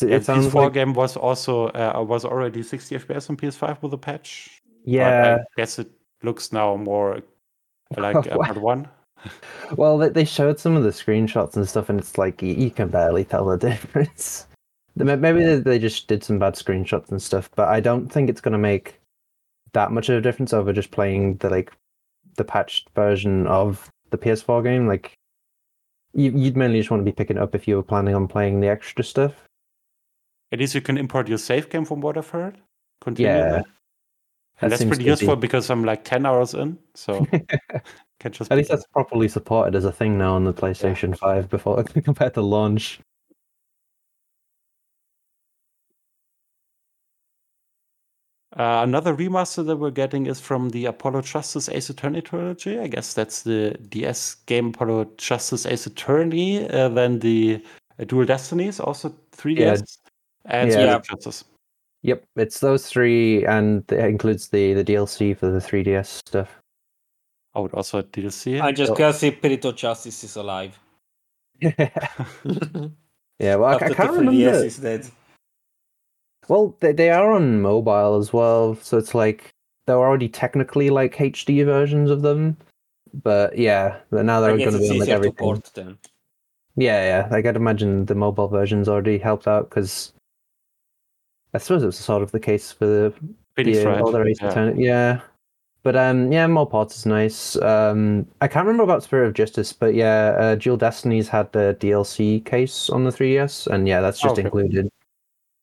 It, 0.02 0.10
Yeah, 0.10 0.15
it 0.17 0.25
sounds 0.25 0.47
PS4 0.47 0.54
like 0.54 0.73
game 0.73 0.93
was 0.93 1.17
also 1.17 1.69
uh, 1.69 2.04
was 2.08 2.25
already 2.25 2.62
60 2.62 2.96
FPS 3.00 3.29
on 3.29 3.37
PS5 3.37 3.81
with 3.81 3.94
a 3.94 3.98
patch. 3.98 4.62
but 4.85 4.92
yeah. 4.92 5.37
I 5.40 5.44
guess 5.58 5.79
it 5.79 5.90
looks 6.23 6.54
now 6.54 6.75
more 6.75 7.21
like 7.98 8.15
uh, 8.17 8.37
part 8.37 8.58
one. 8.58 8.87
Well, 9.75 9.97
they, 9.97 10.09
they 10.09 10.25
showed 10.25 10.59
some 10.59 10.75
of 10.75 10.83
the 10.83 10.89
screenshots 10.89 11.55
and 11.55 11.67
stuff, 11.67 11.89
and 11.89 11.99
it's 11.99 12.17
like 12.17 12.41
you, 12.41 12.53
you 12.53 12.71
can 12.71 12.89
barely 12.89 13.23
tell 13.25 13.45
the 13.45 13.57
difference. 13.69 14.47
Maybe 14.95 15.43
they, 15.43 15.57
they 15.57 15.79
just 15.79 16.07
did 16.07 16.23
some 16.23 16.39
bad 16.39 16.55
screenshots 16.55 17.09
and 17.09 17.21
stuff, 17.21 17.49
but 17.55 17.69
I 17.69 17.79
don't 17.79 18.11
think 18.11 18.29
it's 18.29 18.41
going 18.41 18.53
to 18.53 18.57
make 18.57 18.99
that 19.73 19.91
much 19.91 20.09
of 20.09 20.17
a 20.17 20.21
difference 20.21 20.53
over 20.53 20.73
just 20.73 20.91
playing 20.91 21.35
the 21.37 21.49
like 21.49 21.71
the 22.35 22.43
patched 22.43 22.89
version 22.95 23.45
of 23.47 23.89
the 24.09 24.17
PS4 24.17 24.63
game. 24.63 24.87
Like, 24.87 25.13
you, 26.13 26.31
you'd 26.31 26.57
mainly 26.57 26.79
just 26.79 26.91
want 26.91 27.01
to 27.01 27.05
be 27.05 27.15
picking 27.15 27.37
it 27.37 27.43
up 27.43 27.55
if 27.55 27.67
you 27.67 27.75
were 27.75 27.83
planning 27.83 28.15
on 28.15 28.27
playing 28.27 28.59
the 28.59 28.67
extra 28.67 29.03
stuff. 29.03 29.33
At 30.51 30.59
least 30.59 30.73
you 30.73 30.81
can 30.81 30.97
import 30.97 31.27
your 31.27 31.37
save 31.37 31.69
game 31.69 31.85
from 31.85 32.01
what 32.01 32.17
I've 32.17 32.29
heard. 32.29 32.57
Continue 33.01 33.31
Yeah, 33.31 33.43
that. 33.49 33.51
that 33.51 33.65
And 34.61 34.71
that's 34.71 34.83
pretty 34.83 35.03
useful 35.03 35.35
be- 35.35 35.41
because 35.41 35.69
I'm 35.69 35.83
like 35.83 36.03
10 36.03 36.25
hours 36.25 36.55
in, 36.55 36.77
so 36.95 37.27
At 38.51 38.57
least 38.57 38.69
that's 38.69 38.85
properly 38.87 39.27
supported 39.27 39.75
as 39.75 39.85
a 39.85 39.91
thing 39.91 40.17
now 40.17 40.35
on 40.35 40.43
the 40.43 40.53
PlayStation 40.53 41.17
5 41.17 41.49
before 41.49 41.83
compared 42.03 42.33
to 42.33 42.41
launch. 42.41 42.99
Uh, 48.57 48.81
another 48.83 49.15
remaster 49.15 49.65
that 49.65 49.77
we're 49.77 49.91
getting 49.91 50.25
is 50.25 50.39
from 50.39 50.69
the 50.69 50.85
Apollo 50.85 51.21
Justice 51.21 51.69
Ace 51.69 51.89
Attorney 51.89 52.21
trilogy. 52.21 52.79
I 52.79 52.87
guess 52.87 53.13
that's 53.13 53.43
the 53.43 53.77
DS 53.89 54.35
game 54.47 54.69
Apollo 54.69 55.11
Justice 55.17 55.65
Ace 55.65 55.85
Attorney, 55.85 56.67
uh, 56.69 56.89
then 56.89 57.19
the 57.19 57.63
uh, 57.99 58.05
Dual 58.05 58.25
Destinies, 58.25 58.79
also 58.79 59.15
3DS, 59.31 59.99
and 60.45 60.71
Yeah. 60.71 60.79
Yeah. 60.81 60.99
Justice. 60.99 61.45
Yep, 62.01 62.25
it's 62.37 62.59
those 62.59 62.87
three, 62.87 63.45
and 63.45 63.83
it 63.91 63.99
includes 63.99 64.47
the 64.47 64.73
the 64.73 64.83
DLC 64.83 65.37
for 65.37 65.51
the 65.51 65.59
3DS 65.59 66.07
stuff. 66.07 66.59
Oh, 67.60 67.63
I 67.63 67.63
would 67.63 67.73
also 67.73 67.97
had 67.97 68.12
DLC. 68.12 68.62
I 68.62 68.71
just 68.71 68.91
oh. 68.91 68.93
So- 68.93 68.97
can't 68.97 69.15
see 69.15 69.35
Spirit 69.35 69.65
of 69.65 69.75
Justice 69.75 70.23
is 70.23 70.35
alive. 70.37 70.79
yeah, 71.62 71.89
well, 73.37 73.65
I, 73.65 73.75
I 73.75 73.93
can't 73.93 74.12
3DS 74.12 74.17
remember. 74.17 74.65
is 74.65 74.77
dead. 74.77 75.07
Well, 76.47 76.75
they 76.79 76.93
they 76.93 77.10
are 77.10 77.31
on 77.31 77.62
mobile 77.62 78.17
as 78.17 78.31
well, 78.31 78.75
so 78.75 78.97
it's 78.97 79.13
like 79.13 79.49
they're 79.85 79.97
already 79.97 80.29
technically 80.29 80.89
like 80.89 81.15
HD 81.15 81.65
versions 81.65 82.10
of 82.10 82.21
them. 82.21 82.55
But 83.13 83.57
yeah, 83.57 83.97
but 84.10 84.23
now 84.23 84.39
they're 84.39 84.57
going 84.57 84.71
to 84.71 84.77
be 84.79 84.89
on 84.89 84.99
like 84.99 85.01
easier 85.01 85.05
to 85.05 85.12
everything. 85.12 85.37
port 85.37 85.69
then. 85.73 85.97
Yeah, 86.77 87.03
yeah. 87.03 87.27
Like 87.29 87.45
I'd 87.45 87.57
imagine 87.57 88.05
the 88.05 88.15
mobile 88.15 88.47
versions 88.47 88.87
already 88.87 89.17
helped 89.17 89.47
out 89.47 89.69
because 89.69 90.13
I 91.53 91.57
suppose 91.57 91.83
it 91.83 91.87
was 91.87 91.97
sort 91.99 92.23
of 92.23 92.31
the 92.31 92.39
case 92.39 92.71
for 92.71 92.85
the 92.85 93.13
Phoenix 93.57 93.79
yeah, 93.79 93.83
Wright, 93.83 94.01
other 94.01 94.25
Ace 94.25 94.39
yeah. 94.41 94.49
Attorney- 94.49 94.85
yeah. 94.85 95.19
But 95.82 95.96
um, 95.96 96.32
yeah, 96.32 96.46
more 96.48 96.67
ports 96.69 96.98
is 96.98 97.06
nice. 97.06 97.56
Um, 97.62 98.27
I 98.42 98.48
can't 98.50 98.65
remember 98.65 98.84
about 98.84 99.04
Spirit 99.04 99.27
of 99.27 99.34
Justice, 99.34 99.71
but 99.71 99.94
yeah, 99.96 100.36
uh, 100.38 100.56
Dual 100.56 100.75
Destinies 100.75 101.30
had 101.30 101.52
the 101.54 101.77
DLC 101.80 102.44
case 102.46 102.90
on 102.90 103.06
the 103.06 103.12
3DS, 103.12 103.67
and 103.67 103.88
yeah, 103.88 104.02
that's 104.02 104.19
just 104.19 104.34
Okay. 104.34 104.42
included 104.42 104.90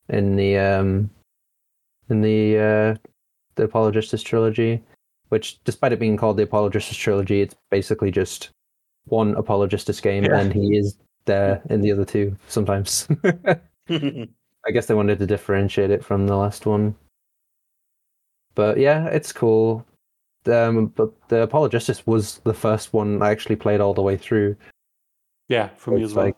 in 0.09 0.35
the 0.35 0.57
um, 0.57 1.09
in 2.09 2.21
the 2.21 2.57
uh, 2.57 2.95
the 3.55 3.63
Apollo 3.63 3.91
Justice 3.91 4.23
trilogy. 4.23 4.81
Which, 5.29 5.61
despite 5.65 5.91
it 5.91 5.99
being 5.99 6.15
called 6.15 6.37
the 6.37 6.43
Apollo 6.43 6.69
Justice 6.69 6.95
trilogy, 6.97 7.41
it's 7.41 7.55
basically 7.69 8.11
just 8.11 8.49
one 9.05 9.35
Apollo 9.35 9.67
Justice 9.67 9.99
game, 9.99 10.23
Yeah. 10.23 10.39
and 10.39 10.51
he 10.53 10.77
is 10.77 10.97
there 11.25 11.61
in 11.69 11.81
the 11.81 11.91
other 11.91 12.05
two 12.05 12.35
sometimes. 12.47 13.07
I 13.89 14.71
guess 14.73 14.87
they 14.87 14.95
wanted 14.95 15.19
to 15.19 15.27
differentiate 15.27 15.91
it 15.91 16.03
from 16.03 16.25
the 16.27 16.35
last 16.35 16.65
one. 16.65 16.95
But 18.55 18.79
yeah, 18.79 19.05
it's 19.07 19.31
cool. 19.31 19.85
Um, 20.47 20.87
but 20.87 21.11
the 21.29 21.43
Apollo 21.43 21.69
Justice 21.69 22.05
was 22.07 22.39
the 22.43 22.53
first 22.53 22.93
one 22.93 23.21
I 23.21 23.31
actually 23.31 23.55
played 23.57 23.81
all 23.81 23.93
the 23.93 24.01
way 24.01 24.17
through. 24.17 24.55
Yeah, 25.49 25.69
for 25.77 25.91
me 25.91 26.01
It's 26.03 26.11
as 26.11 26.15
well. 26.15 26.25
like- 26.25 26.35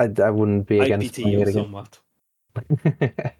I, 0.00 0.22
I 0.22 0.30
wouldn't 0.30 0.66
be 0.66 0.80
against 0.80 1.14
playing 1.14 1.40
it 1.40 1.48
again. 1.48 1.62
somewhat. 1.64 1.98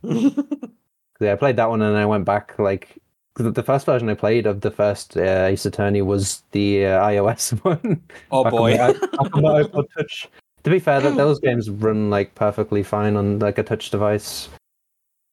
yeah, 1.20 1.32
I 1.32 1.36
played 1.36 1.56
that 1.56 1.68
one 1.70 1.82
and 1.82 1.96
I 1.96 2.06
went 2.06 2.24
back 2.24 2.58
like 2.58 2.98
the 3.34 3.62
first 3.62 3.86
version 3.86 4.08
I 4.10 4.14
played 4.14 4.46
of 4.46 4.60
the 4.60 4.70
first 4.70 5.16
uh, 5.16 5.46
Ace 5.46 5.64
Attorney 5.64 6.02
was 6.02 6.42
the 6.52 6.86
uh, 6.86 7.02
iOS 7.06 7.52
one. 7.64 8.02
oh 8.30 8.44
back 8.44 8.52
on 8.52 8.58
boy. 8.58 8.76
the 8.76 9.08
on 9.18 9.64
iPod 9.64 9.84
Touch. 9.96 10.28
To 10.64 10.70
be 10.70 10.78
fair, 10.78 11.00
that 11.00 11.16
those 11.16 11.40
games 11.40 11.68
run 11.70 12.10
like 12.10 12.34
perfectly 12.36 12.82
fine 12.84 13.16
on 13.16 13.38
like 13.40 13.58
a 13.58 13.62
touch 13.64 13.90
device, 13.90 14.48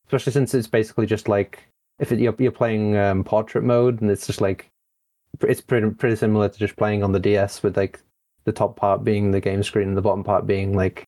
especially 0.07 0.31
since 0.33 0.53
it's 0.55 0.67
basically 0.67 1.05
just 1.05 1.27
like 1.27 1.67
if 1.99 2.11
it, 2.11 2.19
you're 2.19 2.35
you're 2.39 2.51
playing 2.51 2.97
um, 2.97 3.23
portrait 3.23 3.63
mode 3.63 4.01
and 4.01 4.09
it's 4.09 4.27
just 4.27 4.41
like 4.41 4.69
it's 5.41 5.61
pretty 5.61 5.89
pretty 5.91 6.15
similar 6.15 6.49
to 6.49 6.57
just 6.57 6.75
playing 6.75 7.03
on 7.03 7.11
the 7.11 7.19
DS 7.19 7.61
with 7.63 7.77
like 7.77 7.99
the 8.45 8.51
top 8.51 8.75
part 8.75 9.03
being 9.03 9.31
the 9.31 9.39
game 9.41 9.61
screen 9.63 9.89
and 9.89 9.97
the 9.97 10.01
bottom 10.01 10.23
part 10.23 10.47
being 10.47 10.75
like 10.75 11.05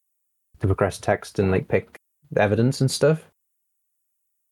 to 0.59 0.67
progress 0.67 0.99
text 0.99 1.39
and 1.39 1.49
like 1.51 1.67
pick 1.67 1.97
evidence 2.37 2.81
and 2.81 2.91
stuff. 2.91 3.23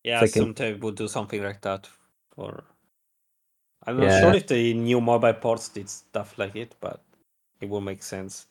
yeah, 0.04 0.22
like 0.22 0.30
a- 0.36 0.40
sometimes 0.40 0.82
would 0.82 0.96
do 0.96 1.08
something 1.08 1.44
like 1.44 1.62
that. 1.62 1.88
For 2.36 2.64
I'm 3.86 3.98
not 3.98 4.06
Yeah. 4.08 4.22
sure 4.22 4.34
if 4.34 4.48
the 4.48 4.74
new 4.74 5.02
mobile 5.02 5.34
ports 5.34 5.70
did 5.70 5.90
stuff 5.90 6.38
like 6.38 6.56
it, 6.56 6.76
but 6.80 7.02
it 7.62 7.70
will 7.70 7.82
make 7.82 8.02
sense. 8.04 8.48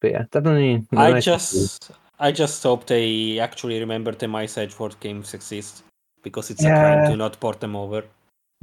But 0.00 0.10
yeah, 0.10 0.24
definitely. 0.30 0.86
I 0.96 1.12
nice 1.12 1.24
just 1.24 1.90
I 2.18 2.32
just 2.32 2.62
hope 2.62 2.86
they 2.86 3.38
actually 3.38 3.78
remember 3.80 4.12
the 4.12 4.28
Miles 4.28 4.56
Edgeworth 4.58 4.98
games 5.00 5.34
exist 5.34 5.84
because 6.26 6.50
it's 6.50 6.64
a 6.64 6.70
crime 6.80 7.10
to 7.10 7.16
not 7.16 7.38
port 7.38 7.58
them 7.60 7.74
over 7.76 8.02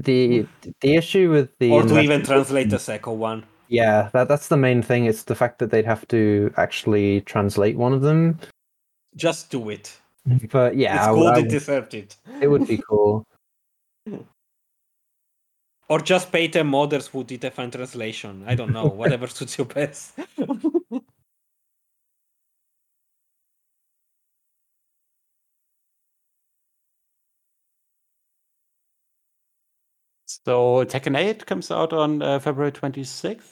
the 0.09 0.45
the 0.82 0.95
issue 1.01 1.32
with 1.32 1.49
the 1.59 1.70
or 1.72 1.84
to 1.84 1.99
even 2.01 2.22
translate 2.24 2.70
the 2.70 2.80
second 2.80 3.18
one. 3.20 3.39
Yeah, 3.70 4.09
that 4.14 4.28
that's 4.28 4.47
the 4.49 4.57
main 4.57 4.82
thing. 4.82 5.05
It's 5.05 5.24
the 5.24 5.36
fact 5.36 5.59
that 5.59 5.70
they'd 5.72 5.86
have 5.93 6.05
to 6.09 6.51
actually 6.57 7.22
translate 7.22 7.78
one 7.78 7.93
of 7.93 8.01
them. 8.01 8.38
Just 9.16 9.49
do 9.51 9.70
it. 9.70 9.86
But 10.51 10.76
yeah, 10.76 10.95
it's 10.97 11.07
I- 11.07 11.14
good. 11.14 11.34
I- 11.38 11.39
it 11.39 11.49
deserved 11.49 11.93
it. 11.93 12.18
it 12.41 12.47
would 12.51 12.68
be 12.68 12.80
cool. 12.89 13.24
Or 15.89 15.99
just 15.99 16.32
pay 16.32 16.47
them 16.47 16.72
modders 16.72 17.09
who 17.11 17.24
did 17.24 17.43
a 17.43 17.51
fan 17.51 17.70
translation. 17.70 18.43
I 18.47 18.55
don't 18.55 18.72
know. 18.72 18.86
Whatever 18.86 19.28
suits 19.38 19.57
you 19.57 19.66
best. 19.66 20.14
So 30.45 30.84
Tekken 30.86 31.17
8 31.17 31.45
comes 31.45 31.71
out 31.71 31.93
on 31.93 32.21
uh, 32.21 32.39
February 32.39 32.71
26th. 32.71 33.51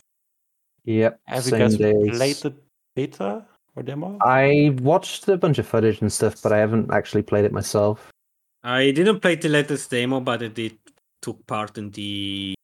Yep, 0.86 1.19
Have 1.27 1.45
you 1.45 1.51
same 1.51 1.59
guys 1.59 1.77
days. 1.77 2.17
played 2.17 2.36
the 2.38 2.53
beta 2.95 3.45
or 3.75 3.84
demo? 3.84 4.17
I 4.21 4.75
watched 4.82 5.27
a 5.27 5.38
bunch 5.38 5.59
of 5.59 5.67
footage 5.67 6.01
and 6.01 6.11
stuff, 6.11 6.41
but 6.41 6.51
I 6.51 6.57
haven't 6.57 6.91
actually 6.91 7.21
played 7.21 7.45
it 7.45 7.51
myself. 7.51 8.09
I 8.63 8.91
didn't 8.91 9.19
play 9.19 9.36
the 9.36 9.49
latest 9.49 9.91
demo, 9.91 10.19
but 10.19 10.41
I 10.41 10.47
did 10.47 10.77
took 11.21 11.45
part 11.45 11.77
in 11.77 11.91
the 11.91 12.55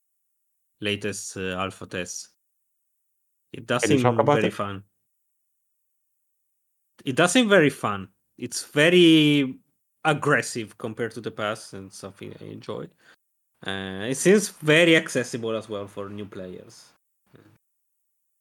latest 0.81 1.37
uh, 1.37 1.55
alpha 1.57 1.85
test. 1.85 2.29
It 3.53 3.67
does 3.67 3.83
Can 3.83 3.97
seem 3.97 4.05
about 4.05 4.35
very 4.35 4.47
it? 4.47 4.53
fun. 4.53 4.83
It 7.05 7.15
does 7.15 7.31
seem 7.31 7.47
very 7.47 7.69
fun. 7.69 8.09
It's 8.37 8.65
very 8.65 9.59
aggressive 10.03 10.77
compared 10.77 11.11
to 11.13 11.21
the 11.21 11.31
past, 11.31 11.73
and 11.73 11.91
something 11.93 12.33
I 12.41 12.45
enjoyed. 12.45 12.89
Uh, 13.67 14.05
it 14.07 14.15
seems 14.15 14.47
very 14.49 14.95
accessible 14.95 15.53
as 15.53 15.67
well 15.67 15.87
for 15.87 16.07
new 16.07 16.25
players. 16.25 16.93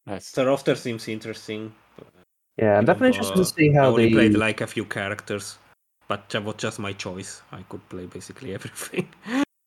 Nice. 0.07 0.31
The 0.31 0.47
roster 0.47 0.77
seems 0.77 1.09
interesting. 1.09 1.75
Yeah, 2.57 2.79
I'm 2.79 2.85
definitely 2.85 3.09
interested 3.09 3.35
to 3.35 3.39
though 3.39 3.51
see 3.57 3.77
I 3.77 3.87
only 3.87 4.09
the 4.09 4.15
played 4.15 4.35
like 4.35 4.61
a 4.61 4.69
few 4.69 4.85
characters, 4.85 5.59
but 6.07 6.29
that 6.29 6.45
was 6.45 6.55
just 6.57 6.79
my 6.79 6.93
choice. 6.93 7.43
I 7.51 7.63
could 7.63 7.87
play 7.89 8.07
basically 8.07 8.55
everything. 8.59 9.09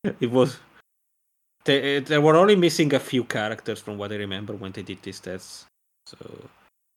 it 0.03 0.31
was. 0.31 0.57
They, 1.65 1.99
they 1.99 2.17
were 2.19 2.37
only 2.37 2.55
missing 2.55 2.93
a 2.93 2.99
few 2.99 3.25
characters 3.25 3.81
from 3.81 3.97
what 3.97 4.13
I 4.13 4.15
remember 4.15 4.53
when 4.53 4.71
they 4.71 4.81
did 4.81 5.01
these 5.03 5.19
tests. 5.19 5.65
So 6.07 6.17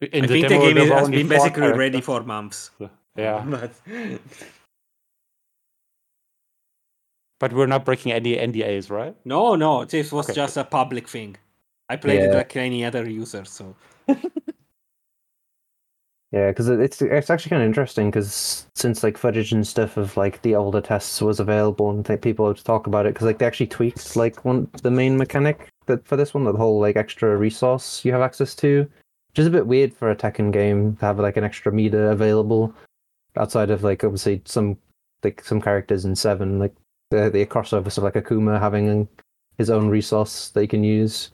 In 0.00 0.24
I 0.24 0.28
think 0.28 0.48
the 0.48 0.58
game 0.58 0.74
there 0.76 0.84
is, 0.84 0.90
were 0.90 0.96
has 0.96 1.10
been 1.10 1.26
four 1.26 1.36
basically 1.36 1.72
ready 1.72 2.00
for 2.00 2.22
months. 2.22 2.70
Yeah, 3.16 3.44
But 3.44 3.72
but 7.42 7.52
we're 7.52 7.66
not 7.66 7.84
breaking 7.84 8.12
any 8.12 8.36
NDAs, 8.36 8.88
right? 8.88 9.16
no, 9.24 9.56
no, 9.56 9.84
this 9.84 10.12
was 10.12 10.26
Okay. 10.26 10.34
just 10.36 10.56
a 10.56 10.62
public 10.62 11.08
thing. 11.08 11.36
I 11.88 11.96
played 11.96 12.22
it 12.22 12.32
like 12.32 12.54
any 12.54 12.84
other 12.84 13.10
user, 13.10 13.44
so 13.44 13.74
yeah, 16.30 16.50
because 16.50 16.68
it's 16.68 17.02
it's 17.02 17.30
actually 17.30 17.50
kind 17.50 17.62
of 17.62 17.66
interesting 17.66 18.10
because 18.10 18.68
since 18.76 19.02
like 19.02 19.18
footage 19.18 19.50
and 19.52 19.66
stuff 19.66 19.96
of 19.96 20.16
like 20.16 20.40
the 20.42 20.54
older 20.54 20.80
tests 20.80 21.20
was 21.20 21.40
available 21.40 21.90
and 21.90 22.06
th- 22.06 22.20
people 22.20 22.46
would 22.46 22.64
talk 22.64 22.86
about 22.86 23.06
it 23.06 23.14
because 23.14 23.26
like 23.26 23.38
they 23.38 23.46
actually 23.46 23.66
tweaked 23.66 24.14
like 24.14 24.44
one 24.44 24.68
the 24.82 24.90
main 24.92 25.18
mechanic 25.18 25.68
that 25.86 26.06
for 26.06 26.16
this 26.16 26.32
one 26.32 26.44
the 26.44 26.52
whole 26.52 26.78
like 26.78 26.94
extra 26.96 27.36
resource 27.36 28.04
you 28.04 28.12
have 28.12 28.22
access 28.22 28.54
to, 28.54 28.88
which 29.30 29.40
is 29.40 29.48
a 29.48 29.50
bit 29.50 29.66
weird 29.66 29.92
for 29.92 30.12
a 30.12 30.16
Tekken 30.16 30.52
game 30.52 30.94
to 30.96 31.04
have 31.04 31.18
like 31.18 31.36
an 31.36 31.42
extra 31.42 31.72
meter 31.72 32.12
available 32.12 32.72
outside 33.36 33.68
of 33.70 33.82
like 33.82 34.04
obviously 34.04 34.40
some 34.44 34.78
like 35.24 35.42
some 35.42 35.60
characters 35.60 36.04
in 36.04 36.14
seven 36.14 36.60
like 36.60 36.72
the 37.12 37.30
the 37.30 37.46
crossover 37.46 37.90
stuff 37.92 38.04
like 38.04 38.14
Akuma 38.14 38.58
having 38.58 39.06
his 39.58 39.70
own 39.70 39.88
resource 39.88 40.48
that 40.48 40.58
they 40.60 40.66
can 40.66 40.82
use. 40.82 41.30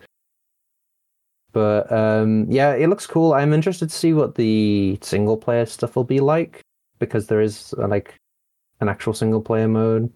But 1.52 1.90
um, 1.90 2.46
yeah, 2.50 2.74
it 2.74 2.88
looks 2.88 3.06
cool. 3.06 3.32
I'm 3.32 3.52
interested 3.54 3.88
to 3.88 3.94
see 3.94 4.12
what 4.12 4.34
the 4.34 4.98
single 5.02 5.36
player 5.36 5.64
stuff 5.66 5.96
will 5.96 6.04
be 6.04 6.20
like 6.20 6.60
because 6.98 7.26
there 7.26 7.40
is 7.40 7.74
uh, 7.78 7.88
like 7.88 8.14
an 8.80 8.88
actual 8.88 9.14
single 9.14 9.40
player 9.40 9.68
mode. 9.68 10.12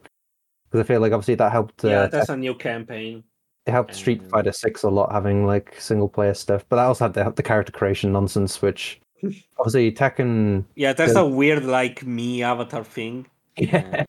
Because 0.70 0.84
I 0.84 0.88
feel 0.88 1.00
like 1.00 1.12
obviously 1.12 1.36
that 1.36 1.52
helped. 1.52 1.84
Uh, 1.84 1.88
yeah, 1.88 2.06
that's 2.06 2.28
a 2.28 2.36
new 2.36 2.54
campaign. 2.54 3.24
it 3.66 3.70
helped 3.70 3.94
Street 3.94 4.20
um, 4.22 4.28
Fighter 4.28 4.52
Six 4.52 4.82
a 4.82 4.90
lot 4.90 5.10
having 5.12 5.46
like 5.46 5.80
single 5.80 6.08
player 6.08 6.34
stuff, 6.34 6.64
but 6.68 6.76
that 6.76 6.84
also 6.86 7.04
had 7.06 7.14
the, 7.14 7.30
the 7.30 7.42
character 7.42 7.72
creation 7.72 8.12
nonsense, 8.12 8.60
which 8.62 9.00
obviously 9.58 9.90
Tekken. 9.92 10.64
Yeah, 10.76 10.92
there's 10.92 11.14
The- 11.14 11.20
a 11.20 11.26
weird 11.26 11.64
like 11.64 12.04
me 12.04 12.42
avatar 12.42 12.84
thing. 12.84 13.26
Yeah. 13.58 14.04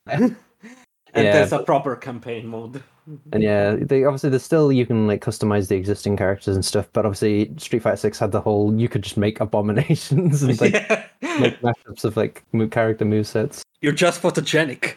And 1.14 1.26
Yeah, 1.26 1.34
there's 1.34 1.52
a 1.52 1.64
proper 1.64 1.96
campaign 1.96 2.48
mode. 2.48 2.84
And 3.32 3.44
yeah, 3.44 3.76
they 3.76 4.06
obviously 4.06 4.30
there's 4.30 4.44
still 4.44 4.72
you 4.72 4.86
can 4.86 5.08
like 5.08 5.22
customize 5.22 5.68
the 5.68 5.76
existing 5.76 6.18
characters 6.18 6.56
and 6.56 6.64
stuff, 6.64 6.88
but 6.94 7.06
obviously 7.06 7.54
Street 7.58 7.82
Fighter 7.84 7.98
Six 7.98 8.20
had 8.20 8.32
the 8.32 8.42
whole 8.42 8.74
you 8.80 8.88
could 8.88 9.04
just 9.04 9.18
make 9.18 9.40
abominations 9.40 10.42
and 10.44 10.60
like 10.62 10.74
yeah. 10.74 11.08
make 11.40 11.60
mashups 11.62 12.06
of 12.06 12.16
like 12.16 12.44
character 12.72 13.06
movesets. 13.06 13.62
You're 13.82 13.92
just 13.92 14.22
photogenic. 14.22 14.96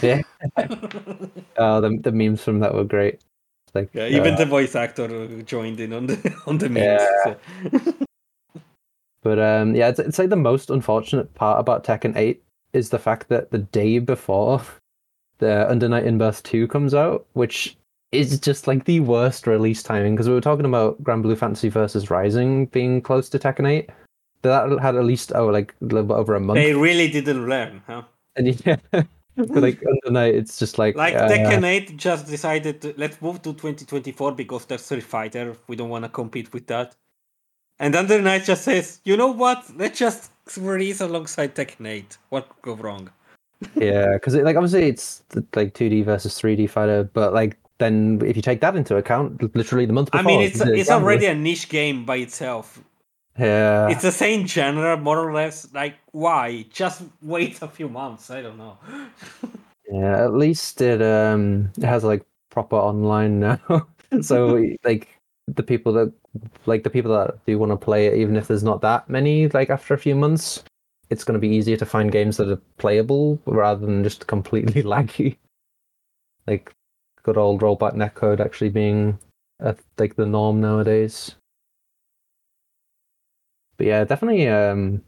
Yeah. 0.00 0.22
oh, 1.58 1.80
the 1.80 1.98
the 2.00 2.12
memes 2.12 2.42
from 2.42 2.60
that 2.60 2.74
were 2.74 2.84
great. 2.84 3.20
Like 3.74 3.90
Yeah, 3.92 4.08
even 4.08 4.34
uh, 4.34 4.38
the 4.38 4.46
voice 4.46 4.74
actor 4.74 5.42
joined 5.42 5.80
in 5.80 5.92
on 5.92 6.06
the 6.06 6.34
on 6.46 6.58
the 6.58 6.68
memes. 6.68 7.02
Yeah. 7.02 7.34
so- 7.74 7.94
But 9.22 9.38
um, 9.38 9.74
yeah, 9.76 9.88
it's, 9.88 10.00
it's 10.00 10.18
like 10.18 10.30
the 10.30 10.36
most 10.36 10.68
unfortunate 10.68 11.32
part 11.34 11.60
about 11.60 11.84
Tekken 11.84 12.16
8 12.16 12.42
is 12.72 12.90
the 12.90 12.98
fact 12.98 13.28
that 13.28 13.52
the 13.52 13.58
day 13.58 13.98
before 14.00 14.60
the 15.42 15.68
Under 15.68 15.88
Night 15.88 16.06
In-Birth 16.06 16.44
2 16.44 16.68
comes 16.68 16.94
out, 16.94 17.26
which 17.32 17.76
is 18.12 18.38
just 18.38 18.68
like 18.68 18.84
the 18.84 19.00
worst 19.00 19.48
release 19.48 19.82
timing 19.82 20.14
because 20.14 20.28
we 20.28 20.34
were 20.34 20.40
talking 20.40 20.66
about 20.66 21.02
Granblue 21.02 21.36
Fantasy 21.36 21.68
versus 21.68 22.10
Rising 22.10 22.66
being 22.66 23.02
close 23.02 23.28
to 23.30 23.40
Tekken 23.40 23.68
8. 23.68 23.90
That 24.42 24.78
had 24.80 24.94
at 24.96 25.04
least 25.04 25.32
oh 25.34 25.46
like 25.46 25.74
a 25.80 25.84
little 25.84 26.04
bit 26.04 26.14
over 26.14 26.36
a 26.36 26.40
month. 26.40 26.56
They 26.56 26.74
really 26.74 27.08
didn't 27.08 27.48
learn, 27.48 27.82
huh? 27.86 28.02
And 28.36 28.64
yeah, 28.64 28.76
but 28.92 29.06
like 29.36 29.82
Under 29.84 30.12
Night, 30.12 30.34
it's 30.34 30.58
just 30.58 30.78
like 30.78 30.94
Like 30.94 31.14
uh, 31.14 31.28
Tekken 31.28 31.64
8 31.64 31.96
just 31.96 32.26
decided 32.26 32.80
to, 32.82 32.94
let's 32.96 33.20
move 33.20 33.42
to 33.42 33.52
2024 33.52 34.32
because 34.32 34.64
there's 34.66 34.82
Street 34.82 35.02
Fighter. 35.02 35.56
We 35.66 35.76
don't 35.76 35.90
want 35.90 36.04
to 36.04 36.08
compete 36.08 36.52
with 36.52 36.66
that. 36.68 36.94
And 37.78 37.96
Under 37.96 38.22
Night 38.22 38.44
just 38.44 38.62
says, 38.62 39.00
you 39.04 39.16
know 39.16 39.32
what? 39.32 39.64
Let's 39.76 39.98
just 39.98 40.30
release 40.56 41.00
alongside 41.00 41.54
Tekken 41.54 41.86
8. 41.86 42.16
What 42.30 42.48
could 42.48 42.62
go 42.62 42.74
wrong? 42.82 43.10
Yeah, 43.76 44.14
because 44.14 44.34
like 44.34 44.56
obviously 44.56 44.88
it's 44.88 45.22
like 45.54 45.74
2D 45.74 46.04
versus 46.04 46.40
3D 46.40 46.68
fighter, 46.68 47.04
but 47.04 47.32
like 47.32 47.56
then 47.78 48.20
if 48.24 48.36
you 48.36 48.42
take 48.42 48.60
that 48.60 48.76
into 48.76 48.96
account, 48.96 49.54
literally 49.56 49.86
the 49.86 49.92
month 49.92 50.10
before. 50.10 50.20
I 50.20 50.26
mean, 50.26 50.40
it's 50.42 50.60
it's 50.60 50.90
already 50.90 51.26
a 51.26 51.34
niche 51.34 51.68
game 51.68 52.04
by 52.04 52.16
itself. 52.16 52.80
yeah. 53.38 53.88
It's 53.88 54.02
the 54.02 54.12
same 54.12 54.46
genre, 54.46 54.96
more 54.96 55.18
or 55.18 55.32
less. 55.32 55.72
Like, 55.72 55.96
why? 56.12 56.66
Just 56.70 57.02
wait 57.22 57.60
a 57.62 57.68
few 57.68 57.88
months. 57.88 58.30
I 58.30 58.42
don't 58.42 58.58
know. 58.58 58.78
Yeah, 59.90 60.24
at 60.24 60.32
least 60.34 60.80
it 60.80 61.02
um 61.02 61.70
it 61.76 61.84
has 61.84 62.02
like 62.04 62.24
proper 62.50 62.76
online 62.76 63.40
now. 63.40 63.58
so 64.22 64.64
like 64.84 65.08
the 65.48 65.62
people 65.62 65.92
that 65.92 66.12
like 66.66 66.82
the 66.82 66.90
people 66.90 67.12
that 67.12 67.44
do 67.46 67.58
want 67.58 67.72
to 67.72 67.76
play 67.76 68.06
it, 68.06 68.14
even 68.14 68.36
if 68.36 68.48
there's 68.48 68.62
not 68.62 68.80
that 68.80 69.08
many, 69.10 69.48
like 69.48 69.70
after 69.70 69.92
a 69.92 69.98
few 69.98 70.14
months, 70.14 70.64
it's 71.12 71.24
going 71.24 71.34
to 71.34 71.46
be 71.46 71.54
easier 71.54 71.76
to 71.76 71.86
find 71.86 72.10
games 72.10 72.38
that 72.38 72.48
are 72.48 72.60
playable 72.78 73.38
rather 73.46 73.84
than 73.86 74.02
just 74.02 74.26
completely 74.34 74.82
laggy. 74.82 75.36
Like 76.46 76.72
good 77.22 77.36
old 77.36 77.60
rollback 77.60 77.94
netcode 77.94 78.40
actually 78.40 78.70
being 78.70 79.18
like 79.98 80.16
the 80.16 80.26
norm 80.26 80.60
nowadays. 80.60 81.36
But 83.76 83.86
yeah, 83.86 84.04
definitely 84.04 84.48
um 84.48 85.02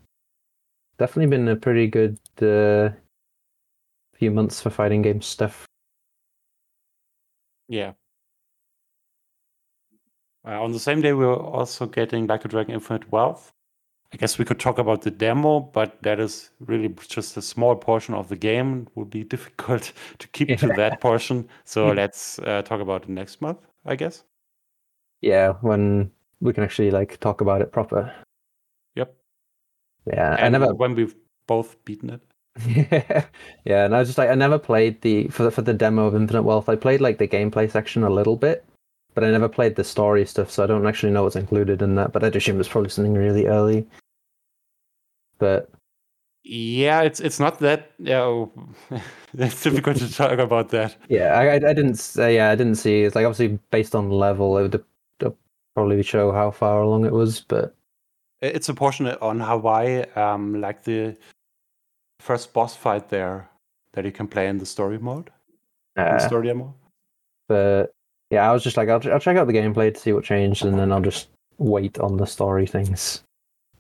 definitely 0.99 1.31
been 1.37 1.49
a 1.49 1.57
pretty 1.57 1.89
good 1.89 2.19
uh 2.41 2.91
few 4.15 4.31
months 4.31 4.61
for 4.61 4.71
fighting 4.71 5.03
game 5.03 5.23
stuff. 5.23 5.67
Yeah. 7.69 7.95
Uh, 10.47 10.63
on 10.63 10.73
the 10.73 10.79
same 10.79 11.01
day, 11.01 11.15
we 11.15 11.25
were 11.25 11.35
also 11.35 11.87
getting 11.87 12.27
Like 12.27 12.45
a 12.45 12.49
Dragon 12.49 12.75
Infinite 12.75 13.11
Wealth. 13.11 13.51
I 14.13 14.17
guess 14.17 14.39
we 14.39 14.45
could 14.45 14.61
talk 14.61 14.79
about 14.79 15.03
the 15.03 15.11
demo, 15.11 15.61
but 15.61 16.01
that 16.03 16.21
is 16.21 16.51
really 16.61 16.89
just 17.09 17.37
a 17.37 17.43
small 17.43 17.75
portion 17.75 18.15
of 18.15 18.29
the 18.29 18.37
game. 18.37 18.87
It 18.87 18.97
would 18.97 19.11
be 19.11 19.25
difficult 19.35 19.93
to 20.19 20.29
keep 20.29 20.57
to 20.59 20.69
that 20.69 21.01
portion. 21.01 21.49
So 21.65 21.91
let's 21.91 22.39
uh, 22.41 22.63
talk 22.63 22.81
about 22.81 23.03
it 23.05 23.09
next 23.09 23.41
month, 23.41 23.59
I 23.85 23.97
guess. 23.97 24.23
Yeah, 25.21 25.55
when 25.63 26.11
we 26.41 26.53
can 26.53 26.63
actually 26.63 26.91
like 26.91 27.19
talk 27.21 27.41
about 27.41 27.61
it 27.63 27.73
proper. 27.73 28.13
Yep. 28.95 29.15
Yeah, 30.07 30.37
I 30.39 30.47
And 30.47 30.53
never. 30.53 30.75
when 30.75 30.95
we've 30.95 31.15
both 31.47 31.83
beaten 31.85 32.11
it. 32.11 32.21
yeah, 33.65 33.85
and 33.85 33.97
I 33.97 33.99
was 33.99 34.09
just 34.09 34.19
like 34.19 34.31
I 34.31 34.35
never 34.37 34.61
played 34.61 35.01
the 35.03 35.27
for 35.29 35.43
the, 35.43 35.51
for 35.51 35.63
the 35.63 35.75
demo 35.75 36.07
of 36.07 36.15
Infinite 36.15 36.43
Wealth. 36.45 36.69
I 36.69 36.77
played 36.77 37.01
like 37.01 37.19
the 37.19 37.27
gameplay 37.27 37.69
section 37.69 38.05
a 38.05 38.11
little 38.11 38.37
bit, 38.37 38.65
but 39.15 39.25
I 39.25 39.31
never 39.31 39.49
played 39.49 39.77
the 39.77 39.85
story 39.85 40.27
stuff, 40.27 40.51
so 40.51 40.65
I 40.65 40.67
don't 40.67 40.87
actually 40.87 41.13
know 41.13 41.23
what's 41.25 41.37
included 41.37 41.83
in 41.83 41.95
that. 41.97 42.13
But 42.13 42.25
I'd 42.25 42.37
assume 42.37 42.61
it's 42.61 42.69
probably 42.69 42.91
something 42.91 43.15
really 43.15 43.47
early. 43.47 43.87
But 45.39 45.71
Yeah, 46.43 47.03
it's 47.03 47.21
it's 47.21 47.41
not 47.41 47.59
that. 47.61 47.93
Yeah, 47.99 48.47
it's 49.39 49.63
difficult 49.63 49.97
to 49.99 50.13
talk 50.13 50.39
about 50.39 50.69
that. 50.71 50.97
yeah, 51.09 51.35
I 51.39 51.55
I, 51.55 51.59
didn't 51.59 51.97
say 51.97 52.37
yeah 52.37 52.51
I 52.51 52.55
didn't 52.57 52.77
see. 52.77 53.03
It's 53.03 53.15
like 53.15 53.27
obviously 53.27 53.59
based 53.71 53.95
on 53.95 54.11
level, 54.11 54.59
it 54.59 54.63
would 54.63 54.85
probably 55.75 56.03
show 56.03 56.33
how 56.33 56.51
far 56.51 56.83
along 56.83 57.05
it 57.05 57.13
was, 57.13 57.41
but 57.41 57.75
It's 58.41 58.69
a 58.69 58.75
portion 58.75 59.09
on 59.09 59.41
Hawaii, 59.41 60.05
um, 60.17 60.61
like 60.61 60.85
the 60.85 61.17
first 62.21 62.53
boss 62.53 62.77
fight 62.77 63.09
there 63.09 63.49
that 63.93 64.05
you 64.05 64.13
can 64.13 64.29
play 64.29 64.49
in 64.49 64.59
the 64.59 64.67
story 64.67 64.99
mode, 64.99 65.31
in 65.97 66.05
the 66.05 66.15
uh, 66.15 66.19
story 66.19 66.47
demo. 66.49 66.75
but 67.49 67.93
yeah, 68.35 68.49
I 68.49 68.53
was 68.53 68.63
just 68.63 68.77
like, 68.77 68.89
I'll, 68.89 69.01
I'll 69.13 69.21
check 69.21 69.37
out 69.37 69.47
the 69.47 69.53
gameplay 69.53 69.93
to 69.93 70.01
see 70.01 70.13
what 70.13 70.25
changed, 70.25 70.65
and 70.65 70.79
then 70.79 70.93
I'll 70.93 71.01
just 71.01 71.29
wait 71.59 71.99
on 71.99 72.17
the 72.17 72.27
story 72.27 72.67
things. 72.67 73.23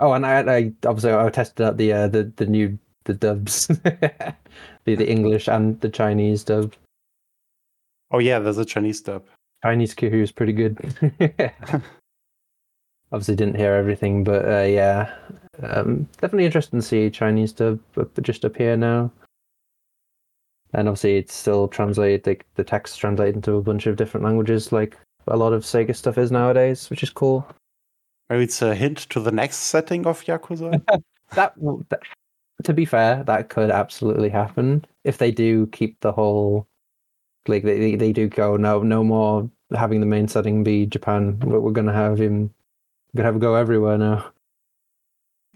Oh, 0.00 0.12
and 0.12 0.26
I, 0.26 0.40
I 0.40 0.72
obviously 0.86 1.12
I 1.12 1.28
tested 1.30 1.66
out 1.66 1.76
the 1.76 1.92
uh, 1.92 2.08
the 2.08 2.24
the 2.36 2.46
new 2.46 2.78
the 3.04 3.14
dubs, 3.14 3.66
the 3.68 4.34
the 4.84 5.08
English 5.08 5.48
and 5.48 5.80
the 5.80 5.88
Chinese 5.88 6.44
dub. 6.44 6.74
Oh 8.10 8.18
yeah, 8.18 8.38
there's 8.38 8.58
a 8.58 8.64
Chinese 8.64 9.00
dub. 9.00 9.24
Chinese 9.62 9.94
Kuhu 9.94 10.22
is 10.22 10.32
pretty 10.32 10.52
good. 10.52 10.78
obviously, 13.12 13.36
didn't 13.36 13.56
hear 13.56 13.74
everything, 13.74 14.24
but 14.24 14.44
uh, 14.46 14.64
yeah, 14.64 15.14
um, 15.62 16.08
definitely 16.20 16.46
interesting 16.46 16.80
to 16.80 16.86
see 16.86 17.10
Chinese 17.10 17.52
dub 17.52 17.78
just 18.22 18.44
appear 18.44 18.76
now. 18.76 19.10
And 20.74 20.88
obviously, 20.88 21.16
it's 21.16 21.34
still 21.34 21.68
translated. 21.68 22.24
The, 22.24 22.40
the 22.56 22.64
text 22.64 22.98
translated 22.98 23.36
into 23.36 23.54
a 23.54 23.62
bunch 23.62 23.86
of 23.86 23.96
different 23.96 24.24
languages, 24.24 24.72
like 24.72 24.98
a 25.28 25.36
lot 25.36 25.52
of 25.52 25.62
Sega 25.62 25.94
stuff 25.94 26.18
is 26.18 26.30
nowadays, 26.30 26.90
which 26.90 27.02
is 27.02 27.10
cool. 27.10 27.46
Maybe 28.28 28.44
it's 28.44 28.62
a 28.62 28.74
hint 28.74 28.98
to 29.10 29.20
the 29.20 29.32
next 29.32 29.58
setting 29.58 30.06
of 30.06 30.24
Yakuza. 30.24 30.82
That, 31.30 31.54
that 31.88 32.02
to 32.62 32.72
be 32.72 32.84
fair, 32.84 33.24
that 33.24 33.48
could 33.48 33.70
absolutely 33.70 34.28
happen 34.28 34.84
if 35.02 35.18
they 35.18 35.32
do 35.32 35.66
keep 35.68 35.98
the 36.00 36.12
whole 36.12 36.68
like 37.48 37.62
they 37.64 37.96
they, 37.96 38.12
do 38.12 38.28
go 38.28 38.56
no 38.56 38.82
no 38.82 39.02
more 39.02 39.50
having 39.74 40.00
the 40.00 40.06
main 40.06 40.28
setting 40.28 40.62
be 40.62 40.86
Japan. 40.86 41.38
We're, 41.40 41.60
we're 41.60 41.72
gonna 41.72 41.92
have 41.92 42.18
him. 42.18 42.50
We're 43.12 43.18
gonna 43.18 43.28
have 43.28 43.36
a 43.36 43.40
go 43.40 43.54
everywhere 43.54 43.98
now. 43.98 44.30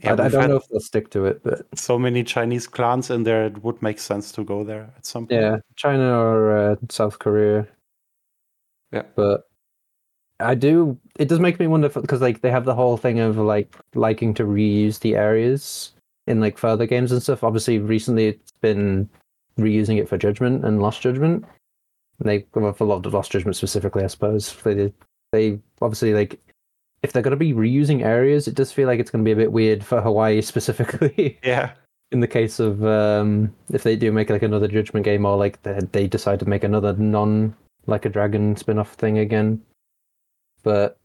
Yeah, 0.03 0.11
I, 0.11 0.27
I 0.27 0.29
don't 0.29 0.49
know 0.49 0.57
if 0.57 0.69
they'll 0.69 0.81
stick 0.81 1.11
to 1.11 1.25
it, 1.27 1.43
but 1.43 1.67
so 1.75 1.99
many 1.99 2.23
Chinese 2.23 2.67
clans 2.67 3.11
in 3.11 3.25
there. 3.25 3.47
It 3.47 3.63
would 3.65 3.83
make 3.83 3.99
sense 3.99 4.31
to 4.33 4.45
go 4.45 4.63
there 4.63 4.91
at 4.97 5.05
some 5.05 5.27
point. 5.27 5.41
yeah, 5.41 5.57
China 5.75 6.19
or 6.19 6.57
uh, 6.57 6.77
South 6.89 7.19
Korea. 7.19 7.67
Yeah. 8.93 9.03
but 9.17 9.49
I 10.41 10.55
do. 10.55 10.99
It 11.19 11.29
does 11.29 11.41
make 11.41 11.59
me 11.59 11.67
wonder 11.67 11.89
because 11.89 12.21
like 12.21 12.43
they 12.43 12.51
have 12.51 12.65
the 12.65 12.75
whole 12.75 12.97
thing 12.97 13.19
of 13.19 13.39
like 13.39 13.77
liking 13.95 14.35
to 14.35 14.45
reuse 14.45 15.01
the 15.01 15.17
areas 15.17 15.93
in 16.27 16.41
like 16.41 16.59
further 16.59 16.87
games 16.87 17.11
and 17.11 17.23
stuff. 17.23 17.43
Obviously, 17.43 17.79
recently 17.79 18.29
it's 18.29 18.53
been 18.61 19.09
reusing 19.59 19.99
it 19.99 20.09
for 20.09 20.17
Judgment 20.17 20.65
and 20.65 20.81
Lost 20.81 21.03
Judgment. 21.03 21.45
And 22.21 22.29
they 22.29 22.47
well, 22.55 22.73
for 22.73 22.85
Lost 22.85 23.07
Lost 23.07 23.33
Judgment 23.33 23.57
specifically, 23.57 24.05
I 24.05 24.09
suppose 24.09 24.55
they 24.63 24.75
did. 24.75 24.95
They 25.33 25.59
obviously 25.83 26.15
like 26.15 26.41
if 27.03 27.13
they're 27.13 27.23
going 27.23 27.31
to 27.31 27.37
be 27.37 27.53
reusing 27.53 28.03
areas, 28.05 28.49
it 28.49 28.55
does 28.55 28.73
feel 28.73 28.87
like 28.89 28.99
it's 29.01 29.11
going 29.11 29.25
to 29.25 29.29
be 29.29 29.33
a 29.33 29.37
bit 29.37 29.53
weird 29.53 29.85
for 29.85 30.01
Hawaii 30.01 30.41
specifically 30.53 31.39
Yeah. 31.43 31.71
in 32.11 32.21
the 32.21 32.27
case 32.27 32.59
of 32.61 32.85
um, 32.85 33.55
if 33.73 33.83
they 33.83 33.97
do 33.97 34.11
make 34.13 34.31
like 34.31 34.43
another 34.43 34.69
Judgment 34.69 35.05
game 35.05 35.25
or 35.25 35.37
like 35.37 35.63
they, 35.63 35.79
they 35.93 36.07
decide 36.07 36.41
to 36.41 36.49
make 36.49 36.65
another 36.65 36.93
non 36.95 37.55
like 37.87 38.05
a 38.05 38.09
dragon 38.09 38.57
spin-off 38.57 38.95
thing 38.95 39.19
again. 39.19 39.63
But 40.63 40.99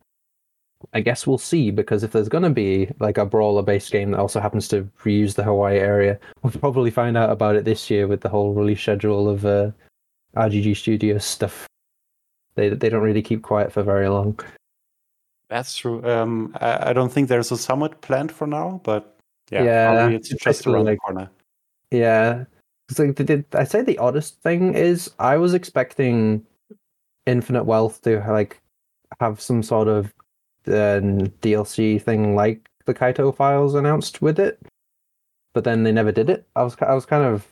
I 0.94 1.00
guess 1.00 1.26
we'll 1.26 1.38
see 1.38 1.72
because 1.72 2.04
if 2.04 2.12
there's 2.12 2.28
gonna 2.28 2.50
be 2.50 2.90
like 3.00 3.18
a 3.18 3.26
brawler 3.26 3.62
based 3.62 3.92
game 3.92 4.12
that 4.12 4.20
also 4.20 4.40
happens 4.42 4.68
to 4.70 4.90
reuse 5.04 5.36
the 5.36 5.44
Hawaii 5.44 5.78
area, 5.78 6.20
we'll 6.42 6.52
probably 6.52 6.92
find 6.92 7.16
out 7.16 7.30
about 7.30 7.56
it 7.56 7.64
this 7.66 7.90
year 7.90 8.08
with 8.08 8.20
the 8.22 8.30
whole 8.30 8.54
release 8.54 8.82
schedule 8.82 9.30
of 9.30 9.46
uh, 9.46 9.72
RGG 10.36 10.76
Studios 10.76 11.24
stuff. 11.24 11.68
They 12.56 12.70
they 12.70 12.90
don't 12.90 13.04
really 13.04 13.22
keep 13.22 13.44
quiet 13.44 13.72
for 13.72 13.84
very 13.84 14.10
long. 14.10 14.38
That's 15.54 15.78
true. 15.78 16.04
Um, 16.04 16.58
I, 16.60 16.90
I 16.90 16.94
don't 16.94 17.12
think 17.14 17.30
there's 17.30 17.52
a 17.52 17.58
summit 17.58 18.02
planned 18.02 18.32
for 18.32 18.48
now, 18.48 18.82
but 18.84 19.16
yeah, 19.52 19.64
Yeah, 19.64 20.08
it's 20.10 20.30
just 20.30 20.66
around 20.66 20.86
like- 20.86 20.96
the 20.96 20.98
corner. 20.98 21.30
Yeah. 21.92 22.46
So 22.90 23.12
the, 23.12 23.24
the, 23.24 23.46
I 23.54 23.64
say 23.64 23.84
the 23.84 24.00
oddest 24.00 24.42
thing 24.42 24.74
is 24.74 25.12
I 25.20 25.38
was 25.38 25.54
expecting 25.54 26.44
Infinite 27.28 27.66
Wealth 27.66 28.02
to 28.02 28.18
like 28.28 28.60
have 29.20 29.40
some 29.40 29.62
sort 29.62 29.88
of 29.88 30.08
um, 30.66 31.28
DLC 31.44 32.02
thing 32.02 32.36
like 32.36 32.68
the 32.86 32.96
Kaito 32.96 33.34
files 33.36 33.76
announced 33.76 34.24
with 34.24 34.40
it, 34.40 34.60
but 35.54 35.64
then 35.66 35.84
they 35.84 35.92
never 35.92 36.12
did 36.12 36.32
it. 36.32 36.48
I 36.56 36.64
was 36.64 36.76
I 36.82 36.96
was 36.96 37.06
kind 37.06 37.24
of 37.24 37.48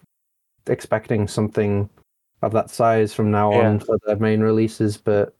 expecting 0.65 1.27
something 1.27 1.87
of 2.41 2.51
that 2.53 2.71
size 2.71 3.13
from 3.13 3.29
now 3.29 3.53
on 3.53 3.79
for 3.79 3.99
the 4.07 4.15
main 4.15 4.41
releases, 4.41 4.97
but 4.97 5.35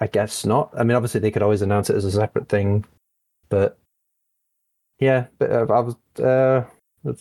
I 0.00 0.06
guess 0.06 0.46
not. 0.46 0.70
I 0.76 0.82
mean, 0.84 0.96
obviously 0.96 1.20
they 1.20 1.30
could 1.30 1.42
always 1.42 1.62
announce 1.62 1.90
it 1.90 1.96
as 1.96 2.04
a 2.04 2.10
separate 2.12 2.48
thing, 2.48 2.84
but 3.50 3.78
yeah, 4.98 5.26
but 5.38 5.50
uh, 5.50 5.66
I 5.72 5.80
was 5.80 5.94
uh, 6.18 6.64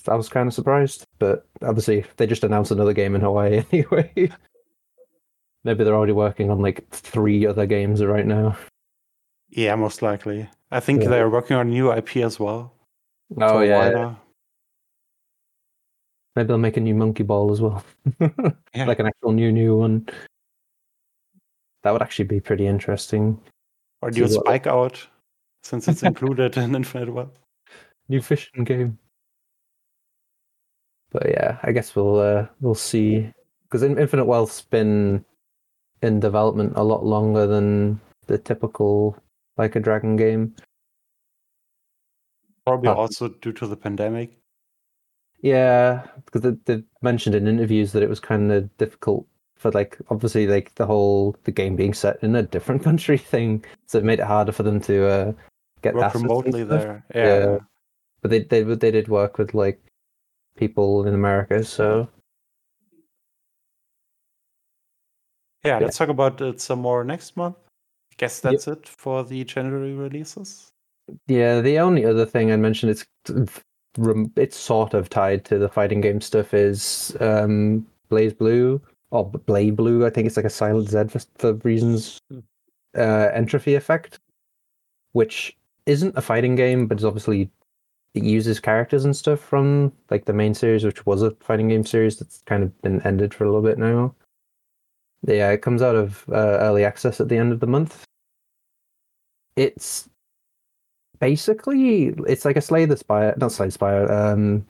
I 0.08 0.16
was 0.16 0.30
kind 0.30 0.48
of 0.48 0.54
surprised, 0.54 1.06
but 1.20 1.46
obviously 1.62 2.06
they 2.18 2.26
just 2.28 2.44
announced 2.44 2.72
another 2.72 2.94
game 2.94 3.16
in 3.16 3.22
Hawaii 3.22 3.64
anyway. 3.72 4.32
Maybe 5.66 5.84
they're 5.84 5.96
already 5.96 6.14
working 6.14 6.50
on 6.50 6.60
like 6.62 6.90
three 6.92 7.46
other 7.46 7.66
games 7.66 8.04
right 8.04 8.26
now. 8.26 8.58
Yeah, 9.50 9.76
most 9.76 10.02
likely. 10.02 10.48
I 10.72 10.80
think 10.80 11.04
Yeah. 11.04 11.10
they're 11.10 11.30
working 11.30 11.58
on 11.58 11.70
new 11.70 11.92
IP 11.92 12.18
as 12.18 12.40
well. 12.40 12.74
Oh 13.38 13.60
yeah, 13.62 13.90
yeah. 13.90 14.16
maybe 16.36 16.48
they'll 16.48 16.58
make 16.58 16.78
a 16.78 16.82
new 16.82 16.96
Monkey 16.96 17.24
Ball 17.24 17.52
as 17.52 17.60
well, 17.62 17.84
Yeah. 18.74 18.86
like 18.86 19.00
an 19.00 19.08
actual 19.08 19.34
new 19.34 19.52
new 19.52 19.76
one. 19.78 20.08
That 21.84 21.92
would 21.92 22.02
actually 22.02 22.26
be 22.26 22.40
pretty 22.40 22.68
interesting. 22.68 23.40
Or 24.02 24.12
new 24.12 24.24
what- 24.24 24.32
Spike 24.32 24.68
Out, 24.68 25.06
since 25.64 25.88
it's 25.88 26.04
included 26.04 26.58
in 26.58 26.76
Infinite 26.76 27.14
Wealth. 27.14 27.38
New 28.08 28.22
fishing 28.22 28.64
game. 28.64 28.98
But 31.12 31.30
yeah, 31.30 31.58
I 31.64 31.72
guess 31.72 31.96
we'll 31.96 32.20
uh, 32.20 32.48
we'll 32.62 32.76
see 32.76 33.32
because 33.64 33.84
Infinite 33.84 34.26
Wealth's 34.26 34.62
been 34.62 35.24
in 36.02 36.20
development 36.20 36.74
a 36.76 36.84
lot 36.84 37.04
longer 37.06 37.46
than 37.48 38.00
the 38.28 38.38
typical 38.38 39.18
like 39.58 39.76
a 39.76 39.80
dragon 39.80 40.16
game. 40.16 40.56
Probably 42.66 42.90
Huh. 42.90 42.96
also 42.96 43.30
due 43.30 43.54
to 43.54 43.68
the 43.68 43.76
pandemic. 43.76 44.38
Yeah, 45.42 46.06
because 46.26 46.42
they, 46.42 46.52
they 46.66 46.84
mentioned 47.02 47.34
in 47.36 47.48
interviews 47.48 47.92
that 47.94 48.04
it 48.04 48.10
was 48.10 48.20
kind 48.20 48.52
of 48.52 48.76
difficult 48.78 49.26
for 49.60 49.72
like 49.72 49.98
obviously 50.10 50.48
like 50.48 50.74
the 50.76 50.86
whole 50.86 51.36
the 51.44 51.52
game 51.52 51.76
being 51.76 51.94
set 51.94 52.18
in 52.24 52.36
a 52.36 52.42
different 52.44 52.82
country 52.90 53.18
thing, 53.18 53.64
so 53.86 54.00
it 54.00 54.04
made 54.04 54.20
it 54.20 54.26
harder 54.26 54.52
for 54.52 54.64
them 54.64 54.80
to 54.82 55.08
uh, 55.08 55.34
get 55.82 55.94
Work 55.94 56.14
remotely 56.16 56.64
there. 56.64 57.06
Yeah. 57.14 57.26
Yeah. 57.26 57.58
But 58.22 58.32
they 58.32 58.40
they 58.44 58.64
they 58.64 58.92
did 58.92 59.08
work 59.10 59.38
with 59.38 59.54
like 59.54 59.80
people 60.56 61.06
in 61.06 61.14
America, 61.14 61.64
so 61.64 62.10
Yeah, 65.66 65.80
Yeah. 65.80 65.86
let's 65.86 65.98
talk 65.98 66.10
about 66.10 66.40
it 66.42 66.62
some 66.62 66.80
more 66.80 67.04
next 67.04 67.36
month. 67.36 67.58
Guess 68.18 68.42
Yep. 68.44 68.52
that's 68.52 68.68
it 68.68 68.88
for 68.88 69.24
the 69.24 69.44
January 69.44 69.94
releases. 69.94 70.72
Yeah, 71.28 71.60
the 71.62 71.80
only 71.80 72.06
other 72.06 72.26
thing 72.26 72.52
I 72.52 72.56
mentioned 72.56 72.92
it's 72.92 73.06
it's 74.38 74.56
sort 74.58 74.94
of 74.94 75.10
tied 75.10 75.44
to 75.46 75.58
the 75.58 75.68
fighting 75.68 76.00
game 76.00 76.22
stuff 76.22 76.54
is 76.54 77.16
um 77.20 77.86
BlazBlue 78.10 78.80
or 79.12 79.30
Blade 79.30 79.76
Blue. 79.76 80.06
I 80.06 80.10
think 80.10 80.28
it's 80.28 80.38
like 80.38 80.46
a 80.46 80.50
silent 80.50 80.90
Z 80.90 81.06
for, 81.10 81.20
for 81.38 81.54
reasons 81.68 82.20
Hmm. 82.30 82.40
uh 82.98 83.30
entropy 83.34 83.76
effect, 83.76 84.20
which 85.14 85.56
isn't 85.86 86.18
a 86.18 86.22
fighting 86.22 86.56
game, 86.56 86.88
but 86.88 86.98
it's 86.98 87.04
obviously 87.04 87.50
it 88.16 88.24
uses 88.24 88.60
characters 88.60 89.06
and 89.06 89.16
stuff 89.16 89.40
from 89.40 89.94
like 90.10 90.26
the 90.26 90.34
main 90.34 90.54
series, 90.54 90.84
which 90.84 91.06
was 91.06 91.22
a 91.22 91.32
fighting 91.42 91.68
game 91.70 91.86
series 91.86 92.18
that's 92.18 92.42
kind 92.46 92.64
of 92.64 92.82
been 92.82 93.02
ended 93.04 93.34
for 93.34 93.44
a 93.44 93.48
little 93.48 93.62
bit 93.62 93.78
now. 93.78 94.14
Yeah, 95.28 95.52
it 95.52 95.62
comes 95.62 95.82
out 95.82 95.96
of 95.96 96.26
uh, 96.30 96.58
early 96.62 96.86
access 96.86 97.20
at 97.20 97.28
the 97.30 97.38
end 97.38 97.52
of 97.52 97.60
the 97.60 97.68
month. 97.68 98.04
It's 99.56 100.10
basically 101.20 102.08
it's 102.28 102.46
like 102.46 102.56
a 102.58 102.62
Slay 102.62 102.86
the 102.86 102.98
Spire, 102.98 103.36
not 103.38 103.52
Slay 103.52 103.68
the 103.68 103.72
Spire. 103.72 104.12
Um, 104.12 104.66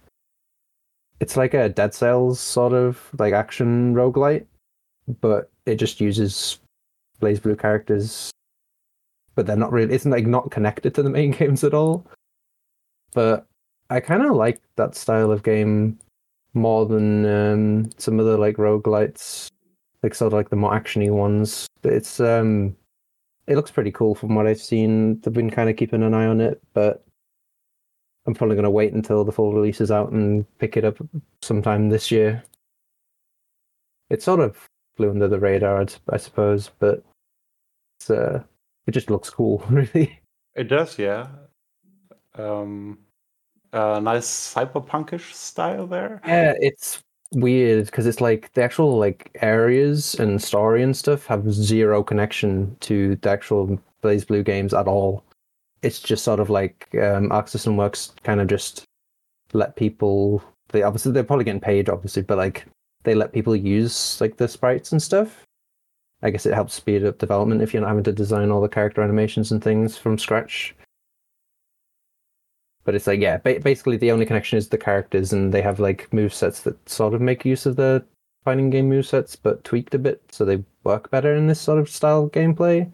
it's 1.20 1.36
like 1.36 1.54
a 1.54 1.70
Dead 1.70 1.94
Cells 1.94 2.40
sort 2.40 2.74
of 2.74 3.10
like 3.18 3.34
action 3.34 3.94
roguelite, 3.94 4.46
but 5.22 5.50
it 5.66 5.76
just 5.76 6.00
uses 6.00 6.60
BlazBlue 7.22 7.60
characters, 7.60 8.32
but 9.36 9.46
they're 9.46 9.56
not 9.56 9.72
really. 9.72 9.94
It's 9.94 10.06
like 10.06 10.26
not 10.26 10.52
connected 10.52 10.96
to 10.96 11.04
the 11.04 11.10
main 11.10 11.32
games 11.40 11.64
at 11.64 11.74
all. 11.74 12.06
But 13.14 13.46
I 13.90 14.00
kind 14.00 14.24
of 14.24 14.36
like 14.36 14.62
that 14.76 14.96
style 14.96 15.32
of 15.32 15.44
game 15.44 16.00
more 16.54 16.86
than 16.86 17.26
um, 17.26 17.90
some 17.98 18.20
of 18.20 18.26
the 18.26 18.38
like 18.38 18.58
roguelites, 18.58 19.50
like 20.04 20.16
sort 20.16 20.34
of 20.34 20.38
like 20.38 20.50
the 20.50 20.56
more 20.56 20.72
actiony 20.72 21.12
ones. 21.12 21.68
It's 21.84 22.20
um, 22.20 22.76
it 23.48 23.56
looks 23.56 23.72
pretty 23.72 23.92
cool 23.92 24.16
from 24.16 24.36
what 24.36 24.48
I've 24.48 24.62
seen. 24.62 25.20
They've 25.20 25.34
been 25.34 25.50
kind 25.50 25.70
of 25.70 25.76
keeping 25.76 26.04
an 26.04 26.14
eye 26.14 26.28
on 26.28 26.40
it, 26.40 26.62
but 26.74 27.04
I'm 28.30 28.36
probably 28.36 28.56
going 28.56 28.64
to 28.64 28.70
wait 28.70 28.94
until 28.94 29.24
the 29.24 29.32
full 29.32 29.54
release 29.54 29.82
is 29.82 29.90
out 29.90 30.12
and 30.12 30.46
pick 30.60 30.78
it 30.78 30.86
up 30.86 31.00
sometime 31.42 31.90
this 31.90 32.12
year. 32.12 32.44
It 34.12 34.22
sort 34.22 34.40
of 34.40 34.56
flew 34.96 35.10
under 35.10 35.28
the 35.28 35.40
radar, 35.40 35.82
I'd- 35.82 35.96
suppose, 36.20 36.70
but 36.78 37.04
it's, 38.00 38.12
uh, 38.12 38.44
it 38.86 38.92
just 38.92 39.10
looks 39.10 39.32
cool, 39.32 39.66
really. 39.72 40.20
It 40.54 40.66
does, 40.66 41.00
yeah. 41.00 41.26
Um, 42.36 43.00
uh, 43.74 44.00
nice 44.00 44.28
cyberpunkish 44.54 45.34
style 45.34 45.88
there. 45.88 46.22
Yeah, 46.24 46.54
it's 46.60 47.02
weird 47.32 47.88
because 47.88 48.06
it's 48.06 48.22
like 48.22 48.54
the 48.54 48.62
actual 48.62 49.00
like 49.00 49.32
areas 49.42 50.14
and 50.20 50.40
story 50.40 50.84
and 50.84 50.96
stuff 50.96 51.26
have 51.26 51.52
zero 51.52 52.04
connection 52.04 52.78
to 52.82 53.16
the 53.16 53.30
actual 53.32 53.80
BlazBlue 54.04 54.46
games 54.46 54.76
at 54.76 54.88
all. 54.88 55.24
It's 55.82 56.00
just 56.00 56.24
sort 56.24 56.40
of 56.40 56.50
like 56.50 56.88
um, 57.02 57.32
Arc 57.32 57.48
System 57.48 57.78
Works 57.78 58.14
kind 58.24 58.42
of 58.42 58.48
just 58.48 58.84
let 59.54 59.76
people. 59.76 60.44
They 60.70 60.84
obviously 60.84 61.12
they're 61.12 61.24
probably 61.24 61.46
getting 61.46 61.62
paid, 61.62 61.90
obviously, 61.90 62.24
but 62.24 62.38
like 62.38 62.66
they 63.04 63.16
let 63.16 63.34
people 63.34 63.56
use 63.56 64.20
like 64.20 64.38
the 64.38 64.48
sprites 64.48 64.92
and 64.92 65.02
stuff. 65.02 65.46
I 66.22 66.30
guess 66.30 66.46
it 66.46 66.54
helps 66.54 66.74
speed 66.74 67.06
up 67.06 67.18
development 67.18 67.62
if 67.62 67.74
you're 67.74 67.82
not 67.82 67.90
having 67.90 68.04
to 68.04 68.12
design 68.12 68.52
all 68.52 68.62
the 68.62 68.68
character 68.68 69.02
animations 69.02 69.52
and 69.52 69.64
things 69.64 69.98
from 69.98 70.18
scratch. 70.18 70.76
But 72.84 72.96
it's 72.96 73.08
like, 73.08 73.22
yeah, 73.22 73.38
ba- 73.38 73.62
basically 73.64 73.98
the 73.98 74.12
only 74.12 74.26
connection 74.26 74.58
is 74.58 74.68
the 74.68 74.78
characters, 74.78 75.32
and 75.32 75.54
they 75.54 75.62
have 75.62 75.80
like 75.80 76.12
move 76.12 76.34
sets 76.34 76.62
that 76.62 76.90
sort 76.90 77.14
of 77.14 77.22
make 77.22 77.46
use 77.46 77.66
of 77.66 77.76
the 77.78 78.04
fighting 78.44 78.70
game 78.70 78.90
move 78.90 79.06
sets, 79.06 79.36
but 79.36 79.64
tweaked 79.64 79.96
a 79.96 80.00
bit 80.00 80.22
so 80.32 80.44
they 80.44 80.64
work 80.84 81.10
better 81.12 81.36
in 81.36 81.48
this 81.48 81.62
sort 81.62 81.80
of 81.80 81.90
style 81.90 82.30
gameplay. 82.30 82.92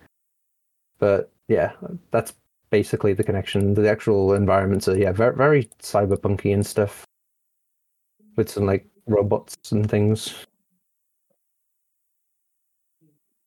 But 0.99 1.31
yeah, 1.47 1.73
that's 2.11 2.33
basically 2.69 3.13
the 3.13 3.23
connection. 3.23 3.73
The 3.73 3.89
actual 3.89 4.33
environments 4.33 4.87
are 4.87 4.97
yeah, 4.97 5.11
very 5.11 5.35
very 5.35 5.69
cyberpunky 5.79 6.53
and 6.53 6.65
stuff, 6.65 7.05
with 8.35 8.49
some 8.49 8.65
like 8.65 8.87
robots 9.07 9.55
and 9.71 9.89
things. 9.89 10.45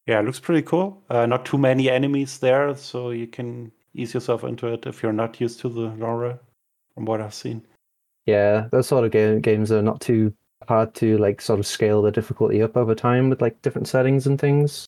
Yeah, 0.06 0.20
it 0.20 0.24
looks 0.24 0.40
pretty 0.40 0.62
cool. 0.62 1.02
Uh, 1.10 1.26
not 1.26 1.44
too 1.44 1.58
many 1.58 1.90
enemies 1.90 2.38
there, 2.38 2.74
so 2.76 3.10
you 3.10 3.26
can 3.26 3.70
ease 3.94 4.14
yourself 4.14 4.42
into 4.42 4.66
it 4.68 4.86
if 4.86 5.02
you're 5.02 5.12
not 5.12 5.38
used 5.40 5.60
to 5.60 5.68
the 5.68 5.94
genre, 5.98 6.40
from 6.94 7.04
what 7.04 7.20
I've 7.20 7.34
seen. 7.34 7.66
Yeah, 8.24 8.68
those 8.72 8.86
sort 8.86 9.04
of 9.04 9.10
ga- 9.10 9.40
games 9.40 9.70
are 9.70 9.82
not 9.82 10.00
too 10.00 10.32
hard 10.66 10.94
to 10.94 11.18
like 11.18 11.40
sort 11.40 11.60
of 11.60 11.66
scale 11.66 12.02
the 12.02 12.10
difficulty 12.10 12.62
up 12.62 12.76
over 12.76 12.94
time 12.94 13.28
with 13.28 13.42
like 13.42 13.60
different 13.62 13.88
settings 13.88 14.26
and 14.26 14.40
things. 14.40 14.86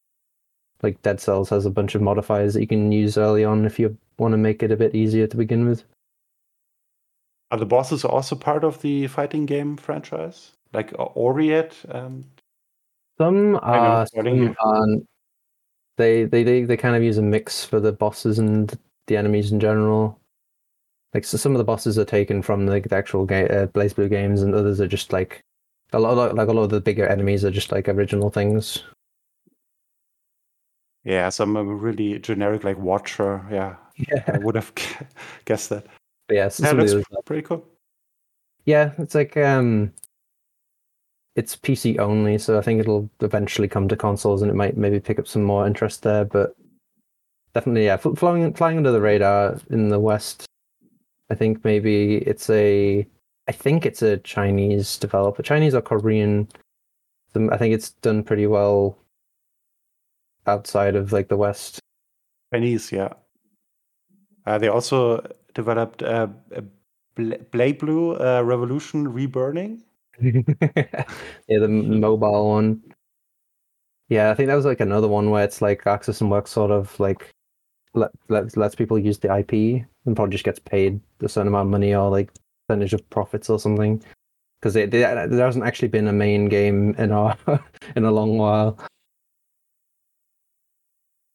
Like 0.82 1.00
Dead 1.02 1.20
Cells 1.20 1.50
has 1.50 1.66
a 1.66 1.70
bunch 1.70 1.94
of 1.94 2.02
modifiers 2.02 2.54
that 2.54 2.60
you 2.60 2.66
can 2.66 2.90
use 2.90 3.18
early 3.18 3.44
on 3.44 3.64
if 3.66 3.78
you 3.78 3.96
want 4.18 4.32
to 4.32 4.38
make 4.38 4.62
it 4.62 4.70
a 4.72 4.76
bit 4.76 4.94
easier 4.94 5.26
to 5.26 5.36
begin 5.36 5.68
with. 5.68 5.84
Are 7.50 7.58
the 7.58 7.66
bosses 7.66 8.04
also 8.04 8.36
part 8.36 8.64
of 8.64 8.80
the 8.80 9.06
fighting 9.08 9.44
game 9.44 9.76
franchise? 9.76 10.52
Like 10.72 10.92
Oriet 10.92 11.72
and 11.88 12.24
Some 13.18 13.58
are, 13.62 14.06
starting- 14.06 14.46
some 14.46 14.56
aren't. 14.60 15.06
They, 15.96 16.24
they 16.24 16.42
they 16.44 16.62
they 16.62 16.76
kind 16.78 16.96
of 16.96 17.02
use 17.02 17.18
a 17.18 17.22
mix 17.22 17.62
for 17.64 17.78
the 17.78 17.92
bosses 17.92 18.38
and 18.38 18.74
the 19.06 19.16
enemies 19.18 19.52
in 19.52 19.60
general. 19.60 20.18
Like 21.12 21.24
so, 21.24 21.36
some 21.36 21.52
of 21.52 21.58
the 21.58 21.64
bosses 21.64 21.98
are 21.98 22.04
taken 22.06 22.40
from 22.40 22.66
like 22.66 22.88
the 22.88 22.96
actual 22.96 23.26
ga- 23.26 23.48
uh, 23.48 23.66
BlazBlue 23.66 24.08
games, 24.08 24.40
and 24.40 24.54
others 24.54 24.80
are 24.80 24.86
just 24.86 25.12
like 25.12 25.42
a 25.92 25.98
lot 25.98 26.16
of, 26.16 26.36
like 26.36 26.48
a 26.48 26.52
lot 26.52 26.62
of 26.62 26.70
the 26.70 26.80
bigger 26.80 27.06
enemies 27.06 27.44
are 27.44 27.50
just 27.50 27.70
like 27.72 27.86
original 27.88 28.30
things. 28.30 28.82
Yeah, 31.04 31.28
some 31.28 31.56
are 31.56 31.64
really 31.64 32.18
generic 32.18 32.64
like 32.64 32.78
Watcher. 32.78 33.44
Yeah, 33.50 33.76
Yeah, 33.96 34.22
I 34.28 34.38
would 34.38 34.54
have 34.54 34.72
guessed 35.44 35.70
that. 35.70 35.86
but 36.28 36.36
yeah, 36.36 36.48
so 36.48 36.62
Yeah, 36.64 36.70
some 36.70 36.80
it 36.80 36.82
of 36.84 36.88
the 36.90 36.96
looks 36.96 37.08
others- 37.12 37.22
pretty 37.24 37.42
cool. 37.42 37.64
Yeah, 38.66 38.92
it's 38.98 39.14
like 39.14 39.36
um 39.36 39.92
it's 41.36 41.56
PC 41.56 41.98
only, 41.98 42.38
so 42.38 42.58
I 42.58 42.62
think 42.62 42.80
it'll 42.80 43.08
eventually 43.20 43.68
come 43.68 43.88
to 43.88 43.96
consoles 43.96 44.42
and 44.42 44.50
it 44.50 44.54
might 44.54 44.76
maybe 44.76 45.00
pick 45.00 45.18
up 45.18 45.28
some 45.28 45.42
more 45.44 45.66
interest 45.66 46.02
there, 46.02 46.24
but 46.24 46.54
definitely 47.54 47.84
yeah, 47.86 47.96
flying 47.96 48.52
flying 48.54 48.76
under 48.76 48.92
the 48.92 49.00
radar 49.00 49.58
in 49.70 49.88
the 49.88 49.98
west. 50.00 50.44
I 51.30 51.34
think 51.36 51.64
maybe 51.64 52.16
it's 52.16 52.50
a 52.50 53.06
I 53.48 53.52
think 53.52 53.86
it's 53.86 54.02
a 54.02 54.18
Chinese 54.18 54.98
developer, 54.98 55.42
Chinese 55.42 55.74
or 55.74 55.80
Korean. 55.80 56.48
I 57.34 57.56
think 57.56 57.72
it's 57.74 57.90
done 58.02 58.24
pretty 58.24 58.46
well 58.48 58.98
outside 60.46 60.96
of 60.96 61.12
like 61.12 61.28
the 61.28 61.36
west. 61.36 61.80
Chinese, 62.52 62.90
yeah. 62.90 63.12
Uh, 64.46 64.58
they 64.58 64.68
also 64.68 65.24
developed 65.54 66.02
uh, 66.02 66.28
a 66.52 66.62
Blade 67.14 67.78
Blue 67.78 68.16
uh, 68.16 68.42
Revolution 68.42 69.06
Reburning. 69.06 69.82
yeah, 70.20 71.04
the 71.48 71.68
mobile 71.68 72.48
one. 72.48 72.82
Yeah, 74.08 74.30
I 74.30 74.34
think 74.34 74.48
that 74.48 74.56
was 74.56 74.64
like 74.64 74.80
another 74.80 75.08
one 75.08 75.30
where 75.30 75.44
it's 75.44 75.62
like 75.62 75.86
Arc 75.86 76.04
System 76.04 76.30
Works 76.30 76.50
sort 76.50 76.70
of 76.70 76.98
like 76.98 77.30
let, 77.94 78.10
let 78.28 78.56
lets 78.56 78.74
people 78.74 78.98
use 78.98 79.18
the 79.18 79.34
IP 79.34 79.84
and 80.06 80.16
probably 80.16 80.32
just 80.32 80.44
gets 80.44 80.58
paid 80.58 81.00
a 81.22 81.28
certain 81.28 81.48
amount 81.48 81.66
of 81.66 81.70
money 81.70 81.94
or 81.94 82.10
like 82.10 82.32
percentage 82.66 82.92
of 82.92 83.08
profits 83.10 83.48
or 83.48 83.58
something. 83.58 84.02
Because 84.60 84.74
there 84.74 84.86
there 84.86 85.46
hasn't 85.46 85.64
actually 85.64 85.88
been 85.88 86.08
a 86.08 86.12
main 86.12 86.48
game 86.48 86.94
in 86.98 87.12
a 87.12 87.38
in 87.96 88.04
a 88.04 88.10
long 88.10 88.36
while. 88.36 88.78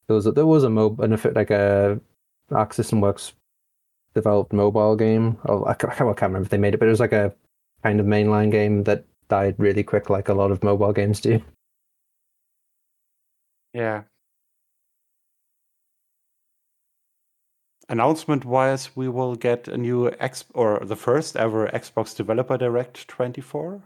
There 0.08 0.16
was 0.16 0.28
a, 0.28 0.32
there 0.32 0.46
was 0.46 0.64
a 0.64 0.70
mo 0.70 0.90
benefit 0.90 1.36
like 1.36 1.50
a 1.52 2.00
Arc 2.52 2.74
System 2.74 3.02
Works 3.02 3.34
developed 4.14 4.54
mobile 4.54 4.96
game. 4.96 5.38
Oh, 5.46 5.66
I 5.66 5.74
can't, 5.74 5.94
I 5.94 5.98
can't 5.98 6.22
remember 6.22 6.44
if 6.44 6.50
they 6.50 6.58
made 6.58 6.74
it, 6.74 6.80
but 6.80 6.88
it 6.88 6.92
was 6.92 7.00
like 7.00 7.14
a 7.14 7.34
kind 7.84 8.00
of 8.00 8.06
mainline 8.06 8.52
game 8.52 8.84
that 8.84 9.06
died 9.30 9.56
really 9.58 9.84
quick, 9.84 10.10
like 10.10 10.30
a 10.30 10.34
lot 10.34 10.52
of 10.52 10.64
mobile 10.64 10.94
games 10.94 11.20
do. 11.20 11.42
Yeah. 13.74 14.04
Announcement 17.90 18.46
wise, 18.46 18.96
we 18.96 19.08
will 19.10 19.36
get 19.36 19.68
a 19.68 19.78
new 19.78 20.10
X 20.20 20.46
or 20.54 20.80
the 20.84 20.96
first 20.96 21.36
ever 21.36 21.68
Xbox 21.68 22.16
Developer 22.16 22.58
Direct 22.58 23.08
24 23.08 23.84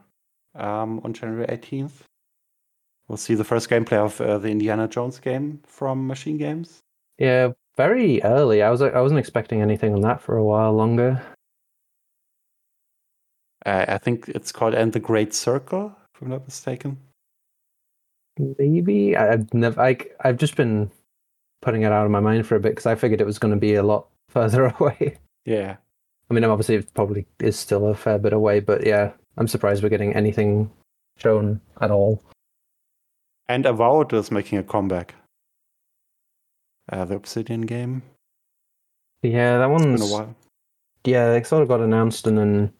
um, 0.55 1.01
on 1.03 1.11
January 1.11 1.47
18th. 1.47 2.03
We'll 3.09 3.17
see 3.17 3.33
the 3.33 3.43
first 3.43 3.69
gameplay 3.69 3.97
of 3.97 4.21
uh, 4.21 4.37
the 4.37 4.49
Indiana 4.49 4.87
Jones 4.87 5.19
game 5.19 5.61
from 5.65 6.05
Machine 6.05 6.37
Games. 6.37 6.77
Yeah, 7.17 7.53
very 7.75 8.21
early. 8.23 8.61
I 8.61 8.69
was 8.69 8.83
I 8.83 9.01
wasn't 9.01 9.19
expecting 9.19 9.61
anything 9.61 9.95
on 9.95 10.01
that 10.01 10.21
for 10.21 10.37
a 10.37 10.43
while 10.43 10.73
longer. 10.73 11.21
Uh, 13.65 13.85
I 13.87 13.97
think 13.97 14.29
it's 14.29 14.51
called 14.51 14.75
And 14.75 14.93
the 14.93 14.99
Great 14.99 15.33
Circle, 15.33 15.93
if 16.13 16.21
I'm 16.21 16.29
not 16.29 16.45
mistaken. 16.45 16.97
Maybe 18.37 19.17
I've 19.17 19.53
never. 19.55 19.81
I, 19.81 19.97
I've 20.21 20.37
just 20.37 20.55
been 20.55 20.91
putting 21.61 21.81
it 21.81 21.91
out 21.91 22.05
of 22.05 22.11
my 22.11 22.19
mind 22.19 22.45
for 22.45 22.55
a 22.55 22.59
bit 22.59 22.69
because 22.69 22.85
I 22.85 22.95
figured 22.95 23.21
it 23.21 23.27
was 23.27 23.39
going 23.39 23.53
to 23.53 23.59
be 23.59 23.73
a 23.73 23.83
lot 23.83 24.07
further 24.29 24.73
away. 24.79 25.17
Yeah. 25.45 25.77
I 26.29 26.33
mean, 26.35 26.43
obviously, 26.43 26.75
it 26.75 26.93
probably 26.93 27.25
is 27.39 27.57
still 27.57 27.87
a 27.87 27.95
fair 27.95 28.19
bit 28.19 28.33
away, 28.33 28.59
but 28.59 28.85
yeah, 28.85 29.13
I'm 29.37 29.47
surprised 29.47 29.81
we're 29.81 29.89
getting 29.89 30.13
anything 30.13 30.69
shown 31.17 31.59
at 31.81 31.89
all. 31.89 32.21
And 33.49 33.65
Avowed 33.65 34.13
is 34.13 34.31
making 34.31 34.59
a 34.59 34.63
comeback. 34.63 35.15
Uh, 36.91 37.03
the 37.05 37.15
Obsidian 37.15 37.61
game. 37.61 38.03
Yeah, 39.21 39.57
that 39.57 39.69
It's 39.71 39.81
been 39.81 39.89
one's 39.91 40.11
a 40.11 40.13
while. 40.15 40.35
yeah, 41.03 41.31
they 41.31 41.43
sort 41.43 41.63
of 41.63 41.67
got 41.67 41.81
announced 41.81 42.25
and 42.27 42.37
then 42.37 42.73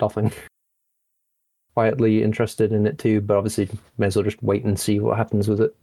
nothing. 0.00 0.32
Quietly 1.74 2.22
interested 2.22 2.72
in 2.72 2.86
it 2.86 2.98
too, 2.98 3.20
but 3.20 3.36
obviously, 3.36 3.68
may 3.96 4.06
as 4.08 4.16
well 4.16 4.24
just 4.24 4.42
wait 4.42 4.64
and 4.64 4.78
see 4.78 4.98
what 4.98 5.16
happens 5.16 5.48
with 5.48 5.60
it. 5.60 5.74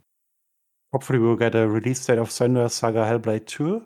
Hopefully, 0.92 1.18
we'll 1.18 1.36
get 1.36 1.54
a 1.54 1.66
release 1.66 2.04
date 2.06 2.18
of 2.18 2.28
Senua 2.28 2.70
Saga 2.70 3.00
Hellblade 3.04 3.46
2. 3.46 3.82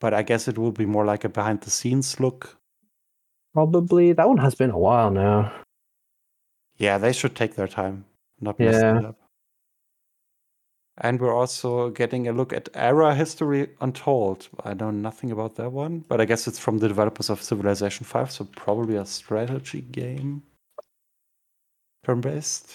But 0.00 0.14
I 0.14 0.22
guess 0.22 0.48
it 0.48 0.58
will 0.58 0.72
be 0.72 0.84
more 0.86 1.04
like 1.04 1.22
a 1.24 1.28
behind 1.28 1.60
the 1.60 1.70
scenes 1.70 2.18
look. 2.18 2.58
Probably 3.54 4.12
that 4.14 4.26
one 4.28 4.38
has 4.38 4.54
been 4.56 4.70
a 4.70 4.78
while 4.78 5.10
now. 5.10 5.52
Yeah, 6.78 6.98
they 6.98 7.12
should 7.12 7.36
take 7.36 7.54
their 7.54 7.68
time, 7.68 8.06
not 8.40 8.56
Yeah. 8.58 9.12
And 10.98 11.20
we're 11.20 11.34
also 11.34 11.90
getting 11.90 12.28
a 12.28 12.32
look 12.32 12.52
at 12.52 12.68
Ara 12.74 13.14
History 13.14 13.70
Untold. 13.80 14.48
I 14.64 14.74
know 14.74 14.90
nothing 14.90 15.30
about 15.30 15.56
that 15.56 15.72
one, 15.72 16.04
but 16.06 16.20
I 16.20 16.26
guess 16.26 16.46
it's 16.46 16.58
from 16.58 16.78
the 16.78 16.88
developers 16.88 17.30
of 17.30 17.42
Civilization 17.42 18.04
5, 18.04 18.30
so 18.30 18.44
probably 18.56 18.96
a 18.96 19.06
strategy 19.06 19.80
game. 19.80 20.42
Turn 22.04 22.20
based. 22.20 22.74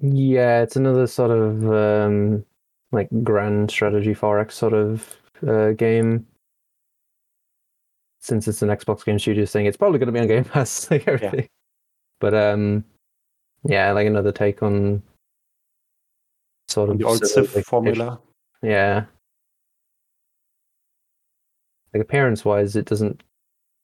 Yeah, 0.00 0.62
it's 0.62 0.76
another 0.76 1.06
sort 1.06 1.30
of 1.30 1.70
um, 1.70 2.44
like 2.90 3.08
grand 3.22 3.70
strategy 3.70 4.14
4X 4.14 4.52
sort 4.52 4.72
of 4.72 5.16
uh, 5.46 5.70
game. 5.72 6.26
Since 8.20 8.48
it's 8.48 8.62
an 8.62 8.68
Xbox 8.68 9.04
Game 9.04 9.18
Studios 9.18 9.52
thing, 9.52 9.66
it's 9.66 9.76
probably 9.76 9.98
going 9.98 10.08
to 10.08 10.12
be 10.12 10.20
on 10.20 10.26
Game 10.26 10.44
Pass, 10.44 10.90
like 10.90 11.06
everything. 11.06 11.48
But 12.18 12.34
um, 12.34 12.84
yeah, 13.64 13.92
like 13.92 14.06
another 14.06 14.32
take 14.32 14.62
on 14.62 15.02
sort 16.70 16.90
of 16.90 16.98
The 16.98 17.04
old 17.04 17.26
Civ 17.26 17.50
formula. 17.66 18.20
Yeah. 18.62 19.04
Like 21.92 22.02
appearance 22.02 22.44
wise, 22.44 22.76
it 22.76 22.84
doesn't 22.84 23.22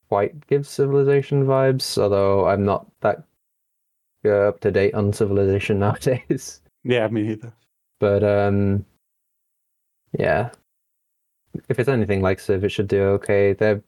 quite 0.09 0.47
give 0.47 0.66
Civilization 0.66 1.45
vibes, 1.45 1.99
although 1.99 2.47
I'm 2.47 2.64
not 2.64 2.87
that 3.01 3.24
uh, 4.24 4.49
up 4.49 4.61
to 4.61 4.70
date 4.70 4.95
on 4.95 5.12
Civilization 5.12 5.78
nowadays. 5.80 6.61
Yeah, 6.84 7.09
me 7.09 7.22
neither. 7.22 7.53
But 7.99 8.22
um, 8.22 8.84
yeah, 10.18 10.51
if 11.68 11.78
it's 11.78 11.89
anything 11.89 12.22
like 12.22 12.41
Civ, 12.41 12.64
it 12.64 12.70
should 12.70 12.89
do 12.89 13.03
okay. 13.03 13.55
They're 13.55 13.82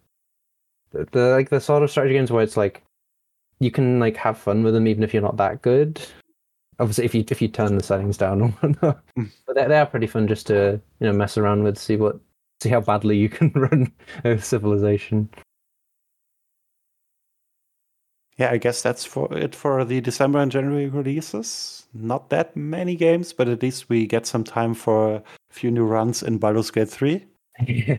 the 0.93 1.29
like 1.29 1.51
the 1.51 1.61
sort 1.61 1.83
of 1.83 1.91
strategy 1.91 2.15
games 2.15 2.31
where 2.31 2.43
it's 2.43 2.57
like 2.57 2.83
you 3.61 3.71
can 3.71 3.99
like 4.01 4.17
have 4.17 4.39
fun 4.39 4.63
with 4.63 4.75
them 4.75 4.87
even 4.87 5.03
if 5.03 5.13
you're 5.13 5.23
not 5.23 5.37
that 5.37 5.63
good. 5.63 6.01
Obviously, 6.81 7.05
if 7.05 7.15
you 7.15 7.25
if 7.31 7.43
you 7.43 7.49
turn 7.49 7.77
the 7.77 7.83
settings 7.83 8.17
down 8.17 8.41
and 8.63 8.77
whatnot, 8.77 9.01
Mm. 9.17 9.31
but 9.47 9.57
they 9.57 9.67
they 9.67 9.79
are 9.79 9.87
pretty 9.87 10.07
fun 10.07 10.29
just 10.29 10.47
to 10.49 10.81
you 11.01 11.07
know 11.07 11.13
mess 11.13 11.37
around 11.39 11.63
with, 11.65 11.79
see 11.79 11.97
what 11.97 12.19
see 12.63 12.69
how 12.69 12.81
badly 12.81 13.17
you 13.17 13.29
can 13.39 13.51
run 13.55 13.93
a 14.25 14.39
civilization. 14.39 15.29
Yeah, 18.37 18.53
I 18.53 18.59
guess 18.59 18.83
that's 18.83 19.05
for 19.05 19.33
it 19.37 19.55
for 19.55 19.85
the 19.85 20.01
December 20.01 20.39
and 20.39 20.53
January 20.53 20.87
releases. 20.89 21.87
Not 21.93 22.31
that 22.31 22.55
many 22.57 22.95
games, 22.95 23.33
but 23.33 23.49
at 23.49 23.63
least 23.63 23.89
we 23.89 24.07
get 24.07 24.27
some 24.27 24.45
time 24.45 24.75
for 24.75 25.17
a 25.17 25.23
few 25.51 25.73
new 25.73 25.85
runs 25.85 26.23
in 26.23 26.39
Baldur's 26.39 26.71
Gate 26.71 26.89
3. 26.89 27.27
yeah, 27.67 27.97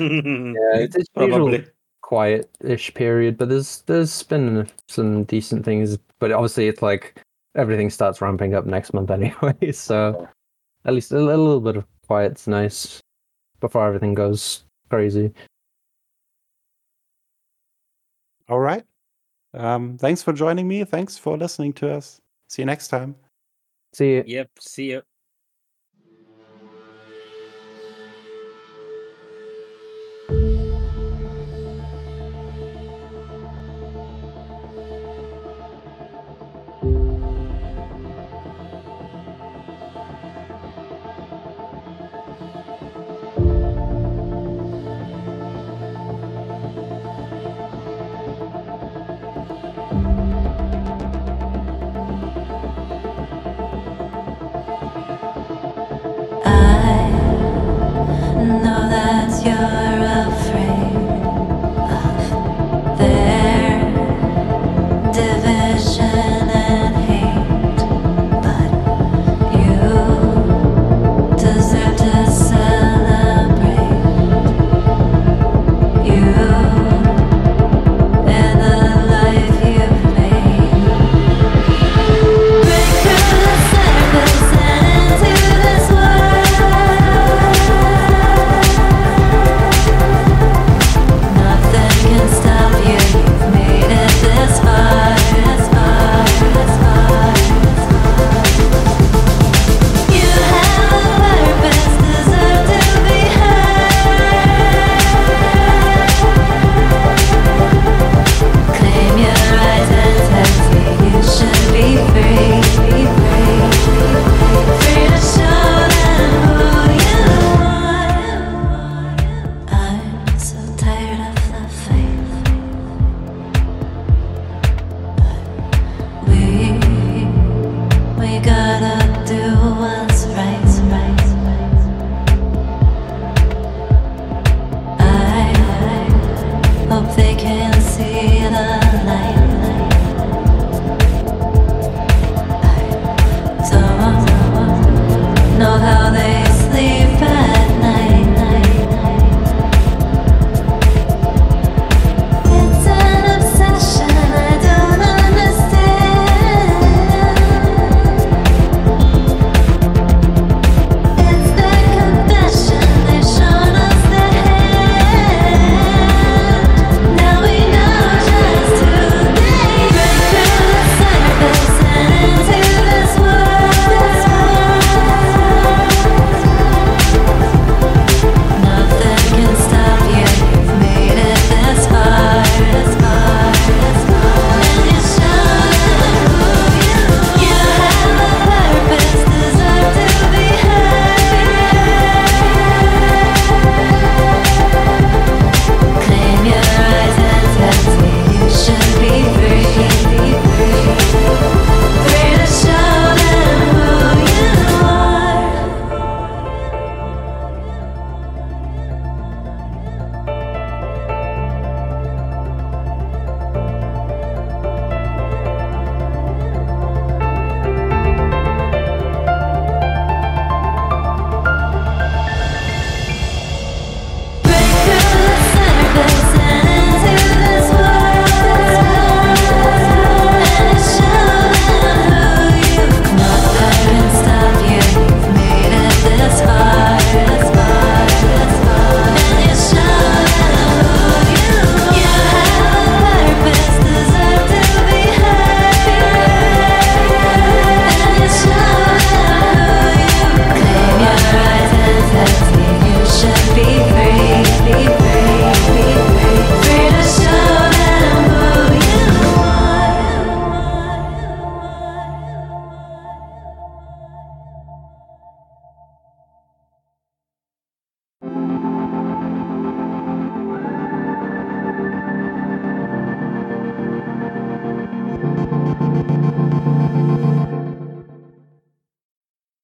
it's, 0.00 0.96
it's 0.96 1.08
usually 1.16 1.28
Probably. 1.30 1.66
quiet-ish 2.02 2.94
period, 2.94 3.36
but 3.38 3.48
there's 3.48 3.82
there's 3.82 4.24
been 4.24 4.66
some 4.88 5.22
decent 5.24 5.64
things. 5.64 5.96
But 6.18 6.32
obviously, 6.32 6.66
it's 6.66 6.82
like 6.82 7.22
everything 7.56 7.90
starts 7.90 8.20
ramping 8.20 8.54
up 8.54 8.64
next 8.66 8.94
month 8.94 9.10
anyway. 9.18 9.72
So 9.72 10.28
at 10.84 10.94
least 10.94 11.12
a, 11.12 11.18
little- 11.18 11.44
little 11.44 11.60
bit 11.60 11.76
of 11.76 11.84
quiet's 12.06 12.46
nice 12.46 13.00
before 13.60 13.86
everything 13.86 14.14
goes 14.14 14.64
crazy. 14.90 15.32
All 18.48 18.60
right. 18.60 18.84
Um, 19.54 19.98
thanks 19.98 20.22
for 20.22 20.32
joining 20.32 20.68
me. 20.68 20.84
Thanks 20.84 21.18
for 21.18 21.36
listening 21.36 21.72
to 21.74 21.92
us. 21.92 22.20
See 22.48 22.62
you 22.62 22.66
next 22.66 22.88
time. 22.88 23.16
See 23.92 24.12
you. 24.16 24.24
Yep. 24.26 24.50
See 24.60 24.90
you. 24.92 25.02